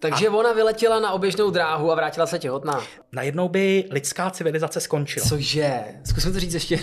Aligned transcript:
Takže 0.00 0.28
a... 0.28 0.30
ona 0.30 0.52
vyletěla 0.52 1.00
na 1.00 1.12
oběžnou 1.12 1.50
dráhu 1.50 1.92
a 1.92 1.94
vrátila 1.94 2.26
se 2.26 2.38
těhotná. 2.38 2.84
Najednou 3.12 3.48
by 3.48 3.84
lidská 3.90 4.30
civilizace 4.30 4.80
skončila. 4.80 5.26
Cože? 5.26 5.84
Zkusím 6.04 6.32
to 6.32 6.40
říct 6.40 6.54
ještě 6.54 6.74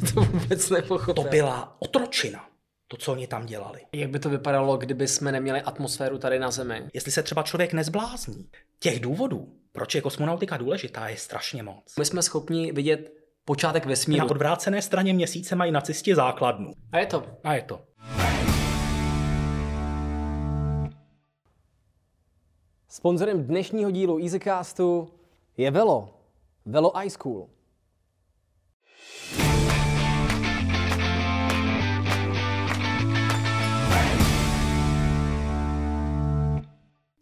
jednou. 0.00 0.12
to 0.14 0.20
vůbec 0.20 0.70
nepochopil. 0.70 1.24
To 1.24 1.30
byla 1.30 1.76
otročina 1.78 2.48
to, 2.88 2.96
co 2.96 3.12
oni 3.12 3.26
tam 3.26 3.46
dělali. 3.46 3.80
Jak 3.92 4.10
by 4.10 4.18
to 4.18 4.30
vypadalo, 4.30 4.76
kdyby 4.76 5.08
jsme 5.08 5.32
neměli 5.32 5.60
atmosféru 5.60 6.18
tady 6.18 6.38
na 6.38 6.50
Zemi? 6.50 6.82
Jestli 6.94 7.12
se 7.12 7.22
třeba 7.22 7.42
člověk 7.42 7.72
nezblázní. 7.72 8.48
Těch 8.78 9.00
důvodů, 9.00 9.48
proč 9.72 9.94
je 9.94 10.00
kosmonautika 10.00 10.56
důležitá, 10.56 11.08
je 11.08 11.16
strašně 11.16 11.62
moc. 11.62 11.96
My 11.98 12.04
jsme 12.04 12.22
schopni 12.22 12.72
vidět 12.72 13.12
počátek 13.44 13.86
vesmíru. 13.86 14.24
Na 14.24 14.30
odvrácené 14.30 14.82
straně 14.82 15.14
měsíce 15.14 15.56
mají 15.56 15.72
nacisti 15.72 16.14
základnu. 16.14 16.72
A 16.92 16.98
je 16.98 17.06
to. 17.06 17.26
A 17.44 17.54
je 17.54 17.62
to. 17.62 17.80
Sponzorem 22.98 23.44
dnešního 23.44 23.90
dílu 23.90 24.18
EasyCastu 24.18 25.08
je 25.56 25.70
Velo. 25.70 26.08
Velo 26.66 26.92
iSchool. 27.04 27.46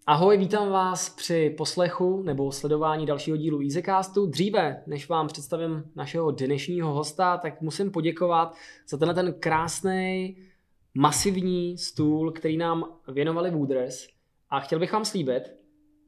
Ahoj, 0.06 0.36
vítám 0.36 0.70
vás 0.70 1.08
při 1.08 1.54
poslechu 1.56 2.22
nebo 2.22 2.52
sledování 2.52 3.06
dalšího 3.06 3.36
dílu 3.36 3.60
EasyCastu. 3.60 4.26
Dříve, 4.26 4.82
než 4.86 5.08
vám 5.08 5.26
představím 5.26 5.92
našeho 5.96 6.30
dnešního 6.30 6.94
hosta, 6.94 7.36
tak 7.36 7.60
musím 7.60 7.90
poděkovat 7.90 8.54
za 8.88 8.96
tenhle 8.96 9.14
ten 9.14 9.34
krásný, 9.40 10.36
masivní 10.94 11.78
stůl, 11.78 12.32
který 12.32 12.56
nám 12.56 12.84
věnovali 13.08 13.50
Wooders. 13.50 14.06
A 14.50 14.60
chtěl 14.60 14.78
bych 14.78 14.92
vám 14.92 15.04
slíbit, 15.04 15.55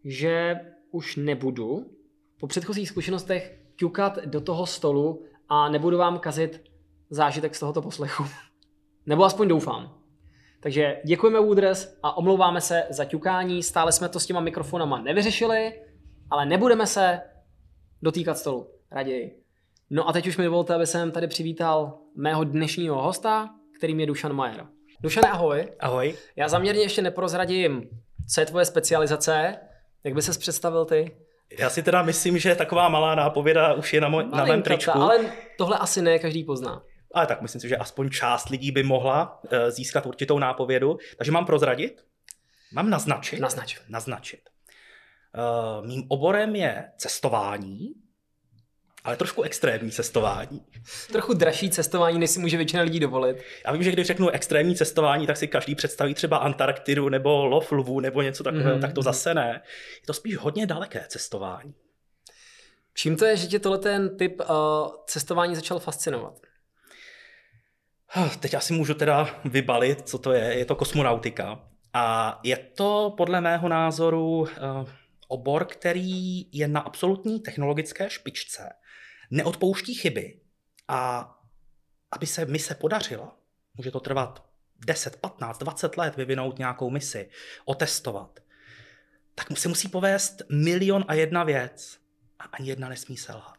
že 0.09 0.61
už 0.91 1.17
nebudu 1.17 1.91
po 2.41 2.47
předchozích 2.47 2.89
zkušenostech 2.89 3.59
ťukat 3.77 4.19
do 4.25 4.41
toho 4.41 4.67
stolu 4.67 5.25
a 5.49 5.69
nebudu 5.69 5.99
vám 5.99 6.19
kazit 6.19 6.63
zážitek 7.11 7.55
z 7.55 7.61
tohoto 7.61 7.83
poslechu. 7.83 8.25
Nebo 9.07 9.25
aspoň 9.25 9.49
doufám. 9.49 9.95
Takže 10.61 11.01
děkujeme 11.05 11.41
Woodress 11.41 11.99
a 12.03 12.17
omlouváme 12.17 12.61
se 12.61 12.87
za 12.91 13.05
ťukání. 13.05 13.63
Stále 13.63 13.93
jsme 13.93 14.09
to 14.09 14.21
s 14.21 14.27
těma 14.27 14.41
mikrofonama 14.41 15.03
nevyřešili, 15.03 15.73
ale 16.31 16.47
nebudeme 16.47 16.87
se 16.87 17.21
dotýkat 18.03 18.39
stolu. 18.39 18.67
Raději. 18.91 19.43
No 19.91 20.09
a 20.09 20.13
teď 20.13 20.27
už 20.27 20.37
mi 20.37 20.45
dovolte, 20.45 20.75
aby 20.75 20.87
jsem 20.87 21.11
tady 21.11 21.27
přivítal 21.27 21.99
mého 22.15 22.45
dnešního 22.45 23.03
hosta, 23.03 23.55
kterým 23.77 24.01
je 24.01 24.07
Dušan 24.07 24.33
Majer. 24.33 24.67
Dušan, 25.01 25.25
ahoj. 25.27 25.69
Ahoj. 25.81 26.15
Já 26.37 26.49
zaměrně 26.49 26.83
ještě 26.83 27.03
neprozradím, 27.03 27.89
co 28.29 28.41
je 28.41 28.47
tvoje 28.47 28.65
specializace. 28.65 29.57
Jak 30.05 30.15
by 30.15 30.23
ses 30.23 30.39
představil 30.39 30.85
ty? 30.85 31.17
Já 31.59 31.71
si 31.71 31.83
teda 31.83 32.03
myslím, 32.03 32.39
že 32.39 32.55
taková 32.55 32.89
malá 32.89 33.15
nápověda 33.15 33.75
už 33.75 33.93
je 33.93 34.01
na, 34.01 34.09
moj, 34.09 34.25
na 34.33 34.45
mém 34.45 34.63
tričku. 34.63 34.99
Ale 34.99 35.19
tohle 35.57 35.79
asi 35.79 36.03
ne 36.03 36.19
každý 36.19 36.45
pozná 36.45 36.83
ale 37.15 37.27
tak 37.27 37.43
myslím 37.43 37.61
si, 37.61 37.69
že 37.69 37.77
aspoň 37.77 38.11
část 38.11 38.49
lidí 38.49 38.73
by 38.73 38.83
mohla 38.83 39.41
uh, 39.43 39.51
získat 39.69 40.07
určitou 40.07 40.39
nápovědu. 40.39 40.99
Takže 41.17 41.33
mám 41.33 41.47
prozradit? 41.47 42.05
Mám 42.73 42.91
naznačit? 42.91 43.41
Naznač. 43.41 43.81
Naznačit. 43.89 44.41
Uh, 45.81 45.87
mým 45.87 46.05
oborem 46.09 46.57
je 46.57 46.93
cestování, 46.97 47.95
ale 49.05 49.17
trošku 49.17 49.43
extrémní 49.43 49.91
cestování. 49.91 50.61
Trochu 51.13 51.35
dražší 51.35 51.71
cestování, 51.71 52.19
než 52.19 52.31
si 52.31 52.41
může 52.41 52.57
většina 52.57 52.83
lidí 52.83 53.01
dovolit. 53.01 53.43
Já 53.67 53.73
vím, 53.73 53.83
že 53.83 53.93
když 53.93 54.07
řeknu 54.07 54.31
extrémní 54.31 54.77
cestování, 54.77 55.27
tak 55.27 55.37
si 55.37 55.49
každý 55.49 55.75
představí 55.75 56.15
třeba 56.15 56.37
Antarktidu 56.37 57.09
nebo 57.09 57.47
lov 57.47 57.73
lvů 57.73 58.01
nebo 58.01 58.23
něco 58.23 58.45
takového, 58.45 58.77
mm-hmm. 58.77 58.81
tak 58.81 58.93
to 58.93 59.03
zase 59.03 59.35
ne. 59.35 59.61
Je 60.01 60.07
to 60.07 60.13
spíš 60.13 60.37
hodně 60.37 60.67
daleké 60.67 61.05
cestování. 61.09 61.75
Čím 62.95 63.17
to 63.17 63.25
je, 63.25 63.37
že 63.37 63.47
tě 63.47 63.59
tohle 63.59 63.79
ten 63.79 64.17
typ 64.17 64.41
uh, 64.41 64.47
cestování 65.07 65.55
začal 65.55 65.79
fascinovat? 65.79 66.35
Teď 68.41 68.55
asi 68.55 68.73
můžu 68.73 68.95
teda 68.95 69.29
vybalit, 69.45 70.09
co 70.09 70.19
to 70.19 70.33
je. 70.33 70.59
Je 70.59 70.65
to 70.65 70.75
kosmonautika. 70.75 71.61
A 71.95 72.41
je 72.43 72.57
to 72.57 73.15
podle 73.17 73.41
mého 73.41 73.69
názoru 73.69 74.49
eh, 74.49 74.93
obor, 75.29 75.65
který 75.65 76.47
je 76.53 76.69
na 76.69 76.81
absolutní 76.81 77.41
technologické 77.41 78.11
špičce, 78.11 78.73
neodpouští 79.31 79.95
chyby 79.95 80.41
a 80.89 81.35
aby 82.13 82.27
se 82.27 82.45
mise 82.45 82.75
podařila, 82.75 83.39
může 83.75 83.91
to 83.91 84.01
trvat 84.01 84.49
10, 84.87 85.17
15, 85.17 85.59
20 85.59 85.97
let 85.97 86.17
vyvinout 86.17 86.59
nějakou 86.59 86.91
misi, 86.91 87.31
otestovat, 87.65 88.41
tak 89.35 89.59
se 89.59 89.69
musí 89.69 89.89
povést 89.89 90.43
milion 90.51 91.05
a 91.09 91.15
jedna 91.15 91.45
věc 91.45 91.99
a 92.39 92.45
ani 92.45 92.69
jedna 92.69 92.89
nesmí 92.89 93.17
selhat. 93.17 93.58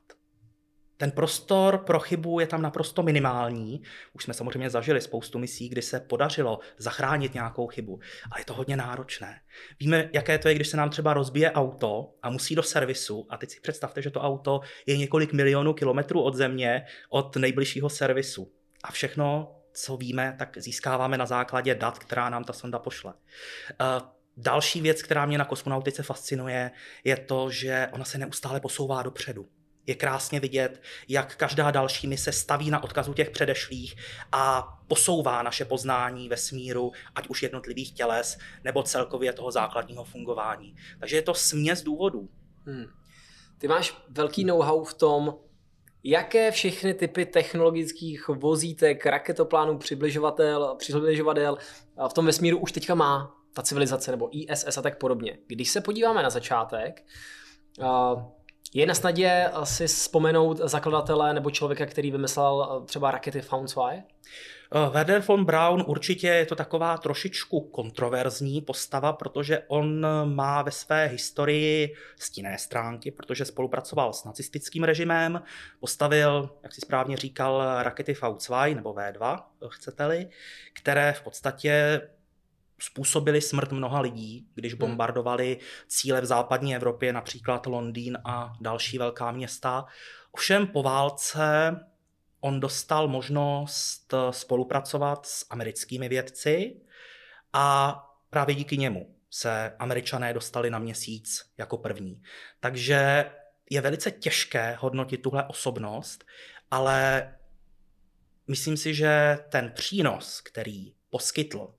Ten 1.02 1.12
prostor 1.12 1.78
pro 1.78 2.00
chybu 2.00 2.40
je 2.40 2.48
tam 2.48 2.62
naprosto 2.62 3.04
minimální. 3.04 3.82
Už 4.14 4.24
jsme 4.24 4.34
samozřejmě 4.34 4.70
zažili 4.70 5.02
spoustu 5.02 5.40
misí, 5.40 5.70
kdy 5.70 5.82
se 5.82 6.00
podařilo 6.00 6.60
zachránit 6.78 7.34
nějakou 7.34 7.68
chybu, 7.68 8.00
ale 8.32 8.42
je 8.42 8.46
to 8.46 8.54
hodně 8.54 8.78
náročné. 8.78 9.42
Víme, 9.80 10.10
jaké 10.14 10.38
to 10.38 10.48
je, 10.48 10.56
když 10.56 10.68
se 10.68 10.78
nám 10.78 10.90
třeba 10.90 11.14
rozbije 11.14 11.52
auto 11.52 12.14
a 12.22 12.30
musí 12.30 12.56
do 12.56 12.64
servisu 12.64 13.28
a 13.30 13.38
teď 13.38 13.50
si 13.50 13.60
představte, 13.60 14.02
že 14.02 14.12
to 14.12 14.22
auto 14.22 14.62
je 14.86 14.98
několik 14.98 15.34
milionů 15.34 15.74
kilometrů 15.74 16.22
od 16.22 16.36
země, 16.36 16.86
od 17.10 17.36
nejbližšího 17.36 17.90
servisu. 17.90 18.52
A 18.84 18.92
všechno, 18.92 19.56
co 19.74 19.98
víme, 19.98 20.36
tak 20.40 20.58
získáváme 20.58 21.18
na 21.18 21.26
základě 21.26 21.76
dat, 21.76 22.00
která 22.00 22.30
nám 22.30 22.44
ta 22.44 22.54
sonda 22.54 22.80
pošle. 22.80 23.14
Uh, 23.14 24.08
Další 24.42 24.82
věc, 24.82 25.02
která 25.02 25.26
mě 25.26 25.38
na 25.38 25.46
kosmonautice 25.46 26.04
fascinuje, 26.04 26.72
je 27.04 27.18
to, 27.18 27.50
že 27.52 27.88
ona 27.92 28.06
se 28.06 28.18
neustále 28.18 28.60
posouvá 28.60 29.04
dopředu 29.04 29.50
je 29.88 29.96
krásně 29.96 30.40
vidět, 30.40 30.82
jak 31.08 31.36
každá 31.36 31.72
další 31.72 32.08
mise 32.08 32.32
staví 32.32 32.70
na 32.70 32.84
odkazu 32.84 33.14
těch 33.14 33.30
předešlých 33.30 33.96
a 34.32 34.78
posouvá 34.88 35.44
naše 35.44 35.66
poznání 35.66 36.30
ve 36.30 36.38
smíru, 36.38 36.92
ať 37.16 37.28
už 37.28 37.44
jednotlivých 37.44 37.92
těles, 37.92 38.38
nebo 38.64 38.84
celkově 38.84 39.34
toho 39.34 39.52
základního 39.52 40.04
fungování. 40.04 40.76
Takže 41.00 41.16
je 41.16 41.22
to 41.22 41.34
směs 41.34 41.84
důvodů. 41.84 42.30
Hmm. 42.66 42.86
Ty 43.58 43.68
máš 43.68 44.04
velký 44.10 44.46
know-how 44.46 44.84
v 44.84 44.94
tom, 44.94 45.36
jaké 46.04 46.52
všechny 46.52 46.94
typy 46.94 47.26
technologických 47.26 48.28
vozítek, 48.28 49.06
raketoplánů, 49.06 49.78
přibližovatel, 49.78 50.76
přibližovadel 50.80 51.58
v 52.10 52.14
tom 52.14 52.26
vesmíru 52.26 52.58
už 52.58 52.72
teďka 52.72 52.96
má 52.96 53.36
ta 53.54 53.62
civilizace 53.62 54.12
nebo 54.12 54.30
ISS 54.32 54.78
a 54.78 54.82
tak 54.82 54.98
podobně. 54.98 55.38
Když 55.48 55.70
se 55.70 55.82
podíváme 55.82 56.24
na 56.24 56.30
začátek, 56.30 57.04
je 58.74 58.86
na 58.86 58.94
snadě 58.94 59.50
si 59.64 59.88
vzpomenout 59.88 60.58
zakladatele 60.58 61.34
nebo 61.34 61.52
člověka, 61.52 61.86
který 61.86 62.12
vymyslel 62.12 62.82
eh, 62.84 62.86
třeba 62.86 63.12
rakety 63.12 63.42
Faunsway? 63.42 63.98
Eh, 63.98 64.90
Werner 64.90 65.22
von 65.28 65.46
Braun 65.46 65.84
určitě 65.88 66.28
je 66.28 66.46
to 66.46 66.56
taková 66.56 66.98
trošičku 66.98 67.62
kontroverzní 67.62 68.62
postava, 68.62 69.14
protože 69.14 69.64
on 69.68 70.06
má 70.36 70.62
ve 70.62 70.72
své 70.72 71.06
historii 71.06 71.96
stinné 72.20 72.58
stránky, 72.58 73.12
protože 73.12 73.46
spolupracoval 73.46 74.14
s 74.14 74.24
nacistickým 74.24 74.84
režimem, 74.84 75.42
postavil, 75.80 76.50
jak 76.64 76.74
si 76.74 76.82
správně 76.82 77.18
říkal, 77.18 77.84
rakety 77.84 78.14
V2 78.14 78.76
nebo 78.76 78.94
V2, 78.94 79.44
chcete-li, 79.70 80.30
které 80.74 81.14
v 81.14 81.22
podstatě 81.22 82.02
způsobili 82.80 83.42
smrt 83.42 83.72
mnoha 83.72 84.00
lidí, 84.00 84.48
když 84.56 84.74
hmm. 84.74 84.80
bombardovali 84.80 85.60
cíle 85.88 86.22
v 86.22 86.26
západní 86.26 86.76
Evropě, 86.76 87.14
například 87.14 87.66
Londýn 87.66 88.18
a 88.26 88.54
další 88.62 88.98
velká 88.98 89.32
města. 89.32 89.86
Ovšem 90.32 90.68
po 90.68 90.84
válce 90.84 91.76
on 92.40 92.60
dostal 92.60 93.08
možnost 93.08 94.14
spolupracovat 94.32 95.26
s 95.26 95.46
americkými 95.50 96.10
vědci 96.10 96.82
a 97.54 97.98
právě 98.30 98.56
díky 98.56 98.78
němu 98.78 99.16
se 99.30 99.76
američané 99.80 100.34
dostali 100.34 100.70
na 100.70 100.80
měsíc 100.80 101.52
jako 101.58 101.78
první. 101.78 102.22
Takže 102.60 103.32
je 103.70 103.82
velice 103.82 104.12
těžké 104.12 104.78
hodnotit 104.80 105.18
tuhle 105.18 105.48
osobnost, 105.48 106.26
ale 106.72 107.30
myslím 108.48 108.78
si, 108.78 108.94
že 108.94 109.38
ten 109.50 109.72
přínos, 109.76 110.42
který 110.42 110.94
poskytl 111.10 111.74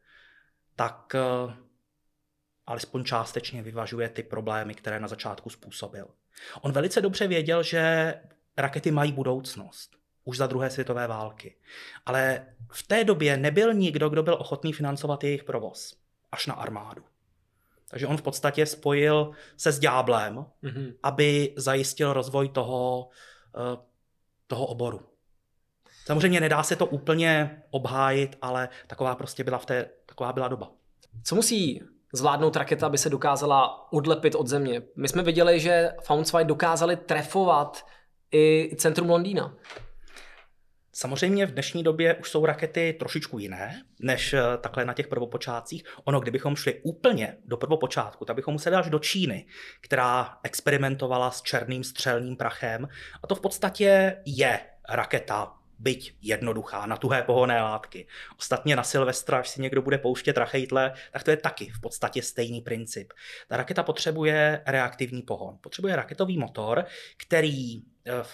tak 0.81 1.15
eh, 1.15 1.55
alespoň 2.67 3.05
částečně 3.05 3.63
vyvažuje 3.63 4.09
ty 4.09 4.23
problémy, 4.23 4.75
které 4.75 5.01
na 5.01 5.09
začátku 5.09 5.51
způsobil. 5.51 6.07
On 6.61 6.73
velice 6.73 7.01
dobře 7.01 7.29
věděl, 7.29 7.63
že 7.63 8.15
rakety 8.57 8.91
mají 8.91 9.13
budoucnost 9.13 9.97
už 10.25 10.37
za 10.37 10.47
druhé 10.47 10.71
světové 10.71 11.07
války. 11.07 11.57
Ale 12.07 12.47
v 12.73 12.83
té 12.83 13.05
době 13.05 13.37
nebyl 13.37 13.75
nikdo, 13.75 14.09
kdo 14.09 14.23
byl 14.23 14.35
ochotný 14.35 14.73
financovat 14.73 15.25
jejich 15.25 15.45
provoz, 15.45 15.97
až 16.33 16.47
na 16.47 16.55
armádu. 16.55 17.05
Takže 17.91 18.07
on 18.07 18.17
v 18.17 18.23
podstatě 18.23 18.67
spojil 18.67 19.31
se 19.57 19.73
s 19.73 19.79
ďáblem, 19.79 20.35
mm-hmm. 20.63 20.95
aby 21.03 21.55
zajistil 21.57 22.13
rozvoj 22.13 22.49
toho, 22.49 23.09
eh, 23.57 23.77
toho 24.47 24.67
oboru. 24.67 25.11
Samozřejmě 26.05 26.41
nedá 26.41 26.63
se 26.63 26.77
to 26.77 26.87
úplně 26.87 27.63
obhájit, 27.71 28.39
ale 28.43 28.69
taková 28.87 29.15
prostě 29.15 29.45
byla 29.45 29.59
v 29.59 29.67
té, 29.67 29.91
taková 30.21 30.33
byla 30.33 30.49
doba. 30.49 30.73
Co 31.25 31.35
musí 31.35 31.83
zvládnout 32.13 32.57
raketa, 32.57 32.87
aby 32.87 32.99
se 32.99 33.11
dokázala 33.11 33.93
odlepit 33.93 34.35
od 34.35 34.47
země. 34.47 34.83
My 34.97 35.09
jsme 35.09 35.23
viděli, 35.23 35.61
že 35.61 35.93
Founsfight 36.03 36.47
dokázali 36.47 36.97
trefovat 36.97 37.87
i 38.33 38.77
centrum 38.77 39.11
Londýna. 39.11 39.57
Samozřejmě 40.93 41.47
v 41.47 41.53
dnešní 41.53 41.83
době 41.83 42.15
už 42.15 42.31
jsou 42.31 42.47
rakety 42.47 42.97
trošičku 42.99 43.39
jiné, 43.39 43.83
než 44.01 44.33
eh, 44.33 44.43
takhle 44.61 44.85
na 44.85 44.95
těch 44.95 45.09
prvopočátcích. 45.09 45.85
Ono, 46.05 46.21
kdybychom 46.21 46.57
šli 46.57 46.81
úplně 46.83 47.37
do 47.45 47.57
prvopočátku, 47.57 48.25
tak 48.25 48.37
bychom 48.37 48.53
museli 48.53 48.77
až 48.77 48.91
do 48.91 48.99
Číny, 48.99 49.47
která 49.81 50.39
experimentovala 50.43 51.31
s 51.31 51.43
černým 51.43 51.85
střelným 51.85 52.37
prachem. 52.37 52.89
A 53.23 53.27
to 53.27 53.35
v 53.35 53.41
podstatě 53.41 54.17
je 54.27 54.61
raketa 54.89 55.60
byť 55.81 56.15
jednoduchá, 56.23 56.87
na 56.87 56.97
tuhé 56.97 57.23
pohonné 57.23 57.63
látky. 57.63 58.07
Ostatně 58.39 58.77
na 58.77 58.83
Silvestra, 58.83 59.39
až 59.39 59.49
si 59.49 59.63
někdo 59.63 59.83
bude 59.83 59.99
pouštět 59.99 60.37
rachejtle, 60.37 60.93
tak 61.13 61.23
to 61.23 61.31
je 61.31 61.37
taky 61.37 61.69
v 61.69 61.81
podstatě 61.81 62.23
stejný 62.23 62.61
princip. 62.61 63.13
Ta 63.49 63.57
raketa 63.57 63.83
potřebuje 63.83 64.63
reaktivní 64.67 65.23
pohon. 65.23 65.59
Potřebuje 65.61 65.97
raketový 65.97 66.39
motor, 66.39 66.85
který 67.17 67.77
e, 67.77 67.83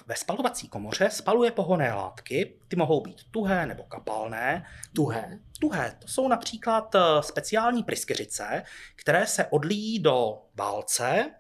ve 0.07 0.17
spalovací 0.17 0.69
komoře 0.69 1.11
spaluje 1.11 1.51
pohonné 1.51 1.93
látky, 1.93 2.59
ty 2.69 2.77
mohou 2.77 3.01
být 3.01 3.21
tuhé 3.31 3.67
nebo 3.67 3.83
kapalné. 3.83 4.67
Tuhé? 4.93 5.39
Tuhé, 5.61 5.97
to 5.99 6.09
jsou 6.09 6.29
například 6.29 6.95
e, 6.95 6.99
speciální 7.21 7.83
pryskyřice, 7.83 8.63
které 8.97 9.27
se 9.27 9.47
odlíjí 9.47 9.99
do 9.99 10.43
válce 10.55 11.31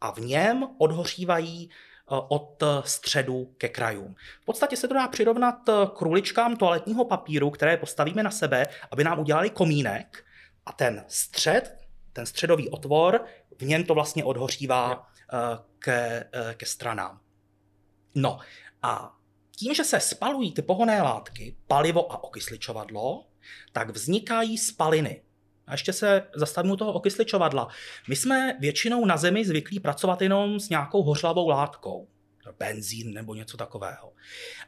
a 0.00 0.10
v 0.10 0.18
něm 0.18 0.68
odhořívají 0.78 1.70
Eh, 1.70 1.85
od 2.06 2.62
eh, 2.62 2.66
středu 2.84 3.54
ke 3.58 3.68
krajům. 3.68 4.14
V 4.42 4.44
podstatě 4.44 4.76
se 4.76 4.88
to 4.88 4.94
dá 4.94 5.08
přirovnat 5.08 5.68
eh, 5.68 5.72
k 5.96 6.00
ruličkám 6.00 6.56
toaletního 6.56 7.04
papíru, 7.04 7.50
které 7.50 7.76
postavíme 7.76 8.22
na 8.22 8.30
sebe, 8.30 8.66
aby 8.90 9.04
nám 9.04 9.18
udělali 9.20 9.50
komínek 9.50 10.24
a 10.66 10.72
ten 10.72 11.04
střed, 11.08 11.78
ten 12.12 12.26
středový 12.26 12.70
otvor, 12.70 13.24
v 13.58 13.62
něm 13.62 13.84
to 13.84 13.94
vlastně 13.94 14.24
odhořívá 14.24 15.06
ke, 15.78 16.24
ke 16.54 16.66
stranám. 16.66 17.20
No 18.14 18.38
a 18.82 19.16
tím, 19.50 19.74
že 19.74 19.84
se 19.84 20.00
spalují 20.00 20.52
ty 20.52 20.62
pohonné 20.62 21.02
látky, 21.02 21.56
palivo 21.66 22.12
a 22.12 22.24
okysličovadlo, 22.24 23.26
tak 23.72 23.90
vznikají 23.90 24.58
spaliny. 24.58 25.22
A 25.66 25.72
ještě 25.72 25.92
se 25.92 26.22
zastavím 26.34 26.70
u 26.70 26.76
toho 26.76 26.92
okysličovadla. 26.92 27.68
My 28.08 28.16
jsme 28.16 28.56
většinou 28.60 29.04
na 29.04 29.16
Zemi 29.16 29.44
zvyklí 29.44 29.80
pracovat 29.80 30.22
jenom 30.22 30.60
s 30.60 30.68
nějakou 30.68 31.02
hořlavou 31.02 31.48
látkou. 31.48 32.08
Benzín 32.58 33.14
nebo 33.14 33.34
něco 33.34 33.56
takového. 33.56 34.12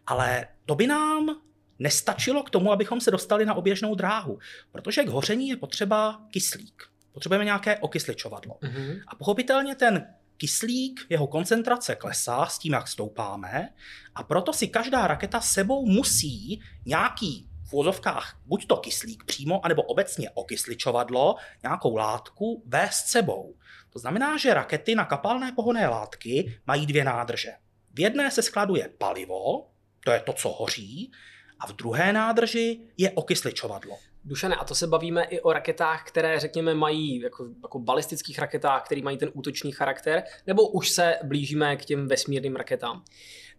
Ale 0.06 0.46
to 0.66 0.74
by 0.74 0.86
nám 0.86 1.40
nestačilo 1.78 2.42
k 2.42 2.50
tomu, 2.50 2.72
abychom 2.72 3.00
se 3.00 3.10
dostali 3.10 3.46
na 3.46 3.54
oběžnou 3.54 3.94
dráhu, 3.94 4.38
protože 4.72 5.04
k 5.04 5.08
hoření 5.08 5.48
je 5.48 5.56
potřeba 5.56 6.20
kyslík. 6.30 6.82
Potřebujeme 7.12 7.44
nějaké 7.44 7.78
okysličovadlo. 7.78 8.54
Mm-hmm. 8.54 9.02
A 9.08 9.16
pochopitelně 9.16 9.74
ten 9.74 10.06
kyslík, 10.36 11.06
jeho 11.08 11.26
koncentrace 11.26 11.94
klesá 11.94 12.46
s 12.46 12.58
tím, 12.58 12.72
jak 12.72 12.88
stoupáme, 12.88 13.68
a 14.14 14.22
proto 14.22 14.52
si 14.52 14.68
každá 14.68 15.06
raketa 15.06 15.40
sebou 15.40 15.86
musí 15.86 16.60
nějaký 16.86 17.48
v 17.68 17.74
úzovkách 17.74 18.40
buď 18.46 18.66
to 18.66 18.76
kyslík 18.76 19.24
přímo, 19.24 19.64
anebo 19.64 19.82
obecně 19.82 20.30
okysličovadlo, 20.30 21.36
nějakou 21.62 21.96
látku 21.96 22.62
vést 22.66 23.06
sebou. 23.06 23.54
To 23.90 23.98
znamená, 23.98 24.36
že 24.36 24.54
rakety 24.54 24.94
na 24.94 25.04
kapalné 25.04 25.52
pohonné 25.52 25.88
látky 25.88 26.60
mají 26.66 26.86
dvě 26.86 27.04
nádrže. 27.04 27.52
V 27.94 28.00
jedné 28.00 28.30
se 28.30 28.42
skladuje 28.42 28.88
palivo, 28.98 29.70
to 30.04 30.10
je 30.10 30.20
to, 30.20 30.32
co 30.32 30.48
hoří, 30.48 31.12
a 31.60 31.66
v 31.66 31.72
druhé 31.72 32.12
nádrži 32.12 32.80
je 32.96 33.10
okysličovadlo. 33.10 33.98
Dušane, 34.28 34.56
a 34.56 34.64
to 34.64 34.74
se 34.74 34.86
bavíme 34.86 35.24
i 35.24 35.40
o 35.40 35.52
raketách, 35.52 36.04
které, 36.04 36.40
řekněme, 36.40 36.74
mají 36.74 37.20
jako, 37.20 37.48
jako 37.62 37.78
balistických 37.78 38.38
raketách, 38.38 38.84
které 38.84 39.02
mají 39.02 39.18
ten 39.18 39.30
útočný 39.32 39.72
charakter, 39.72 40.22
nebo 40.46 40.68
už 40.68 40.90
se 40.90 41.18
blížíme 41.24 41.76
k 41.76 41.84
těm 41.84 42.08
vesmírným 42.08 42.56
raketám? 42.56 43.04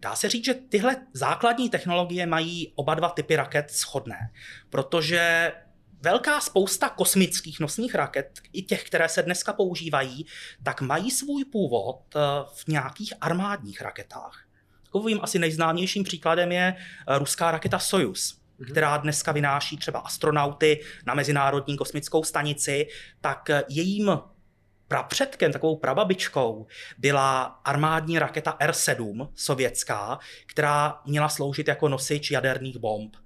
Dá 0.00 0.16
se 0.16 0.28
říct, 0.28 0.44
že 0.44 0.54
tyhle 0.54 0.96
základní 1.12 1.70
technologie 1.70 2.26
mají 2.26 2.72
oba 2.74 2.94
dva 2.94 3.08
typy 3.08 3.36
raket 3.36 3.70
shodné, 3.70 4.30
protože 4.70 5.52
velká 6.02 6.40
spousta 6.40 6.88
kosmických 6.88 7.60
nosních 7.60 7.94
raket, 7.94 8.40
i 8.52 8.62
těch, 8.62 8.84
které 8.84 9.08
se 9.08 9.22
dneska 9.22 9.52
používají, 9.52 10.26
tak 10.62 10.80
mají 10.80 11.10
svůj 11.10 11.44
původ 11.44 12.00
eh, 12.16 12.20
v 12.54 12.68
nějakých 12.68 13.14
armádních 13.20 13.80
raketách. 13.80 14.44
Takovým 14.84 15.18
asi 15.22 15.38
nejznámějším 15.38 16.04
příkladem 16.04 16.52
je 16.52 16.76
eh, 16.76 17.18
ruská 17.18 17.50
raketa 17.50 17.78
Soyuz, 17.78 18.39
mhm. 18.60 18.70
která 18.70 18.96
dneska 18.96 19.32
vynáší 19.32 19.76
třeba 19.76 19.98
astronauty 19.98 20.80
na 21.06 21.14
Mezinárodní 21.14 21.76
kosmickou 21.76 22.24
stanici, 22.24 22.86
tak 23.20 23.50
jejím 23.68 24.18
prapředkem, 24.90 25.52
takovou 25.52 25.76
prababičkou, 25.76 26.66
byla 26.98 27.42
armádní 27.42 28.18
raketa 28.18 28.56
R-7 28.58 29.28
sovětská, 29.34 30.18
která 30.46 31.00
měla 31.06 31.28
sloužit 31.28 31.68
jako 31.68 31.88
nosič 31.88 32.30
jaderných 32.30 32.78
bomb. 32.78 33.16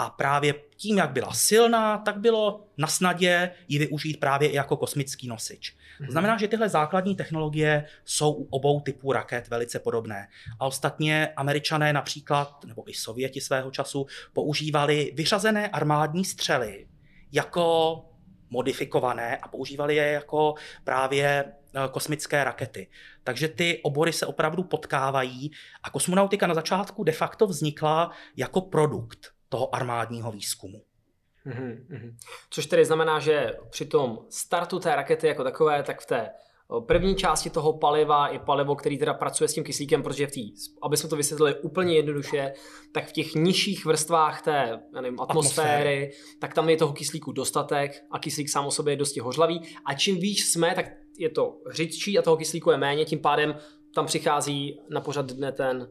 A 0.00 0.10
právě 0.10 0.54
tím, 0.76 0.98
jak 0.98 1.10
byla 1.10 1.32
silná, 1.32 1.98
tak 1.98 2.18
bylo 2.18 2.64
na 2.78 2.86
snadě 2.86 3.50
ji 3.68 3.78
využít 3.78 4.20
právě 4.20 4.48
i 4.48 4.56
jako 4.56 4.76
kosmický 4.76 5.28
nosič. 5.28 5.70
To 5.70 6.02
mhm. 6.02 6.12
znamená, 6.12 6.38
že 6.38 6.48
tyhle 6.48 6.68
základní 6.68 7.16
technologie 7.16 7.86
jsou 8.04 8.32
u 8.32 8.44
obou 8.50 8.80
typů 8.80 9.12
raket 9.12 9.48
velice 9.48 9.78
podobné. 9.78 10.28
A 10.60 10.66
ostatně 10.66 11.28
američané 11.36 11.92
například, 11.92 12.64
nebo 12.64 12.90
i 12.90 12.94
sověti 12.94 13.40
svého 13.40 13.70
času, 13.70 14.06
používali 14.32 15.12
vyřazené 15.14 15.68
armádní 15.68 16.24
střely 16.24 16.86
jako 17.32 17.96
modifikované 18.50 19.36
a 19.36 19.48
používali 19.48 19.96
je 19.96 20.06
jako 20.06 20.54
právě 20.84 21.44
eh, 21.44 21.88
kosmické 21.90 22.44
rakety. 22.44 22.88
Takže 23.24 23.48
ty 23.48 23.80
obory 23.82 24.12
se 24.12 24.26
opravdu 24.26 24.62
potkávají 24.62 25.50
a 25.82 25.90
kosmonautika 25.90 26.46
na 26.46 26.54
začátku 26.54 27.04
de 27.04 27.12
facto 27.12 27.46
vznikla 27.46 28.10
jako 28.36 28.60
produkt 28.60 29.39
toho 29.50 29.74
armádního 29.74 30.32
výzkumu. 30.32 30.82
Mm-hmm. 31.46 32.14
Což 32.50 32.66
tedy 32.66 32.84
znamená, 32.84 33.18
že 33.18 33.52
při 33.70 33.84
tom 33.84 34.18
startu 34.28 34.78
té 34.78 34.96
rakety 34.96 35.26
jako 35.26 35.44
takové, 35.44 35.82
tak 35.82 36.00
v 36.00 36.06
té 36.06 36.30
první 36.86 37.14
části 37.14 37.50
toho 37.50 37.78
paliva 37.78 38.28
je 38.28 38.38
palivo, 38.38 38.76
který 38.76 38.98
teda 38.98 39.14
pracuje 39.14 39.48
s 39.48 39.54
tím 39.54 39.64
kyslíkem, 39.64 40.02
protože 40.02 40.26
v 40.26 40.30
tý, 40.30 40.52
aby 40.82 40.96
jsme 40.96 41.08
to 41.08 41.16
vysvětlili 41.16 41.54
úplně 41.54 41.96
jednoduše, 41.96 42.52
tak 42.94 43.06
v 43.06 43.12
těch 43.12 43.34
nižších 43.34 43.86
vrstvách 43.86 44.42
té 44.42 44.80
nevím, 44.92 45.20
atmosféry, 45.20 45.68
atmosféry, 45.68 46.12
tak 46.40 46.54
tam 46.54 46.68
je 46.68 46.76
toho 46.76 46.92
kyslíku 46.92 47.32
dostatek 47.32 48.04
a 48.10 48.18
kyslík 48.18 48.48
sám 48.48 48.66
o 48.66 48.70
sobě 48.70 48.92
je 48.92 48.96
dosti 48.96 49.20
hořlavý 49.20 49.60
a 49.84 49.94
čím 49.94 50.20
výš 50.20 50.44
jsme, 50.44 50.74
tak 50.74 50.86
je 51.18 51.30
to 51.30 51.56
řidčí 51.70 52.18
a 52.18 52.22
toho 52.22 52.36
kyslíku 52.36 52.70
je 52.70 52.76
méně, 52.76 53.04
tím 53.04 53.18
pádem 53.18 53.54
tam 53.94 54.06
přichází 54.06 54.80
na 54.90 55.00
pořad 55.00 55.32
dne 55.32 55.52
ten 55.52 55.88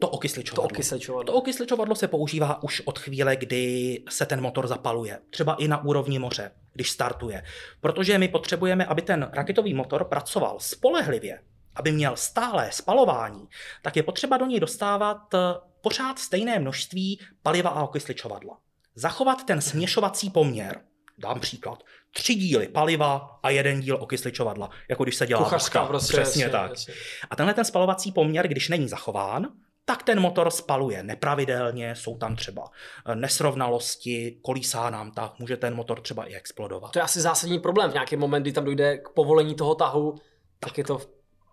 to 0.00 0.08
okysličovadlo. 0.08 0.68
To 0.68 0.74
okysličovadlo. 0.74 1.32
To 1.32 1.38
okysličovadlo 1.38 1.94
se 1.94 2.08
používá 2.08 2.62
už 2.62 2.82
od 2.84 2.98
chvíle, 2.98 3.36
kdy 3.36 4.02
se 4.08 4.26
ten 4.26 4.40
motor 4.40 4.66
zapaluje. 4.66 5.18
Třeba 5.30 5.54
i 5.54 5.68
na 5.68 5.84
úrovni 5.84 6.18
moře, 6.18 6.50
když 6.72 6.90
startuje. 6.90 7.42
Protože 7.80 8.18
my 8.18 8.28
potřebujeme, 8.28 8.84
aby 8.84 9.02
ten 9.02 9.30
raketový 9.32 9.74
motor 9.74 10.04
pracoval 10.04 10.56
spolehlivě, 10.60 11.40
aby 11.74 11.92
měl 11.92 12.16
stále 12.16 12.72
spalování, 12.72 13.48
tak 13.82 13.96
je 13.96 14.02
potřeba 14.02 14.36
do 14.36 14.46
něj 14.46 14.60
dostávat 14.60 15.34
eh, 15.34 15.38
pořád 15.80 16.18
stejné 16.18 16.58
množství 16.58 17.20
paliva 17.42 17.70
a 17.70 17.82
okysličovadla. 17.82 18.58
Zachovat 18.94 19.44
ten 19.44 19.60
směšovací 19.60 20.30
poměr. 20.30 20.80
Dám 21.18 21.40
příklad. 21.40 21.82
Tři 22.14 22.34
díly 22.34 22.68
paliva 22.68 23.38
a 23.42 23.50
jeden 23.50 23.80
díl 23.80 23.96
okysličovadla, 24.00 24.70
jako 24.90 25.02
když 25.02 25.16
se 25.16 25.26
dělá 25.26 25.44
Kuchařka, 25.44 25.86
prostě, 25.86 26.12
Přesně 26.12 26.44
jasně, 26.44 26.58
tak. 26.58 26.70
Jasně. 26.70 26.94
A 27.30 27.36
tenhle 27.36 27.54
ten 27.54 27.64
spalovací 27.64 28.12
poměr, 28.12 28.48
když 28.48 28.68
není 28.68 28.88
zachován, 28.88 29.48
tak 29.84 30.02
ten 30.02 30.20
motor 30.20 30.50
spaluje 30.50 31.02
nepravidelně, 31.02 31.94
jsou 31.94 32.18
tam 32.18 32.36
třeba 32.36 32.70
eh, 33.06 33.16
nesrovnalosti, 33.16 34.38
kolísá 34.42 34.90
nám 34.90 35.10
tak, 35.10 35.38
může 35.38 35.56
ten 35.56 35.74
motor 35.74 36.00
třeba 36.00 36.24
i 36.24 36.34
explodovat. 36.34 36.92
To 36.92 36.98
je 36.98 37.02
asi 37.02 37.20
zásadní 37.20 37.58
problém. 37.58 37.90
V 37.90 37.94
nějaký 37.94 38.16
moment, 38.16 38.42
kdy 38.42 38.52
tam 38.52 38.64
dojde 38.64 38.98
k 38.98 39.08
povolení 39.08 39.54
toho 39.54 39.74
tahu, 39.74 40.12
tak, 40.60 40.70
tak 40.70 40.78
je 40.78 40.84
to 40.84 41.00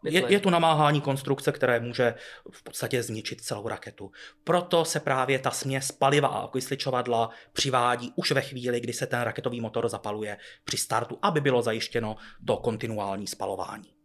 je, 0.04 0.24
je 0.34 0.40
to 0.40 0.50
namáhání 0.50 1.02
konstrukce, 1.02 1.52
které 1.52 1.80
může 1.80 2.14
v 2.52 2.64
podstatě 2.64 3.04
zničit 3.04 3.42
celou 3.42 3.68
raketu. 3.68 4.12
Proto 4.44 4.86
se 4.86 5.00
právě 5.00 5.40
ta 5.40 5.52
směs 5.52 5.92
paliva 5.92 6.28
a 6.28 6.42
okysličovadla 6.42 7.30
přivádí 7.54 8.14
už 8.16 8.32
ve 8.32 8.42
chvíli, 8.42 8.80
kdy 8.80 8.94
se 8.94 9.08
ten 9.08 9.22
raketový 9.22 9.62
motor 9.62 9.90
zapaluje 9.90 10.38
při 10.64 10.78
startu, 10.78 11.20
aby 11.22 11.42
bylo 11.42 11.62
zajištěno 11.62 12.16
to 12.48 12.58
kontinuální 12.58 13.28
spalování. 13.28 14.00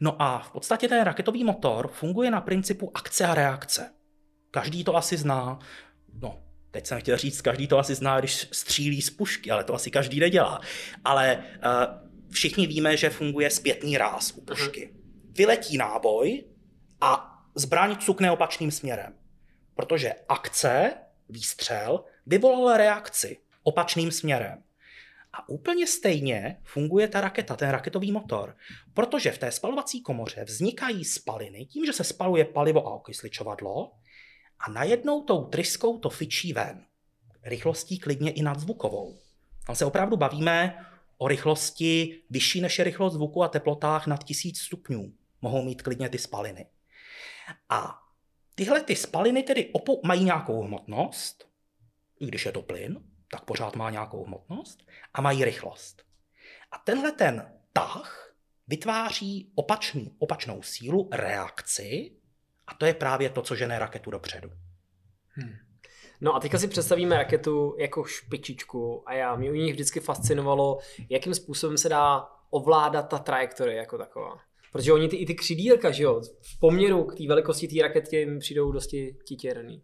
No 0.00 0.22
a 0.22 0.38
v 0.38 0.50
podstatě 0.50 0.88
ten 0.88 1.04
raketový 1.04 1.44
motor 1.44 1.88
funguje 1.88 2.30
na 2.30 2.40
principu 2.40 2.90
akce 2.94 3.26
a 3.26 3.34
reakce. 3.34 3.94
Každý 4.50 4.84
to 4.84 4.96
asi 4.96 5.16
zná. 5.16 5.58
No, 6.22 6.42
teď 6.70 6.86
jsem 6.86 7.00
chtěl 7.00 7.16
říct, 7.16 7.40
každý 7.40 7.68
to 7.68 7.78
asi 7.78 7.94
zná, 7.94 8.18
když 8.18 8.48
střílí 8.52 9.02
z 9.02 9.10
pušky, 9.10 9.50
ale 9.50 9.64
to 9.64 9.74
asi 9.74 9.90
každý 9.90 10.20
nedělá. 10.20 10.60
Ale 11.04 11.36
uh, 11.36 12.30
všichni 12.30 12.66
víme, 12.66 12.96
že 12.96 13.10
funguje 13.10 13.50
zpětný 13.50 13.98
ráz 13.98 14.32
u 14.32 14.40
pušky. 14.40 14.94
Vyletí 15.36 15.76
náboj 15.76 16.44
a 17.00 17.38
zbraň 17.54 17.96
cukne 17.96 18.30
opačným 18.30 18.70
směrem. 18.70 19.14
Protože 19.74 20.14
akce, 20.28 20.92
výstřel, 21.28 22.04
vyvolala 22.26 22.76
reakci 22.76 23.38
opačným 23.62 24.10
směrem. 24.10 24.62
A 25.32 25.48
úplně 25.48 25.86
stejně 25.86 26.60
funguje 26.64 27.08
ta 27.08 27.20
raketa, 27.20 27.56
ten 27.56 27.70
raketový 27.70 28.12
motor. 28.12 28.56
Protože 28.94 29.32
v 29.32 29.38
té 29.38 29.52
spalovací 29.52 30.02
komoře 30.02 30.44
vznikají 30.44 31.04
spaliny 31.04 31.66
tím, 31.66 31.86
že 31.86 31.92
se 31.92 32.04
spaluje 32.04 32.44
palivo 32.44 32.86
a 32.86 32.94
okysličovadlo 32.94 33.92
a 34.58 34.70
najednou 34.70 35.22
tou 35.22 35.44
tryskou 35.44 35.98
to 35.98 36.10
fičí 36.10 36.52
ven. 36.52 36.84
Rychlostí 37.42 37.98
klidně 37.98 38.30
i 38.30 38.42
nadzvukovou. 38.42 39.18
Tam 39.66 39.76
se 39.76 39.84
opravdu 39.84 40.16
bavíme 40.16 40.86
o 41.18 41.28
rychlosti 41.28 42.22
vyšší 42.30 42.60
než 42.60 42.78
je 42.78 42.84
rychlost 42.84 43.12
zvuku 43.12 43.42
a 43.42 43.48
teplotách 43.48 44.06
nad 44.06 44.24
1000 44.24 44.58
stupňů. 44.58 45.12
Mohou 45.42 45.62
mít 45.62 45.82
klidně 45.82 46.08
ty 46.08 46.18
spaliny. 46.18 46.66
A 47.68 47.98
tyhle 48.54 48.80
ty 48.80 48.96
spaliny 48.96 49.42
tedy 49.42 49.70
opou- 49.74 50.00
mají 50.04 50.24
nějakou 50.24 50.62
hmotnost, 50.62 51.48
i 52.20 52.26
když 52.26 52.46
je 52.46 52.52
to 52.52 52.62
plyn, 52.62 53.09
tak 53.30 53.44
pořád 53.44 53.76
má 53.76 53.90
nějakou 53.90 54.24
hmotnost 54.24 54.86
a 55.14 55.20
mají 55.20 55.44
rychlost. 55.44 56.02
A 56.72 56.78
tenhle 56.78 57.12
ten 57.12 57.52
tah 57.72 58.34
vytváří 58.68 59.52
opačný, 59.54 60.16
opačnou 60.18 60.62
sílu, 60.62 61.08
reakci, 61.12 62.16
a 62.66 62.74
to 62.74 62.86
je 62.86 62.94
právě 62.94 63.30
to, 63.30 63.42
co 63.42 63.54
žene 63.54 63.78
raketu 63.78 64.10
dopředu. 64.10 64.50
Hmm. 65.28 65.54
No 66.20 66.34
a 66.34 66.40
teďka 66.40 66.58
si 66.58 66.68
představíme 66.68 67.16
raketu 67.16 67.76
jako 67.78 68.04
špičičku 68.04 69.02
a 69.06 69.14
já 69.14 69.36
mě 69.36 69.50
u 69.50 69.54
nich 69.54 69.72
vždycky 69.72 70.00
fascinovalo, 70.00 70.78
jakým 71.08 71.34
způsobem 71.34 71.78
se 71.78 71.88
dá 71.88 72.26
ovládat 72.50 73.02
ta 73.02 73.18
trajektorie 73.18 73.76
jako 73.76 73.98
taková. 73.98 74.40
Protože 74.72 74.92
oni 74.92 75.08
ty, 75.08 75.16
i 75.16 75.26
ty 75.26 75.34
křidílka, 75.34 75.90
že 75.90 76.02
jo, 76.02 76.22
v 76.42 76.58
poměru 76.60 77.04
k 77.04 77.16
té 77.16 77.26
velikosti 77.26 77.68
té 77.68 77.82
raketky 77.82 78.16
jim 78.16 78.38
přijdou 78.38 78.72
dosti 78.72 79.16
titěrný. 79.24 79.82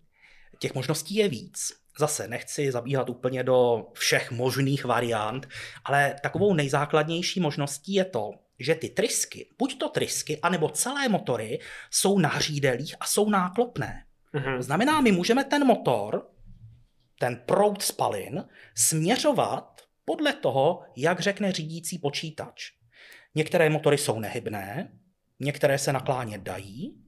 Těch 0.59 0.75
možností 0.75 1.15
je 1.15 1.29
víc. 1.29 1.86
Zase 1.99 2.29
nechci 2.29 2.73
zabíhat 2.73 3.11
úplně 3.11 3.45
do 3.45 3.87
všech 3.93 4.31
možných 4.31 4.85
variant, 4.85 5.49
ale 5.85 6.17
takovou 6.23 6.55
nejzákladnější 6.55 7.41
možností 7.41 7.95
je 7.95 8.05
to, 8.05 8.31
že 8.59 8.75
ty 8.75 8.89
trysky, 8.89 9.49
buď 9.59 9.79
to 9.79 9.89
trysky, 9.89 10.41
anebo 10.41 10.69
celé 10.69 11.09
motory 11.09 11.59
jsou 11.91 12.19
na 12.19 12.29
hřídelích 12.29 12.95
a 13.01 13.07
jsou 13.07 13.31
náklopné. 13.31 14.05
Mm-hmm. 14.35 14.61
Znamená, 14.61 15.01
my 15.01 15.13
můžeme 15.13 15.45
ten 15.45 15.67
motor, 15.67 16.27
ten 17.19 17.43
proud 17.47 17.83
spalin, 17.83 18.45
směřovat 18.75 19.81
podle 20.05 20.33
toho, 20.33 20.83
jak 20.97 21.21
řekne 21.21 21.53
řídící 21.53 21.99
počítač. 21.99 22.73
Některé 23.35 23.71
motory 23.71 23.99
jsou 23.99 24.21
nehybné, 24.21 24.93
některé 25.41 25.79
se 25.79 25.93
naklánět 25.93 26.43
dají, 26.43 27.06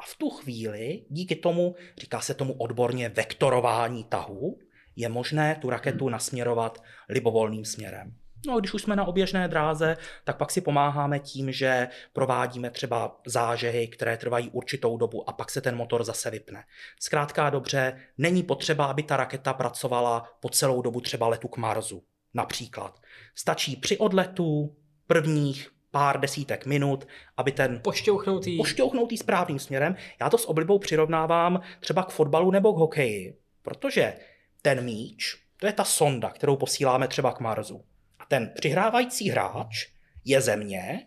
a 0.00 0.02
v 0.06 0.16
tu 0.16 0.30
chvíli, 0.30 1.02
díky 1.08 1.36
tomu, 1.36 1.74
říká 1.98 2.20
se 2.20 2.34
tomu 2.34 2.52
odborně 2.52 3.08
vektorování 3.08 4.04
tahu, 4.04 4.58
je 4.96 5.08
možné 5.08 5.58
tu 5.60 5.70
raketu 5.70 6.08
nasměrovat 6.08 6.82
libovolným 7.08 7.64
směrem. 7.64 8.14
No 8.46 8.54
a 8.54 8.60
když 8.60 8.74
už 8.74 8.82
jsme 8.82 8.96
na 8.96 9.04
oběžné 9.04 9.48
dráze, 9.48 9.96
tak 10.24 10.36
pak 10.36 10.50
si 10.50 10.60
pomáháme 10.60 11.18
tím, 11.18 11.52
že 11.52 11.88
provádíme 12.12 12.70
třeba 12.70 13.20
zážehy, 13.26 13.88
které 13.88 14.16
trvají 14.16 14.50
určitou 14.50 14.96
dobu 14.96 15.30
a 15.30 15.32
pak 15.32 15.50
se 15.50 15.60
ten 15.60 15.76
motor 15.76 16.04
zase 16.04 16.30
vypne. 16.30 16.64
Zkrátka 17.00 17.50
dobře, 17.50 18.00
není 18.18 18.42
potřeba, 18.42 18.84
aby 18.84 19.02
ta 19.02 19.16
raketa 19.16 19.52
pracovala 19.52 20.24
po 20.40 20.48
celou 20.48 20.82
dobu 20.82 21.00
třeba 21.00 21.28
letu 21.28 21.48
k 21.48 21.56
Marsu. 21.56 22.02
Například. 22.34 23.00
Stačí 23.34 23.76
při 23.76 23.98
odletu 23.98 24.76
prvních 25.06 25.70
pár 25.90 26.20
desítek 26.20 26.66
minut, 26.66 27.08
aby 27.36 27.52
ten 27.52 27.80
pošťouchnutý. 27.84 28.56
pošťouchnutý 28.56 29.16
správným 29.16 29.58
směrem. 29.58 29.96
Já 30.20 30.30
to 30.30 30.38
s 30.38 30.48
oblibou 30.48 30.78
přirovnávám 30.78 31.60
třeba 31.80 32.02
k 32.02 32.10
fotbalu 32.10 32.50
nebo 32.50 32.72
k 32.72 32.76
hokeji, 32.76 33.38
protože 33.62 34.14
ten 34.62 34.84
míč, 34.84 35.36
to 35.56 35.66
je 35.66 35.72
ta 35.72 35.84
sonda, 35.84 36.30
kterou 36.30 36.56
posíláme 36.56 37.08
třeba 37.08 37.32
k 37.32 37.40
Marsu. 37.40 37.84
A 38.18 38.24
ten 38.24 38.52
přihrávající 38.54 39.30
hráč 39.30 39.86
je 40.24 40.40
Země 40.40 41.06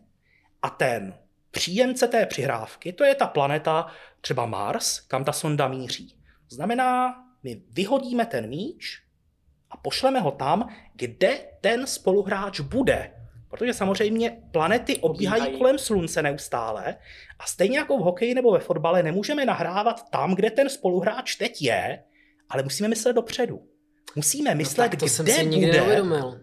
a 0.62 0.70
ten 0.70 1.14
příjemce 1.52 2.08
té 2.08 2.26
přihrávky, 2.26 2.94
to 2.94 3.04
je 3.04 3.16
ta 3.16 3.28
planeta, 3.28 3.88
třeba 4.22 4.46
Mars, 4.46 5.00
kam 5.00 5.24
ta 5.24 5.32
sonda 5.32 5.68
míří. 5.68 6.18
Znamená, 6.50 7.16
my 7.44 7.62
vyhodíme 7.72 8.26
ten 8.26 8.50
míč 8.50 9.04
a 9.70 9.78
pošleme 9.78 10.20
ho 10.20 10.32
tam, 10.32 10.76
kde 10.94 11.40
ten 11.62 11.88
spoluhráč 11.88 12.60
bude. 12.60 13.23
Protože 13.54 13.74
samozřejmě 13.74 14.38
planety 14.52 14.98
obíhají 14.98 15.42
Obíhají. 15.42 15.58
kolem 15.58 15.78
Slunce 15.78 16.22
neustále 16.22 16.96
a 17.40 17.46
stejně 17.46 17.78
jako 17.78 17.98
v 17.98 18.02
hokeji 18.02 18.34
nebo 18.34 18.52
ve 18.52 18.60
fotbale 18.60 19.04
nemůžeme 19.04 19.46
nahrávat 19.46 20.10
tam, 20.10 20.36
kde 20.36 20.52
ten 20.52 20.70
spoluhráč 20.70 21.36
teď 21.36 21.62
je, 21.62 22.04
ale 22.50 22.64
musíme 22.64 22.90
myslet 22.90 23.14
dopředu. 23.14 23.62
Musíme 24.16 24.50
no 24.50 24.58
myslet, 24.58 24.86
no 24.86 24.90
to 24.90 24.98
kde 24.98 25.10
jsem 25.10 25.28
si 25.28 25.44
bude, 25.44 25.72
neuvědomil. 25.72 26.40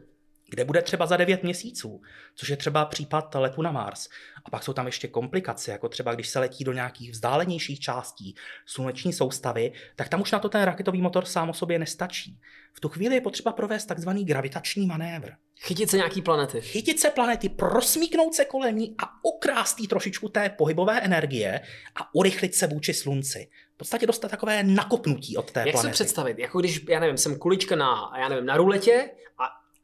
Kde 0.51 0.65
bude 0.65 0.83
třeba 0.83 1.07
za 1.07 1.17
9 1.17 1.43
měsíců, 1.43 2.01
což 2.35 2.49
je 2.49 2.57
třeba 2.57 2.85
případ 2.85 3.35
letu 3.35 3.63
na 3.63 3.73
Mars. 3.73 4.09
A 4.45 4.51
pak 4.51 4.63
jsou 4.63 4.73
tam 4.73 4.87
ještě 4.87 5.09
komplikace, 5.09 5.71
jako 5.71 5.89
třeba 5.89 6.15
když 6.15 6.29
se 6.29 6.39
letí 6.39 6.65
do 6.65 6.73
nějakých 6.73 7.11
vzdálenějších 7.11 7.81
částí 7.81 8.35
sluneční 8.67 9.13
soustavy, 9.13 9.73
tak 9.97 10.09
tam 10.09 10.21
už 10.21 10.33
na 10.33 10.39
to 10.39 10.49
ten 10.49 10.63
raketový 10.63 11.03
motor 11.03 11.25
sám 11.25 11.51
o 11.51 11.55
sobě 11.55 11.79
nestačí. 11.79 12.39
V 12.73 12.81
tu 12.81 12.89
chvíli 12.89 13.15
je 13.15 13.21
potřeba 13.21 13.53
provést 13.53 13.87
takzvaný 13.87 14.25
gravitační 14.25 14.87
manévr. 14.87 15.31
Chytit 15.61 15.91
se 15.91 15.97
nějaký 15.97 16.23
planety. 16.23 16.61
Chytit 16.61 17.01
se 17.01 17.11
planety, 17.11 17.49
prosmíknout 17.49 18.35
se 18.35 18.45
kolem 18.45 18.77
ní 18.77 18.95
a 19.05 19.25
ukrást 19.25 19.81
jí 19.81 19.89
trošičku 19.89 20.29
té 20.29 20.49
pohybové 20.49 21.01
energie 21.01 21.61
a 21.97 22.15
urychlit 22.15 22.55
se 22.55 22.67
vůči 22.67 22.95
slunci. 22.95 23.49
V 23.75 23.77
podstatě 23.77 24.07
dostat 24.07 24.31
takové 24.31 24.63
nakopnutí 24.63 25.37
od 25.37 25.53
té 25.53 25.61
Jak 25.61 25.73
planety. 25.73 25.89
Jak 25.89 25.97
se 25.97 26.05
představit? 26.05 26.39
Jako 26.39 26.61
když, 26.61 26.85
já 26.89 27.01
nevím, 27.01 27.17
jsem 27.17 27.39
kulička 27.39 27.77
na, 27.77 28.13
já 28.21 28.29
nevím, 28.29 28.47
na 28.47 28.57
ruletě 28.57 29.11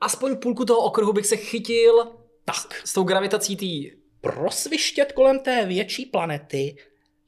aspoň 0.06 0.36
půlku 0.36 0.64
toho 0.64 0.80
okruhu 0.80 1.12
bych 1.12 1.26
se 1.26 1.36
chytil 1.36 2.12
tak. 2.44 2.56
s, 2.56 2.90
s 2.90 2.92
tou 2.92 3.04
gravitací 3.04 3.56
tý... 3.56 3.90
Prosvištět 4.20 5.12
kolem 5.12 5.38
té 5.38 5.66
větší 5.66 6.06
planety, 6.06 6.76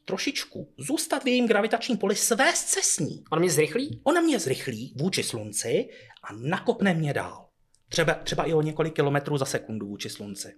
trošičku 0.05 0.73
zůstat 0.79 1.25
v 1.25 1.27
jejím 1.27 1.47
gravitačním 1.47 1.99
poli, 1.99 2.17
svést 2.17 2.69
se 2.69 2.81
s 2.83 2.99
ní. 2.99 3.25
On 3.31 3.41
mě 3.41 3.51
zrychlí? 3.51 4.01
Ona 4.05 4.21
mě 4.21 4.39
zrychlí 4.39 4.95
vůči 4.97 5.23
slunci 5.23 5.89
a 6.23 6.33
nakopne 6.33 6.95
mě 6.95 7.13
dál. 7.13 7.49
Třeba, 7.89 8.15
třeba 8.15 8.45
i 8.45 8.55
o 8.55 8.63
několik 8.63 8.95
kilometrů 8.95 9.39
za 9.39 9.45
sekundu 9.45 9.87
vůči 9.87 10.09
slunci. 10.09 10.55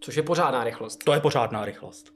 Což 0.00 0.16
je 0.16 0.22
pořádná 0.22 0.64
rychlost. 0.64 1.04
To 1.04 1.12
je 1.12 1.20
pořádná 1.20 1.64
rychlost. 1.64 2.12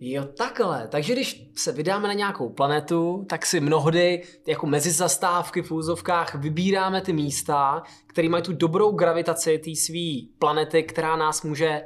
Jo, 0.00 0.24
takhle. 0.24 0.88
Takže 0.88 1.12
když 1.12 1.50
se 1.56 1.72
vydáme 1.72 2.08
na 2.08 2.14
nějakou 2.14 2.48
planetu, 2.48 3.26
tak 3.28 3.46
si 3.46 3.60
mnohdy 3.60 4.22
jako 4.46 4.66
mezi 4.66 4.90
zastávky 4.90 5.62
v 5.62 5.72
úzovkách 5.72 6.34
vybíráme 6.34 7.00
ty 7.00 7.12
místa, 7.12 7.82
které 8.06 8.28
mají 8.28 8.42
tu 8.42 8.52
dobrou 8.52 8.92
gravitaci 8.92 9.58
té 9.58 9.76
své 9.76 10.28
planety, 10.38 10.82
která 10.82 11.16
nás 11.16 11.42
může 11.42 11.82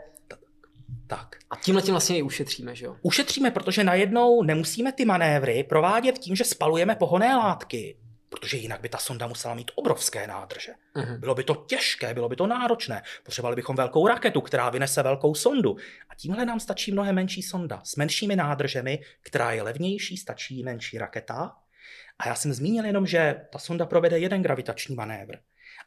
tak. 1.07 1.37
A 1.51 1.57
tímhle 1.57 1.83
tím 1.83 1.95
vlastně 1.95 2.19
i 2.19 2.23
ušetříme, 2.23 2.75
že 2.75 2.87
jo? 2.87 2.97
Ušetříme, 3.03 3.51
protože 3.51 3.85
najednou 3.85 4.43
nemusíme 4.43 4.93
ty 4.93 5.05
manévry 5.05 5.65
provádět 5.69 6.19
tím, 6.19 6.37
že 6.37 6.45
spalujeme 6.45 6.95
pohonné 6.95 7.37
látky, 7.37 7.97
protože 8.29 8.57
jinak 8.57 8.81
by 8.81 8.89
ta 8.89 8.99
sonda 8.99 9.27
musela 9.27 9.55
mít 9.55 9.71
obrovské 9.75 10.27
nádrže. 10.27 10.73
Uh-huh. 10.97 11.19
Bylo 11.19 11.35
by 11.35 11.45
to 11.45 11.55
těžké, 11.55 12.15
bylo 12.15 12.29
by 12.29 12.37
to 12.37 12.47
náročné. 12.47 13.03
Potřebovali 13.23 13.57
bychom 13.57 13.77
velkou 13.77 14.07
raketu, 14.07 14.41
která 14.41 14.71
vynese 14.71 15.03
velkou 15.03 15.35
sondu. 15.35 15.77
A 16.09 16.15
tímhle 16.15 16.47
nám 16.47 16.61
stačí 16.61 16.93
mnohem 16.93 17.15
menší 17.15 17.43
sonda 17.43 17.81
s 17.85 17.97
menšími 17.97 18.37
nádržemi, 18.37 18.99
která 19.23 19.53
je 19.53 19.63
levnější, 19.63 20.17
stačí 20.17 20.63
menší 20.63 20.99
raketa. 20.99 21.57
A 22.19 22.29
já 22.29 22.35
jsem 22.35 22.53
zmínil 22.53 22.85
jenom, 22.85 23.07
že 23.07 23.41
ta 23.53 23.59
sonda 23.59 23.87
provede 23.87 24.19
jeden 24.19 24.43
gravitační 24.43 24.95
manévr. 24.95 25.37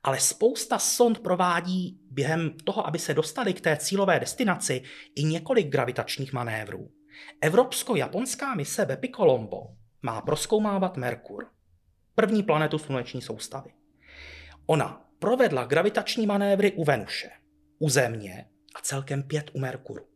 Ale 0.03 0.19
spousta 0.19 0.79
sond 0.79 1.19
provádí 1.19 2.00
během 2.12 2.53
toho, 2.63 2.88
aby 2.88 3.00
se 3.00 3.13
dostali 3.13 3.53
k 3.53 3.62
té 3.62 3.77
cílové 3.77 4.19
destinaci, 4.19 4.81
i 5.15 5.24
několik 5.24 5.67
gravitačních 5.67 6.33
manévrů. 6.33 6.91
Evropsko-japonská 7.41 8.55
mise 8.55 8.86
Bepi 8.86 9.10
Colombo 9.10 9.67
má 10.01 10.21
proskoumávat 10.21 10.98
Merkur, 10.98 11.48
první 12.15 12.44
planetu 12.44 12.77
sluneční 12.77 13.22
soustavy. 13.22 13.72
Ona 14.65 15.06
provedla 15.20 15.65
gravitační 15.65 16.25
manévry 16.25 16.72
u 16.72 16.84
Venuše, 16.84 17.30
u 17.80 17.89
Země 17.89 18.46
a 18.75 18.80
celkem 18.82 19.24
pět 19.24 19.51
u 19.53 19.60
Merkuru, 19.60 20.08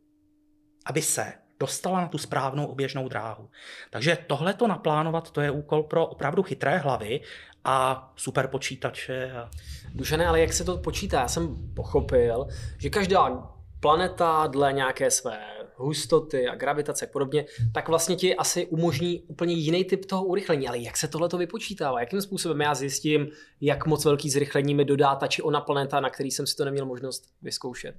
aby 0.85 1.01
se 1.01 1.33
dostala 1.59 2.01
na 2.01 2.07
tu 2.07 2.17
správnou 2.17 2.65
oběžnou 2.65 3.07
dráhu. 3.07 3.49
Takže 3.89 4.17
tohleto 4.27 4.67
naplánovat, 4.67 5.31
to 5.31 5.41
je 5.41 5.51
úkol 5.51 5.83
pro 5.83 6.07
opravdu 6.07 6.43
chytré 6.43 6.77
hlavy 6.77 7.21
a 7.63 8.13
super 8.15 8.47
počítače. 8.47 9.31
A... 9.31 9.49
Dušané, 9.93 10.27
ale 10.27 10.41
jak 10.41 10.53
se 10.53 10.63
to 10.63 10.77
počítá? 10.77 11.19
Já 11.19 11.27
jsem 11.27 11.73
pochopil, 11.75 12.47
že 12.77 12.89
každá 12.89 13.49
planeta 13.79 14.47
dle 14.47 14.73
nějaké 14.73 15.11
své 15.11 15.54
hustoty 15.77 16.47
a 16.47 16.55
gravitace 16.55 17.05
a 17.05 17.09
podobně, 17.09 17.45
tak 17.73 17.87
vlastně 17.87 18.15
ti 18.15 18.35
asi 18.35 18.65
umožní 18.65 19.21
úplně 19.27 19.53
jiný 19.53 19.85
typ 19.85 20.05
toho 20.05 20.25
urychlení. 20.25 20.67
Ale 20.67 20.77
jak 20.77 20.97
se 20.97 21.07
tohle 21.07 21.29
to 21.29 21.37
vypočítává? 21.37 21.99
Jakým 21.99 22.21
způsobem 22.21 22.61
já 22.61 22.75
zjistím, 22.75 23.27
jak 23.61 23.85
moc 23.85 24.05
velký 24.05 24.29
zrychlení 24.29 24.75
mi 24.75 24.85
dodá 24.85 25.15
ta 25.15 25.27
či 25.27 25.41
ona 25.41 25.61
planeta, 25.61 25.99
na 25.99 26.09
který 26.09 26.31
jsem 26.31 26.47
si 26.47 26.55
to 26.55 26.65
neměl 26.65 26.85
možnost 26.85 27.23
vyzkoušet? 27.41 27.95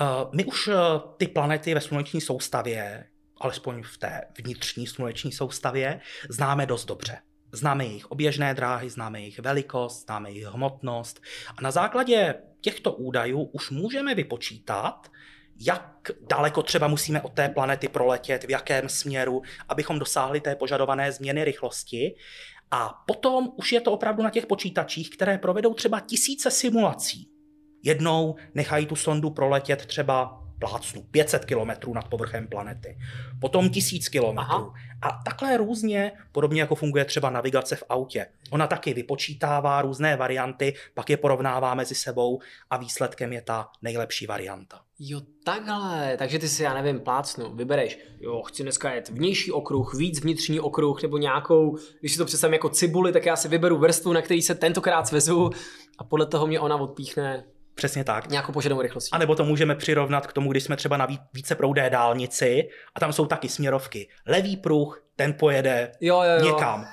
Uh, 0.00 0.06
my 0.34 0.44
už 0.44 0.68
uh, 0.68 0.74
ty 1.16 1.28
planety 1.28 1.74
ve 1.74 1.80
sluneční 1.80 2.20
soustavě, 2.20 3.04
alespoň 3.40 3.82
v 3.82 3.98
té 3.98 4.20
vnitřní 4.44 4.86
sluneční 4.86 5.32
soustavě, 5.32 6.00
známe 6.28 6.66
dost 6.66 6.84
dobře. 6.84 7.18
Známe 7.52 7.84
jejich 7.84 8.10
oběžné 8.10 8.54
dráhy, 8.54 8.90
známe 8.90 9.20
jejich 9.20 9.38
velikost, 9.38 10.04
známe 10.06 10.30
jejich 10.30 10.46
hmotnost 10.46 11.20
a 11.56 11.62
na 11.62 11.70
základě 11.70 12.34
těchto 12.60 12.92
údajů 12.92 13.42
už 13.42 13.70
můžeme 13.70 14.14
vypočítat, 14.14 15.10
jak 15.60 16.10
daleko 16.28 16.62
třeba 16.62 16.88
musíme 16.88 17.22
od 17.22 17.32
té 17.32 17.48
planety 17.48 17.88
proletět, 17.88 18.44
v 18.44 18.50
jakém 18.50 18.88
směru, 18.88 19.42
abychom 19.68 19.98
dosáhli 19.98 20.40
té 20.40 20.56
požadované 20.56 21.12
změny 21.12 21.44
rychlosti. 21.44 22.14
A 22.70 23.02
potom 23.06 23.52
už 23.56 23.72
je 23.72 23.80
to 23.80 23.92
opravdu 23.92 24.22
na 24.22 24.30
těch 24.30 24.46
počítačích, 24.46 25.10
které 25.10 25.38
provedou 25.38 25.74
třeba 25.74 26.00
tisíce 26.00 26.50
simulací. 26.50 27.30
Jednou 27.82 28.36
nechají 28.54 28.86
tu 28.86 28.96
sondu 28.96 29.30
proletět 29.30 29.86
třeba 29.86 30.40
plácnu 30.58 31.02
500 31.02 31.44
km 31.44 31.92
nad 31.92 32.08
povrchem 32.08 32.48
planety, 32.48 32.98
potom 33.40 33.70
1000 33.70 34.08
km. 34.08 34.38
A 35.02 35.22
takhle 35.24 35.56
různě, 35.56 36.12
podobně 36.32 36.60
jako 36.60 36.74
funguje 36.74 37.04
třeba 37.04 37.30
navigace 37.30 37.76
v 37.76 37.84
autě. 37.88 38.26
Ona 38.50 38.66
taky 38.66 38.94
vypočítává 38.94 39.82
různé 39.82 40.16
varianty, 40.16 40.74
pak 40.94 41.10
je 41.10 41.16
porovnává 41.16 41.74
mezi 41.74 41.94
sebou 41.94 42.40
a 42.70 42.76
výsledkem 42.76 43.32
je 43.32 43.42
ta 43.42 43.68
nejlepší 43.82 44.26
varianta. 44.26 44.80
Jo, 45.02 45.20
takhle. 45.44 46.16
Takže 46.16 46.38
ty 46.38 46.48
si, 46.48 46.62
já 46.62 46.74
nevím, 46.74 47.00
plácnu, 47.00 47.54
vybereš, 47.54 47.98
jo, 48.20 48.42
chci 48.42 48.62
dneska 48.62 48.92
jet 48.92 49.08
vnější 49.08 49.52
okruh, 49.52 49.94
víc 49.94 50.20
vnitřní 50.20 50.60
okruh, 50.60 51.02
nebo 51.02 51.18
nějakou, 51.18 51.76
když 52.00 52.12
si 52.12 52.18
to 52.18 52.24
představím 52.24 52.52
jako 52.52 52.68
cibuli, 52.68 53.12
tak 53.12 53.26
já 53.26 53.36
si 53.36 53.48
vyberu 53.48 53.78
vrstvu, 53.78 54.12
na 54.12 54.22
který 54.22 54.42
se 54.42 54.54
tentokrát 54.54 55.08
svezu 55.08 55.50
a 55.98 56.04
podle 56.04 56.26
toho 56.26 56.46
mě 56.46 56.60
ona 56.60 56.76
odpíchne 56.76 57.44
Přesně 57.74 58.04
tak. 58.04 58.28
Nějakou 58.28 58.52
požadavou 58.52 58.82
rychlosti. 58.82 59.10
A 59.12 59.18
nebo 59.18 59.34
to 59.34 59.44
můžeme 59.44 59.74
přirovnat 59.74 60.26
k 60.26 60.32
tomu, 60.32 60.50
když 60.50 60.64
jsme 60.64 60.76
třeba 60.76 60.96
na 60.96 61.08
více 61.34 61.54
proudé 61.54 61.90
dálnici 61.90 62.68
a 62.94 63.00
tam 63.00 63.12
jsou 63.12 63.26
taky 63.26 63.48
směrovky. 63.48 64.08
Levý 64.26 64.56
pruh, 64.56 65.04
ten 65.16 65.34
pojede 65.34 65.92
jo, 66.00 66.22
jo, 66.22 66.44
jo. 66.44 66.52
někam. 66.52 66.84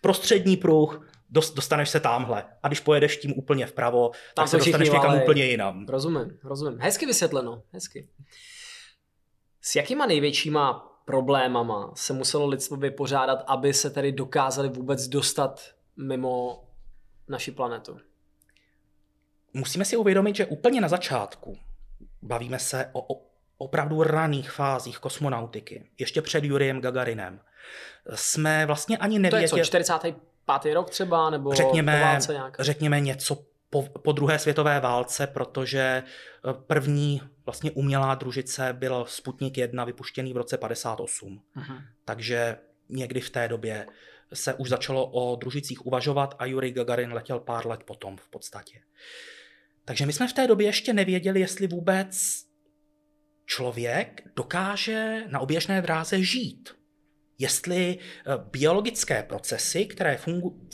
Prostřední 0.00 0.56
pruh, 0.56 1.08
dostaneš 1.30 1.88
se 1.88 2.00
tamhle. 2.00 2.44
A 2.62 2.68
když 2.68 2.80
pojedeš 2.80 3.16
tím 3.16 3.32
úplně 3.36 3.66
vpravo, 3.66 4.08
tak 4.08 4.34
tam 4.34 4.48
se 4.48 4.56
dostaneš 4.56 4.90
někam 4.90 5.10
ale... 5.10 5.22
úplně 5.22 5.44
jinam. 5.44 5.86
Rozumím, 5.88 6.38
rozumím. 6.44 6.78
Hezky 6.80 7.06
vysvětleno, 7.06 7.62
hezky. 7.72 8.08
S 9.60 9.76
jakýma 9.76 10.06
největšíma 10.06 10.92
problémama 11.04 11.92
se 11.94 12.12
muselo 12.12 12.46
lidstvo 12.46 12.76
vypořádat, 12.76 13.44
aby 13.46 13.74
se 13.74 13.90
tedy 13.90 14.12
dokázali 14.12 14.68
vůbec 14.68 15.08
dostat 15.08 15.60
mimo 15.96 16.64
naši 17.28 17.52
planetu? 17.52 17.98
musíme 19.56 19.84
si 19.84 19.96
uvědomit, 19.96 20.36
že 20.36 20.46
úplně 20.46 20.80
na 20.80 20.88
začátku 20.88 21.58
bavíme 22.22 22.58
se 22.58 22.90
o, 22.92 23.14
o 23.14 23.26
opravdu 23.58 24.02
raných 24.02 24.50
fázích 24.50 24.98
kosmonautiky, 24.98 25.90
ještě 25.98 26.22
před 26.22 26.44
Juriem 26.44 26.80
Gagarinem. 26.80 27.40
Jsme 28.14 28.66
vlastně 28.66 28.96
ani 28.96 29.18
nevěděli... 29.18 29.50
To 29.50 29.76
je 29.76 29.84
co, 29.84 30.14
45. 30.46 30.74
rok 30.74 30.90
třeba, 30.90 31.30
nebo 31.30 31.54
řekněme, 31.54 31.98
po 31.98 32.04
válce 32.04 32.32
nějak? 32.32 32.56
Řekněme 32.60 33.00
něco 33.00 33.44
po, 33.70 33.82
po 33.82 34.12
druhé 34.12 34.38
světové 34.38 34.80
válce, 34.80 35.26
protože 35.26 35.80
eh, 35.80 36.52
první 36.66 37.22
vlastně 37.46 37.70
umělá 37.70 38.14
družice 38.14 38.72
byl 38.72 39.04
Sputnik 39.08 39.58
1 39.58 39.84
vypuštěný 39.84 40.32
v 40.32 40.36
roce 40.36 40.58
58. 40.58 41.42
Aha. 41.54 41.82
Takže 42.04 42.56
někdy 42.88 43.20
v 43.20 43.30
té 43.30 43.48
době 43.48 43.86
se 44.34 44.54
už 44.54 44.68
začalo 44.68 45.06
o 45.06 45.36
družicích 45.36 45.86
uvažovat 45.86 46.34
a 46.38 46.46
Jurij 46.46 46.72
Gagarin 46.72 47.12
letěl 47.12 47.40
pár 47.40 47.66
let 47.66 47.82
potom 47.82 48.16
v 48.16 48.28
podstatě. 48.28 48.80
Takže 49.84 50.06
my 50.06 50.12
jsme 50.12 50.28
v 50.28 50.32
té 50.32 50.46
době 50.46 50.66
ještě 50.66 50.92
nevěděli, 50.92 51.40
jestli 51.40 51.66
vůbec 51.66 52.16
člověk 53.46 54.22
dokáže 54.36 55.24
na 55.28 55.40
oběžné 55.40 55.82
dráze 55.82 56.22
žít. 56.22 56.75
Jestli 57.38 57.98
eh, 57.98 58.32
biologické 58.50 59.22
procesy, 59.22 59.86
které 59.86 60.18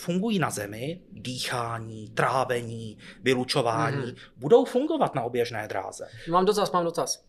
fungují 0.01 0.39
na 0.39 0.51
Zemi, 0.51 1.03
dýchání, 1.11 2.09
trávení, 2.09 2.99
vylučování, 3.23 3.97
mm-hmm. 3.97 4.33
budou 4.37 4.65
fungovat 4.65 5.15
na 5.15 5.23
oběžné 5.23 5.69
dráze. 5.69 6.09
Mám 6.31 6.45
dotaz, 6.45 6.73
mám 6.73 6.85
dotaz. 6.85 7.25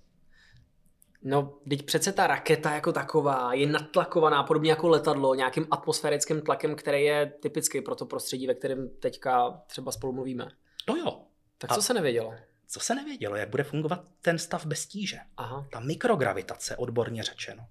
No, 1.24 1.60
teď 1.70 1.86
přece 1.86 2.12
ta 2.12 2.28
raketa 2.28 2.75
jako 2.75 2.92
taková 2.92 3.54
je 3.54 3.68
natlakovaná 3.68 4.43
podobně 4.43 4.69
jako 4.69 4.88
letadlo 4.89 5.36
nějakým 5.36 5.67
atmosférickým 5.72 6.41
tlakem, 6.41 6.76
který 6.76 7.04
je 7.04 7.34
typický 7.41 7.82
pro 7.82 7.96
to 7.96 8.06
prostředí, 8.06 8.48
ve 8.48 8.54
kterém 8.54 8.89
teďka 9.00 9.62
třeba 9.67 9.91
spolu 9.91 10.13
mluvíme. 10.13 10.48
To 10.86 10.96
jo, 10.96 11.22
tak 11.58 11.72
co 11.74 11.80
a 11.80 11.82
se 11.82 11.93
nevědělo? 11.93 12.34
Co 12.67 12.80
se 12.80 12.95
nevědělo, 12.95 13.36
jak 13.36 13.49
bude 13.49 13.63
fungovat 13.63 14.04
ten 14.21 14.38
stav 14.38 14.65
bez 14.65 14.86
tíže. 14.86 15.17
Aha. 15.38 15.67
Ta 15.71 15.80
mikrogravitace, 15.80 16.76
odborně 16.76 17.23
řečeno. 17.23 17.67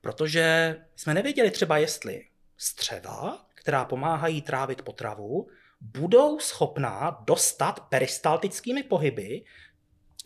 Protože 0.00 0.76
jsme 0.96 1.14
nevěděli 1.14 1.50
třeba, 1.50 1.78
jestli 1.78 2.24
střeva, 2.56 3.46
která 3.54 3.84
pomáhají 3.84 4.42
trávit 4.42 4.82
potravu, 4.82 5.48
budou 5.80 6.38
schopná 6.38 7.22
dostat 7.26 7.80
peristaltickými 7.80 8.82
pohyby 8.82 9.44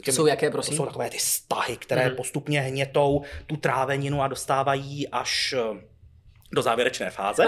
Těmi, 0.05 0.15
jsou 0.15 0.27
jaké, 0.27 0.51
prosím? 0.51 0.77
To 0.77 0.83
jsou 0.83 0.87
takové 0.87 1.11
ty 1.11 1.19
stahy, 1.19 1.77
které 1.77 2.09
mm. 2.09 2.17
postupně 2.17 2.61
hnětou 2.61 3.23
tu 3.47 3.57
tráveninu 3.57 4.23
a 4.23 4.29
dostávají 4.29 5.09
až 5.09 5.55
eh, 5.59 5.81
do 6.53 6.63
závěrečné 6.63 7.11
fáze. 7.11 7.45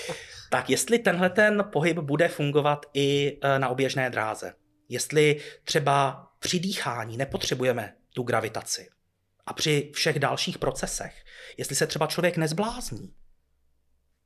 tak 0.50 0.70
jestli 0.70 0.98
tenhle 0.98 1.30
ten 1.30 1.64
pohyb 1.72 1.98
bude 1.98 2.28
fungovat 2.28 2.86
i 2.94 3.38
eh, 3.42 3.58
na 3.58 3.68
oběžné 3.68 4.10
dráze 4.10 4.54
jestli 4.88 5.40
třeba 5.64 6.26
při 6.38 6.58
dýchání 6.58 7.16
nepotřebujeme 7.16 7.96
tu 8.14 8.22
gravitaci 8.22 8.88
a 9.46 9.52
při 9.52 9.90
všech 9.94 10.18
dalších 10.18 10.58
procesech, 10.58 11.24
jestli 11.56 11.76
se 11.76 11.86
třeba 11.86 12.06
člověk 12.06 12.36
nezblázní. 12.36 13.14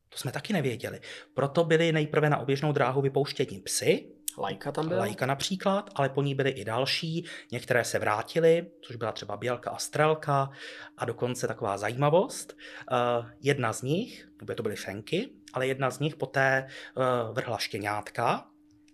To 0.09 0.19
jsme 0.19 0.33
taky 0.33 0.53
nevěděli. 0.53 1.01
Proto 1.35 1.65
byly 1.65 1.93
nejprve 1.93 2.31
na 2.31 2.39
oběžnou 2.39 2.73
dráhu 2.73 3.01
vypouštění 3.01 3.61
psy, 3.61 4.19
Lajka 4.39 4.73
tam 4.73 4.89
byla? 4.89 5.01
Lajka 5.01 5.27
například, 5.27 5.91
ale 5.95 6.09
po 6.09 6.23
ní 6.23 6.35
byly 6.35 6.51
i 6.51 6.65
další. 6.65 7.27
Některé 7.53 7.85
se 7.85 7.99
vrátily, 7.99 8.67
což 8.83 8.97
byla 8.97 9.13
třeba 9.13 9.37
Bělka 9.37 9.71
a 9.71 9.79
Strelka 9.79 10.51
a 10.97 11.05
dokonce 11.05 11.49
taková 11.49 11.79
zajímavost. 11.79 12.57
Uh, 12.93 13.31
jedna 13.41 13.73
z 13.73 13.83
nich, 13.83 14.29
to 14.57 14.63
byly 14.63 14.77
fenky, 14.77 15.31
ale 15.53 15.67
jedna 15.67 15.91
z 15.91 15.99
nich 15.99 16.17
poté 16.17 16.69
uh, 16.97 17.35
vrhla 17.35 17.59
štěňátka 17.59 18.47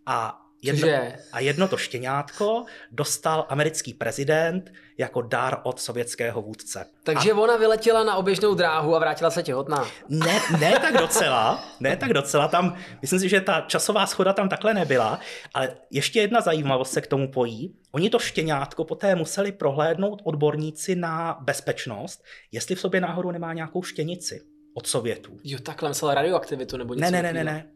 a 0.07 0.43
Jedno, 0.64 0.88
a 1.33 1.40
jedno 1.40 1.68
to 1.68 1.77
štěňátko 1.77 2.64
dostal 2.90 3.46
americký 3.48 3.94
prezident 3.94 4.72
jako 4.98 5.22
dar 5.22 5.61
od 5.62 5.81
sovětského 5.81 6.42
vůdce. 6.42 6.87
Takže 7.03 7.33
a... 7.33 7.35
ona 7.35 7.57
vyletěla 7.57 8.05
na 8.05 8.16
oběžnou 8.16 8.55
dráhu 8.55 8.96
a 8.96 8.98
vrátila 8.98 9.31
se 9.31 9.42
těhotná. 9.42 9.88
Ne, 10.09 10.40
ne 10.61 10.79
tak 10.83 10.96
docela, 10.96 11.64
ne 11.81 11.96
tak 11.96 12.12
docela, 12.12 12.48
tam, 12.48 12.77
myslím 13.03 13.20
si, 13.20 13.29
že 13.29 13.40
ta 13.40 13.61
časová 13.61 14.07
schoda 14.07 14.33
tam 14.33 14.48
takhle 14.48 14.74
nebyla, 14.74 15.20
ale 15.55 15.77
ještě 15.90 16.20
jedna 16.20 16.40
zajímavost 16.40 16.92
se 16.92 17.00
k 17.00 17.07
tomu 17.07 17.31
pojí. 17.33 17.77
Oni 17.92 18.11
to 18.11 18.18
štěňátko 18.18 18.85
poté 18.85 19.14
museli 19.14 19.53
prohlédnout 19.53 20.22
odborníci 20.24 20.96
na 20.96 21.38
bezpečnost, 21.40 22.24
jestli 22.53 22.74
v 22.74 22.81
sobě 22.81 23.00
náhodou 23.00 23.31
nemá 23.31 23.53
nějakou 23.53 23.83
štěnici 23.83 24.40
od 24.74 24.87
Sovětů. 24.87 25.38
Jo, 25.44 25.59
takhle 25.59 25.88
myslel 25.88 26.14
radioaktivitu 26.14 26.77
nebo 26.77 26.94
něco 26.94 27.11
Ne, 27.11 27.22
ne, 27.22 27.22
ne, 27.22 27.33
ne, 27.33 27.44
ne. 27.44 27.66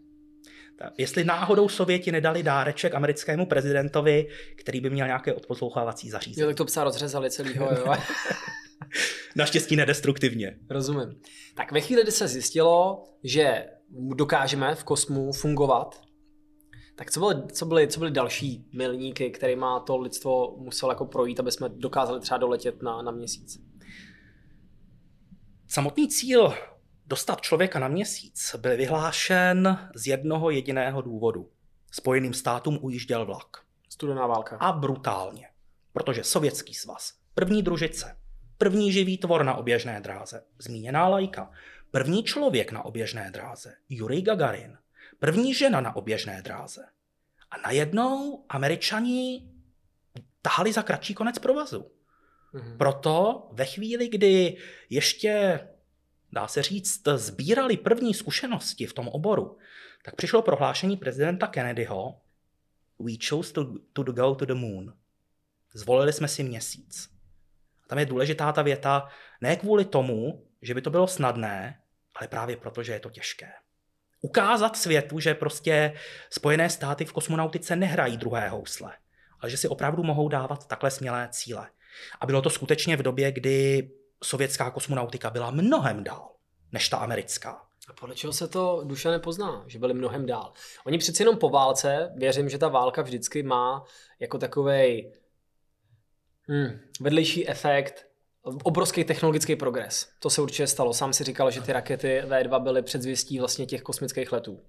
Jestli 0.99 1.25
náhodou 1.25 1.69
Sověti 1.69 2.13
nedali 2.13 2.43
dáreček 2.43 2.95
americkému 2.95 3.47
prezidentovi, 3.47 4.29
který 4.57 4.81
by 4.81 4.91
měl 4.91 5.07
nějaké 5.07 5.35
odposlouchávací 5.35 6.11
zařízení. 6.11 6.43
Jo, 6.43 6.49
tak 6.49 6.57
to 6.57 6.65
psa 6.65 6.85
rozřezali 6.85 7.31
celýho, 7.31 7.71
jo. 7.71 7.95
Naštěstí 9.37 9.77
nedestruktivně. 9.77 10.59
Rozumím. 10.71 11.21
Tak 11.55 11.73
ve 11.73 11.81
chvíli, 11.81 12.03
kdy 12.03 12.13
se 12.13 12.29
zjistilo, 12.29 13.05
že 13.25 13.67
dokážeme 14.15 14.75
v 14.75 14.85
kosmu 14.85 15.33
fungovat, 15.33 16.01
tak 16.97 17.11
co 17.11 17.21
byly, 17.21 17.35
co 17.53 17.67
byly, 17.67 17.89
co 17.89 17.99
byly 17.99 18.11
další 18.11 18.69
milníky, 18.73 19.31
kterými 19.31 19.67
to 19.87 19.97
lidstvo 19.97 20.57
muselo 20.59 20.93
jako 20.93 21.07
projít, 21.07 21.41
aby 21.41 21.53
jsme 21.53 21.69
dokázali 21.69 22.21
třeba 22.21 22.39
doletět 22.39 22.83
na, 22.83 23.03
na 23.03 23.11
měsíc? 23.11 23.61
Samotný 25.69 26.09
cíl 26.09 26.55
Dostat 27.09 27.41
člověka 27.41 27.79
na 27.79 27.89
měsíc 27.89 28.57
byl 28.57 28.77
vyhlášen 28.77 29.91
z 29.95 30.07
jednoho 30.07 30.51
jediného 30.51 31.03
důvodu. 31.03 31.51
Spojeným 31.91 32.35
státům 32.35 32.79
ujížděl 32.83 33.27
vlak. 33.27 33.57
Studená 33.89 34.27
válka. 34.27 34.57
A 34.57 34.73
brutálně. 34.73 35.49
Protože 35.93 36.25
Sovětský 36.25 36.75
svaz, 36.75 37.13
první 37.35 37.63
družice, 37.63 38.19
první 38.59 38.93
živý 38.93 39.19
tvor 39.19 39.45
na 39.45 39.55
oběžné 39.55 40.01
dráze, 40.01 40.45
zmíněná 40.59 41.09
lajka, 41.09 41.51
první 41.91 42.25
člověk 42.25 42.73
na 42.73 42.85
oběžné 42.85 43.31
dráze, 43.31 43.75
Yuri 43.89 44.23
Gagarin, 44.23 44.79
první 45.19 45.55
žena 45.55 45.81
na 45.81 45.97
oběžné 45.97 46.43
dráze. 46.43 46.87
A 47.51 47.59
najednou 47.59 48.45
američani 48.49 49.49
tahali 50.43 50.73
za 50.73 50.83
kratší 50.83 51.15
konec 51.15 51.39
provazu. 51.39 51.91
Mhm. 52.53 52.79
Proto 52.79 53.49
ve 53.53 53.65
chvíli, 53.65 54.09
kdy 54.09 54.57
ještě 54.91 55.61
dá 56.33 56.49
se 56.49 56.63
říct, 56.63 57.09
sbírali 57.15 57.77
první 57.77 58.15
zkušenosti 58.15 58.87
v 58.87 58.93
tom 58.93 59.09
oboru, 59.09 59.59
tak 60.05 60.17
přišlo 60.17 60.43
prohlášení 60.43 60.97
prezidenta 60.97 61.47
Kennedyho 61.47 62.21
We 62.99 63.13
chose 63.29 63.53
to, 63.53 63.75
to 63.93 64.03
go 64.03 64.35
to 64.35 64.45
the 64.45 64.55
moon. 64.55 64.95
Zvolili 65.73 66.13
jsme 66.13 66.29
si 66.29 66.43
měsíc. 66.43 67.11
A 67.85 67.89
tam 67.89 67.99
je 67.99 68.07
důležitá 68.07 68.53
ta 68.53 68.63
věta, 68.63 69.09
ne 69.41 69.57
kvůli 69.57 69.85
tomu, 69.85 70.47
že 70.63 70.75
by 70.75 70.83
to 70.83 70.91
bylo 70.91 71.07
snadné, 71.07 71.81
ale 72.15 72.29
právě 72.29 72.57
proto, 72.57 72.83
že 72.83 72.93
je 72.93 73.01
to 73.01 73.11
těžké. 73.11 73.53
ukázat 74.21 74.77
světu, 74.77 75.21
že 75.21 75.35
prostě 75.35 75.95
Spojené 76.31 76.71
státy 76.71 77.05
v 77.05 77.13
kosmonautice 77.13 77.77
nehrají 77.77 78.17
druhé 78.17 78.49
housle, 78.49 78.93
ale 79.41 79.51
že 79.51 79.57
si 79.57 79.69
opravdu 79.69 80.03
mohou 80.03 80.29
dávat 80.29 80.69
takhle 80.69 80.91
smělé 80.91 81.29
cíle. 81.31 81.71
A 82.21 82.27
bylo 82.27 82.43
to 82.43 82.51
skutečně 82.51 82.97
v 82.97 83.03
době, 83.03 83.33
kdy 83.33 83.91
sovětská 84.25 84.71
kosmonautika 84.71 85.31
byla 85.31 85.51
mnohem 85.51 86.05
dál 86.05 86.35
než 86.73 86.89
ta 86.89 86.97
americká. 86.97 87.63
A 87.89 87.93
podle 87.93 88.15
čeho 88.15 88.33
se 88.33 88.49
to 88.49 88.83
duša 88.85 89.11
nepozná, 89.11 89.65
že 89.67 89.79
byli 89.79 89.95
mnohem 89.95 90.27
dál? 90.27 90.53
Oni 90.87 90.99
přeci 90.99 91.23
jenom 91.23 91.37
po 91.37 91.49
válce, 91.49 92.13
věřím, 92.17 92.49
že 92.49 92.59
ta 92.59 92.69
válka 92.69 93.03
vždycky 93.03 93.43
má 93.43 93.85
jako 94.21 94.39
takový 94.39 95.13
hmm, 96.43 96.81
vedlejší 97.01 97.49
efekt 97.49 98.09
obrovský 98.43 99.05
technologický 99.05 99.57
progres. 99.57 100.09
To 100.19 100.31
se 100.31 100.43
určitě 100.43 100.67
stalo. 100.67 100.95
Sám 100.95 101.13
si 101.13 101.25
říkal, 101.25 101.51
že 101.51 101.61
ty 101.61 101.73
rakety 101.73 102.23
V2 102.27 102.63
byly 102.63 102.83
předzvěstí 102.83 103.39
vlastně 103.39 103.67
těch 103.67 103.83
kosmických 103.83 104.33
letů. 104.33 104.61